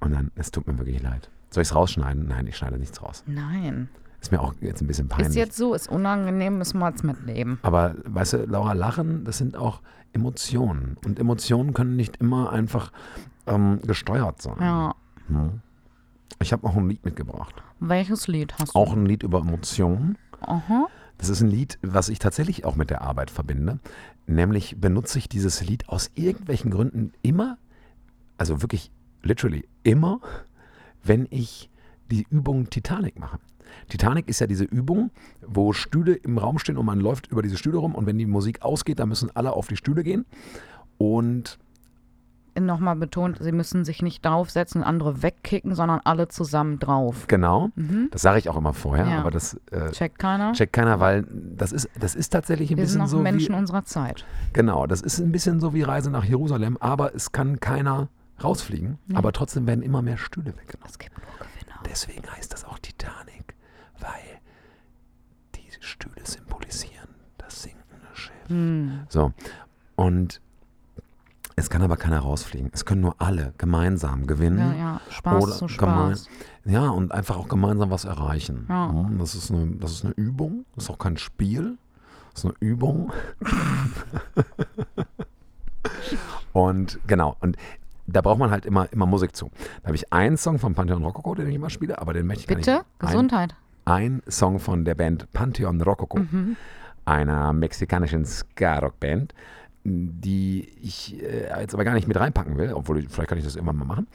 Und 0.00 0.12
dann, 0.12 0.30
es 0.34 0.50
tut 0.50 0.66
mir 0.66 0.78
wirklich 0.78 1.02
leid. 1.02 1.30
Soll 1.50 1.62
ich 1.62 1.68
es 1.68 1.74
rausschneiden? 1.74 2.28
Nein, 2.28 2.46
ich 2.46 2.56
schneide 2.56 2.78
nichts 2.78 3.02
raus. 3.02 3.24
Nein. 3.26 3.88
Ist 4.20 4.32
mir 4.32 4.40
auch 4.40 4.54
jetzt 4.60 4.80
ein 4.80 4.86
bisschen 4.86 5.08
peinlich. 5.08 5.28
Ist 5.28 5.36
jetzt 5.36 5.56
so, 5.56 5.74
ist 5.74 5.88
unangenehm, 5.88 6.58
müssen 6.58 6.78
wir 6.78 6.88
jetzt 6.88 7.04
mitleben. 7.04 7.58
Aber 7.62 7.94
weißt 8.04 8.32
du, 8.34 8.36
Laura, 8.46 8.72
Lachen, 8.72 9.24
das 9.24 9.38
sind 9.38 9.56
auch 9.56 9.82
Emotionen. 10.12 10.96
Und 11.04 11.18
Emotionen 11.18 11.74
können 11.74 11.96
nicht 11.96 12.16
immer 12.16 12.50
einfach 12.50 12.92
ähm, 13.46 13.80
gesteuert 13.86 14.42
sein. 14.42 14.56
Ja. 14.60 14.94
Hm. 15.28 15.60
Ich 16.40 16.52
habe 16.52 16.66
auch 16.66 16.76
ein 16.76 16.88
Lied 16.88 17.04
mitgebracht. 17.04 17.54
Welches 17.80 18.28
Lied 18.28 18.54
hast 18.58 18.74
du? 18.74 18.78
Auch 18.78 18.92
ein 18.92 19.06
Lied 19.06 19.22
über 19.22 19.40
Emotionen. 19.40 20.18
Aha. 20.40 20.86
Das 21.18 21.28
ist 21.28 21.40
ein 21.40 21.48
Lied, 21.48 21.78
was 21.82 22.08
ich 22.08 22.18
tatsächlich 22.18 22.64
auch 22.64 22.76
mit 22.76 22.90
der 22.90 23.02
Arbeit 23.02 23.30
verbinde. 23.30 23.78
Nämlich 24.26 24.80
benutze 24.80 25.18
ich 25.18 25.28
dieses 25.28 25.62
Lied 25.62 25.88
aus 25.88 26.10
irgendwelchen 26.14 26.70
Gründen 26.70 27.12
immer, 27.22 27.58
also 28.38 28.62
wirklich 28.62 28.90
literally 29.22 29.66
immer, 29.82 30.20
wenn 31.02 31.26
ich 31.30 31.70
die 32.10 32.26
Übung 32.30 32.70
Titanic 32.70 33.18
mache. 33.18 33.38
Titanic 33.88 34.28
ist 34.28 34.40
ja 34.40 34.46
diese 34.46 34.64
Übung, 34.64 35.10
wo 35.46 35.72
Stühle 35.72 36.14
im 36.14 36.38
Raum 36.38 36.58
stehen 36.58 36.76
und 36.76 36.86
man 36.86 37.00
läuft 37.00 37.28
über 37.28 37.42
diese 37.42 37.56
Stühle 37.56 37.78
rum 37.78 37.94
und 37.94 38.06
wenn 38.06 38.18
die 38.18 38.26
Musik 38.26 38.62
ausgeht, 38.62 38.98
dann 38.98 39.08
müssen 39.08 39.34
alle 39.34 39.52
auf 39.52 39.68
die 39.68 39.76
Stühle 39.76 40.02
gehen. 40.02 40.24
Und 40.98 41.58
Nochmal 42.64 42.96
betont, 42.96 43.36
sie 43.40 43.52
müssen 43.52 43.84
sich 43.84 44.00
nicht 44.02 44.24
draufsetzen, 44.24 44.82
andere 44.82 45.22
wegkicken, 45.22 45.74
sondern 45.74 46.00
alle 46.04 46.28
zusammen 46.28 46.78
drauf. 46.78 47.26
genau, 47.28 47.70
das 48.10 48.22
sage 48.22 48.38
ich 48.38 48.48
auch 48.48 48.56
immer 48.56 48.72
vorher, 48.72 49.04
Mhm. 49.04 49.10
Ja. 49.10 49.18
aber 49.20 49.30
das 49.30 49.60
äh, 49.72 49.90
Checkt 49.90 50.18
keiner? 50.18 50.52
checkt 50.54 50.72
keiner, 50.72 50.98
weil 51.00 51.26
das 51.30 51.72
ist, 51.72 51.90
das 52.00 52.14
ist 52.14 52.30
tatsächlich 52.30 52.70
ein 52.70 52.78
Wir 52.78 52.86
sind 52.86 53.00
bisschen 53.00 53.00
noch 53.02 53.08
so 53.08 53.18
Menschen 53.22 53.54
wie, 53.54 53.58
unserer 53.58 53.84
Zeit. 53.84 54.24
Genau, 54.54 54.86
das 54.86 55.02
ist 55.02 55.18
ein 55.18 55.32
bisschen 55.32 55.60
so 55.60 55.74
wie 55.74 55.82
Reise 55.82 56.10
nach 56.10 56.24
Jerusalem, 56.24 56.78
aber 56.80 57.14
es 57.14 57.32
kann 57.32 57.60
keiner 57.60 58.08
rausfliegen, 58.42 58.98
aber 59.14 59.32
trotzdem 59.32 59.66
werden 59.66 59.82
immer 59.82 60.00
mehr 60.02 60.16
Stühle 60.16 60.54
weggenommen. 60.56 60.88
Es 60.90 60.98
gibt 60.98 61.16
nur 61.18 61.26
Gewinner. 61.38 61.80
Deswegen 61.90 62.26
heißt 62.30 62.52
das 62.52 62.64
auch 62.64 62.78
Titanic, 62.78 63.54
weil 64.00 64.40
die 65.54 65.68
Stühle 65.80 66.24
symbolisieren 66.24 67.08
das 67.38 67.62
sinkende 67.62 68.06
Schiff. 68.14 68.48
Hm. 68.48 69.00
So, 69.08 69.32
und 69.96 70.40
es 71.58 71.70
kann 71.70 71.82
aber 71.82 71.96
keiner 71.96 72.20
rausfliegen. 72.20 72.70
Es 72.72 72.84
können 72.84 73.00
nur 73.00 73.14
alle 73.18 73.54
gemeinsam 73.58 74.26
gewinnen. 74.26 74.58
Ja, 74.58 74.74
ja. 74.74 75.00
Spaß 75.10 75.42
Oder 75.44 75.52
zu 75.54 75.68
Spaß. 75.68 76.28
Ja, 76.66 76.88
und 76.90 77.12
einfach 77.12 77.36
auch 77.36 77.48
gemeinsam 77.48 77.90
was 77.90 78.04
erreichen. 78.04 78.66
Ja. 78.68 78.88
Mhm, 78.88 79.18
Das, 79.18 79.34
ist 79.34 79.50
eine, 79.50 79.66
das 79.76 79.92
ist 79.92 80.04
eine 80.04 80.14
Übung, 80.14 80.66
das 80.74 80.84
ist 80.84 80.90
auch 80.90 80.98
kein 80.98 81.16
Spiel, 81.16 81.78
das 82.34 82.44
ist 82.44 82.50
eine 82.50 82.54
Übung. 82.60 83.10
und 86.52 86.98
genau, 87.06 87.36
und 87.40 87.56
da 88.06 88.20
braucht 88.20 88.38
man 88.38 88.50
halt 88.50 88.66
immer, 88.66 88.90
immer 88.92 89.06
Musik 89.06 89.34
zu. 89.34 89.50
Da 89.82 89.88
habe 89.88 89.96
ich 89.96 90.12
einen 90.12 90.36
Song 90.36 90.58
von 90.58 90.74
Pantheon 90.74 91.04
Rococo, 91.04 91.34
den 91.34 91.48
ich 91.48 91.54
immer 91.56 91.70
spiele, 91.70 91.98
aber 92.00 92.12
den 92.12 92.26
möchte 92.26 92.42
ich 92.42 92.48
gar 92.48 92.56
Bitte? 92.56 92.70
nicht. 92.72 92.84
Ein, 93.00 93.06
Gesundheit. 93.06 93.54
ein 93.84 94.22
Song 94.28 94.58
von 94.60 94.84
der 94.84 94.94
Band 94.94 95.32
Pantheon 95.32 95.80
Rococo, 95.80 96.18
Mhm. 96.18 96.56
einer 97.04 97.52
mexikanischen 97.52 98.24
Ska-Rock-Band, 98.24 99.34
die 99.88 100.68
ich 100.82 101.22
äh, 101.22 101.48
jetzt 101.60 101.74
aber 101.74 101.84
gar 101.84 101.94
nicht 101.94 102.08
mit 102.08 102.16
reinpacken 102.18 102.56
will, 102.56 102.72
obwohl 102.72 102.98
ich, 102.98 103.08
vielleicht 103.08 103.28
kann 103.28 103.38
ich 103.38 103.44
das 103.44 103.54
irgendwann 103.56 103.76
mal 103.76 103.84
machen. 103.84 104.06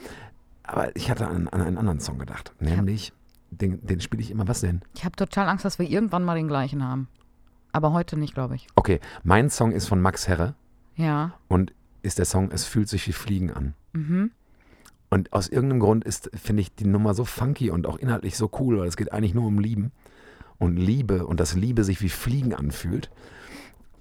Aber 0.64 0.96
ich 0.96 1.10
hatte 1.10 1.28
an, 1.28 1.48
an 1.48 1.62
einen 1.62 1.78
anderen 1.78 2.00
Song 2.00 2.20
gedacht, 2.20 2.54
nämlich, 2.60 3.14
den, 3.50 3.86
den 3.86 4.00
spiele 4.02 4.22
ich 4.22 4.32
immer, 4.32 4.48
was 4.48 4.62
denn? 4.62 4.82
Ich 4.96 5.04
habe 5.06 5.16
total 5.16 5.48
Angst, 5.50 5.66
dass 5.66 5.80
wir 5.80 5.90
irgendwann 5.90 6.24
mal 6.24 6.36
den 6.36 6.48
gleichen 6.48 6.84
haben. 6.84 7.08
Aber 7.72 7.94
heute 7.94 8.18
nicht, 8.18 8.34
glaube 8.34 8.56
ich. 8.56 8.68
Okay, 8.76 9.00
mein 9.24 9.50
Song 9.50 9.72
ist 9.72 9.88
von 9.88 10.02
Max 10.02 10.28
Herre 10.28 10.56
Ja. 10.96 11.34
und 11.48 11.74
ist 12.02 12.18
der 12.18 12.26
Song 12.26 12.52
Es 12.52 12.66
fühlt 12.66 12.90
sich 12.90 13.08
wie 13.08 13.14
Fliegen 13.14 13.52
an. 13.52 13.74
Mhm. 13.94 14.32
Und 15.10 15.34
aus 15.34 15.48
irgendeinem 15.50 15.82
Grund 15.82 16.04
ist, 16.06 16.32
finde 16.34 16.62
ich, 16.62 16.74
die 16.76 16.86
Nummer 16.86 17.14
so 17.14 17.26
funky 17.26 17.70
und 17.70 17.86
auch 17.86 17.98
inhaltlich 17.98 18.38
so 18.38 18.50
cool, 18.60 18.80
weil 18.80 18.88
es 18.88 18.98
geht 18.98 19.12
eigentlich 19.12 19.34
nur 19.34 19.46
um 19.46 19.60
Lieben 19.60 19.92
und 20.58 20.78
Liebe 20.78 21.26
und 21.28 21.40
dass 21.40 21.56
Liebe 21.56 21.84
sich 21.84 22.02
wie 22.02 22.10
Fliegen 22.10 22.54
anfühlt. 22.54 23.10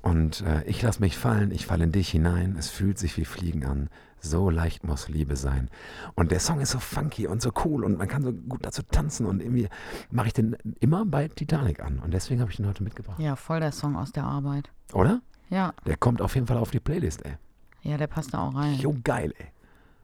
Und 0.03 0.40
äh, 0.42 0.62
ich 0.64 0.80
lass 0.82 0.98
mich 1.01 1.16
fallen, 1.16 1.51
ich 1.51 1.66
falle 1.66 1.84
in 1.84 1.92
dich 1.92 2.09
hinein, 2.11 2.57
es 2.59 2.70
fühlt 2.70 2.98
sich 2.98 3.16
wie 3.16 3.24
Fliegen 3.24 3.64
an. 3.66 3.88
So 4.22 4.51
leicht 4.51 4.84
muss 4.84 5.09
Liebe 5.09 5.36
sein. 5.36 5.70
Und 6.14 6.30
der 6.30 6.40
Song 6.40 6.61
ist 6.61 6.70
so 6.72 6.78
funky 6.78 7.26
und 7.26 7.40
so 7.40 7.53
cool 7.64 7.84
und 7.84 7.96
man 7.98 8.07
kann 8.09 8.22
so 8.22 8.32
gut 8.32 8.64
dazu 8.66 8.82
tanzen 8.82 9.24
und 9.26 9.40
irgendwie 9.42 9.68
mache 10.11 10.26
ich 10.28 10.32
den 10.34 10.57
immer 10.80 11.07
bei 11.07 11.28
Titanic 11.28 11.80
an. 11.80 11.98
Und 11.98 12.12
deswegen 12.12 12.40
habe 12.40 12.51
ich 12.51 12.59
ihn 12.59 12.66
heute 12.66 12.82
mitgebracht. 12.82 13.18
Ja, 13.18 13.34
voll 13.36 13.61
der 13.61 13.72
Song 13.72 13.96
aus 13.96 14.12
der 14.12 14.24
Arbeit. 14.24 14.70
Oder? 14.92 15.20
Ja, 15.48 15.72
Der 15.86 15.96
kommt 15.96 16.20
auf 16.22 16.34
jeden 16.34 16.46
Fall 16.46 16.59
auf 16.59 16.70
die 16.70 16.80
Playlist, 16.80 17.24
ey. 17.24 17.36
ja, 17.82 17.96
der 17.96 18.07
passt 18.07 18.32
da 18.34 18.38
auch 18.46 18.55
rein, 18.55 18.74
Jo, 18.74 18.94
geil, 19.03 19.34
ey. 19.38 19.46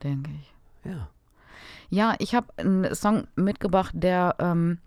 denke 0.03 0.31
ich. 0.41 0.53
Ja. 0.83 1.09
Ja, 1.89 2.15
ich 2.19 2.35
habe 2.35 2.47
einen 2.57 2.93
Song 2.95 3.27
mitgebracht, 3.35 3.91
der 3.95 4.35
ähm, 4.39 4.79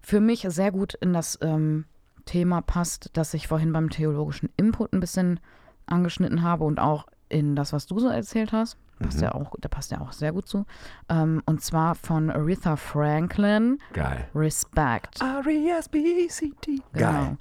für 0.00 0.20
mich 0.20 0.46
sehr 0.48 0.70
gut 0.70 0.94
in 0.94 1.12
das 1.12 1.38
ähm, 1.42 1.86
Thema 2.28 2.60
passt, 2.60 3.10
das 3.14 3.32
ich 3.34 3.48
vorhin 3.48 3.72
beim 3.72 3.88
theologischen 3.88 4.50
Input 4.58 4.92
ein 4.92 5.00
bisschen 5.00 5.40
angeschnitten 5.86 6.42
habe 6.42 6.64
und 6.64 6.78
auch 6.78 7.06
in 7.30 7.56
das, 7.56 7.72
was 7.72 7.86
du 7.86 7.98
so 7.98 8.08
erzählt 8.08 8.52
hast. 8.52 8.76
Passt 9.00 9.20
ja 9.20 9.32
auch, 9.32 9.54
da 9.60 9.68
passt 9.68 9.92
ja 9.92 10.00
auch 10.00 10.12
sehr 10.12 10.32
gut 10.32 10.46
zu. 10.46 10.66
Ähm, 11.08 11.40
und 11.46 11.62
zwar 11.62 11.94
von 11.94 12.30
Aretha 12.30 12.76
Franklin, 12.76 13.78
Geil. 13.92 14.28
Respect. 14.34 15.20
R-E-S-B-E-C-T. 15.22 16.82
Genau. 16.92 17.12
Geil. 17.12 17.36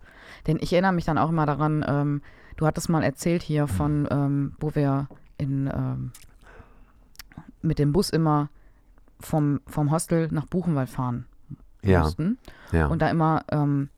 Denn 0.46 0.58
ich 0.62 0.72
erinnere 0.72 0.94
mich 0.94 1.06
dann 1.06 1.18
auch 1.18 1.30
immer 1.30 1.46
daran, 1.48 1.84
ähm, 1.88 2.22
du 2.58 2.68
hattest 2.68 2.90
mal 2.90 3.04
erzählt 3.04 3.42
hier 3.42 3.68
von, 3.68 4.08
ähm, 4.12 4.54
wo 4.60 4.76
wir 4.76 5.08
in, 5.40 5.68
ähm, 5.74 6.12
mit 7.62 7.80
dem 7.80 7.92
Bus 7.92 8.12
immer 8.12 8.50
vom, 9.20 9.62
vom 9.66 9.92
Hostel 9.92 10.28
nach 10.32 10.46
Buchenwald 10.46 10.90
fahren 10.90 11.26
Ja, 11.84 12.02
mussten 12.02 12.38
ja. 12.72 12.86
und 12.86 13.02
da 13.02 13.10
immer 13.10 13.44
ähm, 13.52 13.90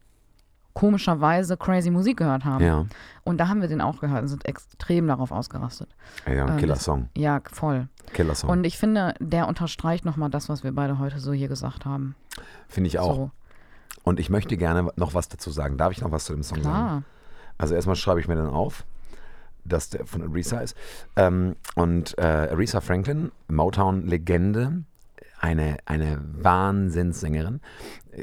komischerweise 0.79 1.57
crazy 1.57 1.91
Musik 1.91 2.17
gehört 2.17 2.45
haben. 2.45 2.63
ja. 2.63 2.85
Und 3.25 3.37
da 3.37 3.49
haben 3.49 3.59
wir 3.61 3.67
den 3.67 3.81
auch 3.81 3.99
gehört 3.99 4.21
und 4.21 4.27
sind 4.29 4.45
extrem 4.45 5.07
darauf 5.07 5.31
ausgerastet. 5.31 5.89
Ja, 6.25 6.47
Ähm, 6.47 6.57
Killer-Song. 6.57 7.09
Ja, 7.17 7.41
voll. 7.51 7.89
Killer-Song. 8.13 8.49
Und 8.49 8.63
ich 8.63 8.77
finde, 8.77 9.13
der 9.19 9.47
unterstreicht 9.49 10.05
nochmal 10.05 10.29
das, 10.29 10.47
was 10.47 10.63
wir 10.63 10.71
beide 10.71 10.97
heute 10.97 11.19
so 11.19 11.33
hier 11.33 11.49
gesagt 11.49 11.85
haben. 11.85 12.15
Finde 12.69 12.87
ich 12.87 12.97
auch. 12.97 13.15
So, 13.15 13.31
Und 14.03 14.21
ich 14.21 14.29
möchte 14.29 14.55
gerne 14.55 14.89
noch 14.95 15.13
was 15.13 15.27
dazu 15.27 15.51
sagen. 15.51 15.77
Darf 15.77 15.91
ich 15.91 16.01
noch 16.01 16.11
was 16.11 16.23
zu 16.25 16.33
dem 16.33 16.43
Song 16.43 16.63
sagen? 16.63 16.75
klar. 16.75 17.03
Also 17.57 17.75
erstmal 17.75 17.97
schreibe 17.97 18.21
ich 18.21 18.29
mir 18.29 18.35
dann 18.35 18.49
auf, 18.49 18.85
dass 19.65 19.89
der 19.89 20.05
von 20.05 20.23
Aretha 20.23 20.61
ist. 20.61 20.77
Ähm, 21.17 21.57
und 21.75 22.17
äh, 22.17 22.21
Aretha 22.51 22.79
Franklin, 22.79 23.31
Motown-Legende, 23.49 24.85
eine, 25.41 25.77
eine 25.85 26.19
Wahnsinnssängerin. 26.41 27.59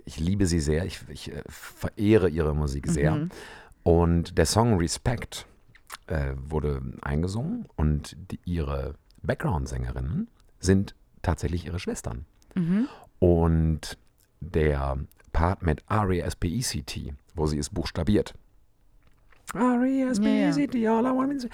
Ich 0.05 0.19
liebe 0.19 0.47
sie 0.47 0.61
sehr. 0.61 0.85
Ich, 0.85 1.01
ich 1.09 1.33
äh, 1.33 1.43
verehre 1.49 2.29
ihre 2.29 2.55
Musik 2.55 2.87
sehr. 2.89 3.15
Mhm. 3.15 3.29
Und 3.83 4.37
der 4.39 4.47
Song 4.47 4.79
Respect 4.79 5.47
äh, 6.09 6.33
wurde 6.37 6.83
eingesungen 7.03 7.67
und 7.77 8.17
die, 8.31 8.41
ihre 8.45 8.95
Background-Sängerinnen 9.23 10.29
sind 10.61 10.95
tatsächlich 11.23 11.67
ihre 11.67 11.79
Schwestern. 11.79 12.25
Mhm. 12.55 12.89
Und 13.19 13.99
der 14.41 14.99
Part 15.33 15.63
mit 15.63 15.83
R-E-S-P-E-C-T, 15.89 17.15
wo 17.35 17.47
sie 17.47 17.59
es 17.59 17.71
buchstabiert. 17.71 18.35
R-E-S-P-E-C-T, 19.55 20.87
all 20.89 21.05
I 21.07 21.11
want 21.17 21.33
is- 21.33 21.49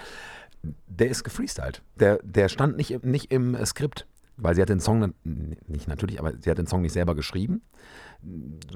Der 0.87 1.09
ist 1.09 1.23
gefreestylt. 1.23 1.81
Der, 1.99 2.19
der 2.23 2.49
stand 2.49 2.77
nicht, 2.77 2.91
im- 2.91 3.09
nicht 3.11 3.31
im 3.31 3.55
äh, 3.55 3.65
Skript, 3.65 4.07
weil 4.37 4.55
sie 4.55 4.61
hat 4.61 4.69
den 4.69 4.79
Song, 4.79 5.13
nicht 5.23 5.87
natürlich, 5.87 6.19
aber 6.19 6.33
sie 6.39 6.49
hat 6.49 6.57
den 6.57 6.67
Song 6.67 6.81
nicht 6.81 6.93
selber 6.93 7.15
geschrieben. 7.15 7.61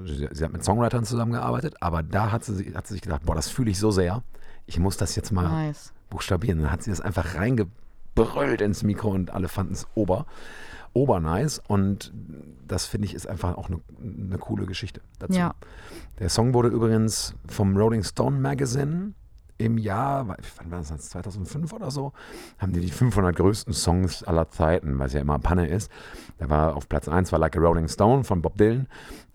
Sie, 0.05 0.43
hat 0.43 0.51
mit 0.51 0.64
Songwritern 0.64 1.05
zusammengearbeitet, 1.05 1.76
aber 1.80 2.03
da 2.03 2.32
hat 2.32 2.43
sie, 2.43 2.76
hat 2.76 2.88
sie 2.88 2.95
sich 2.95 3.01
gedacht, 3.01 3.24
boah, 3.26 3.36
das 3.36 3.49
fühle 3.49 3.72
ich 3.72 3.80
so 3.80 3.91
sehr, 3.91 4.24
ich 4.66 4.80
muss 4.80 4.97
das 4.97 5.16
jetzt 5.16 5.32
mal 5.32 5.47
Nice. 5.47 5.93
buchstabieren. 6.10 6.62
Dann 6.62 6.72
hat 6.72 6.84
sie 6.84 6.89
das 6.89 7.01
einfach 7.01 7.36
reingebrüllt 7.36 8.62
ins 8.62 8.84
Mikro 8.84 9.10
und 9.10 9.32
alle 9.32 9.47
fanden 9.47 9.74
es 9.74 9.88
ober, 9.95 10.26
obernice. 10.93 11.62
Und 11.68 12.14
das 12.68 12.86
finde 12.86 13.08
ich 13.08 13.14
ist 13.14 13.28
einfach 13.28 13.55
auch 13.58 13.70
eine, 13.70 13.80
eine 14.01 14.38
coole 14.38 14.66
Geschichte 14.66 15.01
dazu. 15.20 15.39
Ja. 15.39 15.55
Der 16.20 16.30
Song 16.30 16.53
wurde 16.53 16.68
übrigens 16.68 17.34
vom 17.47 17.78
Rolling 17.78 18.03
Stone 18.03 18.38
Magazine 18.39 19.14
im 19.58 19.78
Jahr, 19.78 20.28
wann 20.28 20.72
war 20.72 20.80
das, 20.80 21.10
2005 21.10 21.74
oder 21.74 21.91
so, 21.91 22.14
haben 22.60 22.74
die 22.74 22.82
die 22.82 22.91
500 22.91 23.36
größten 23.36 23.74
Songs 23.74 24.24
aller 24.24 24.49
Zeiten, 24.49 24.99
was 24.99 25.14
ja 25.14 25.22
immer 25.22 25.39
Panne 25.39 25.68
ist. 25.68 25.91
Da 26.38 26.49
war 26.49 26.76
auf 26.76 26.88
Platz 26.88 27.08
1 27.08 27.32
war 27.32 27.39
Like 27.39 27.58
a 27.58 27.60
Rolling 27.60 27.88
Stone 27.88 28.24
von 28.24 28.41
Bob 28.41 28.58
Dylan 28.58 28.88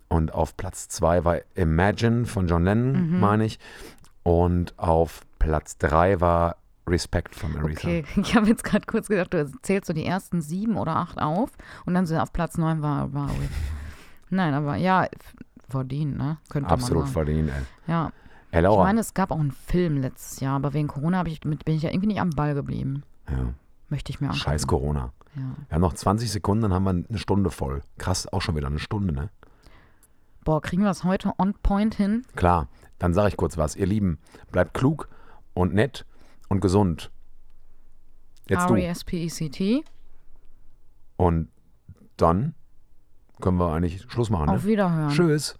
und 0.07 0.33
auf 0.33 0.55
Platz 0.55 0.87
2 0.89 1.25
war 1.25 1.37
Imagine 1.55 2.25
von 2.25 2.47
John 2.47 2.63
Lennon, 2.63 3.19
meine 3.19 3.45
ich. 3.45 3.59
Und 4.23 4.77
auf 4.79 5.21
Platz 5.39 5.77
3 5.79 6.21
war 6.21 6.55
Respect 6.87 7.35
von 7.35 7.55
Aretha. 7.57 7.87
Okay, 7.87 8.05
ich 8.21 8.35
habe 8.35 8.47
jetzt 8.47 8.63
gerade 8.63 8.85
kurz 8.85 9.07
gedacht, 9.07 9.33
du 9.33 9.51
zählst 9.61 9.87
so 9.87 9.93
die 9.93 10.05
ersten 10.05 10.41
sieben 10.41 10.77
oder 10.77 10.95
acht 10.95 11.19
auf 11.21 11.51
und 11.85 11.93
dann 11.93 12.05
so 12.05 12.17
auf 12.17 12.31
Platz 12.31 12.57
neun 12.57 12.81
war, 12.81 13.13
war 13.13 13.29
Nein, 14.29 14.53
aber 14.53 14.75
ja, 14.77 15.07
verdient, 15.69 16.17
ne? 16.17 16.37
Könnte 16.49 16.69
Absolut 16.69 17.03
man 17.03 17.13
sagen. 17.13 17.13
verdient, 17.13 17.49
ey. 17.49 17.91
Ja. 17.91 18.11
Herr 18.53 18.61
Laura. 18.61 18.83
Ich 18.83 18.87
meine, 18.87 18.99
es 18.99 19.15
gab 19.15 19.31
auch 19.31 19.39
einen 19.39 19.51
Film 19.51 19.97
letztes 19.97 20.39
Jahr, 20.39 20.57
aber 20.57 20.73
wegen 20.75 20.87
Corona 20.87 21.25
ich, 21.25 21.41
bin 21.41 21.57
ich 21.65 21.81
ja 21.81 21.89
irgendwie 21.89 22.09
nicht 22.09 22.21
am 22.21 22.29
Ball 22.29 22.53
geblieben. 22.53 23.01
Ja. 23.27 23.55
Möchte 23.89 24.11
ich 24.11 24.21
mir 24.21 24.27
angucken. 24.27 24.43
Scheiß 24.43 24.67
Corona. 24.67 25.11
Ja. 25.35 25.41
Wir 25.69 25.75
haben 25.75 25.81
noch 25.81 25.93
20 25.93 26.31
Sekunden, 26.31 26.61
dann 26.61 26.71
haben 26.71 26.83
wir 26.83 26.91
eine 26.91 27.17
Stunde 27.17 27.49
voll. 27.49 27.81
Krass, 27.97 28.31
auch 28.31 28.43
schon 28.43 28.55
wieder 28.55 28.67
eine 28.67 28.77
Stunde, 28.77 29.11
ne? 29.11 29.31
Boah, 30.43 30.61
kriegen 30.61 30.83
wir 30.83 30.91
es 30.91 31.03
heute 31.03 31.33
on 31.39 31.55
point 31.63 31.95
hin? 31.95 32.27
Klar, 32.35 32.67
dann 32.99 33.15
sage 33.15 33.29
ich 33.29 33.37
kurz 33.37 33.57
was. 33.57 33.75
Ihr 33.75 33.87
Lieben, 33.87 34.19
bleibt 34.51 34.75
klug 34.75 35.09
und 35.55 35.73
nett 35.73 36.05
und 36.47 36.59
gesund. 36.59 37.09
Jetzt 38.47 38.69
du. 38.69 38.75
R-E-S-P-E-C-T. 38.75 39.83
Und 41.17 41.49
dann 42.17 42.53
können 43.41 43.57
wir 43.57 43.73
eigentlich 43.73 44.03
Schluss 44.11 44.29
machen. 44.29 44.45
Ne? 44.45 44.51
Auf 44.51 44.63
ne? 44.63 44.69
Wiederhören. 44.69 45.09
Tschüss. 45.09 45.57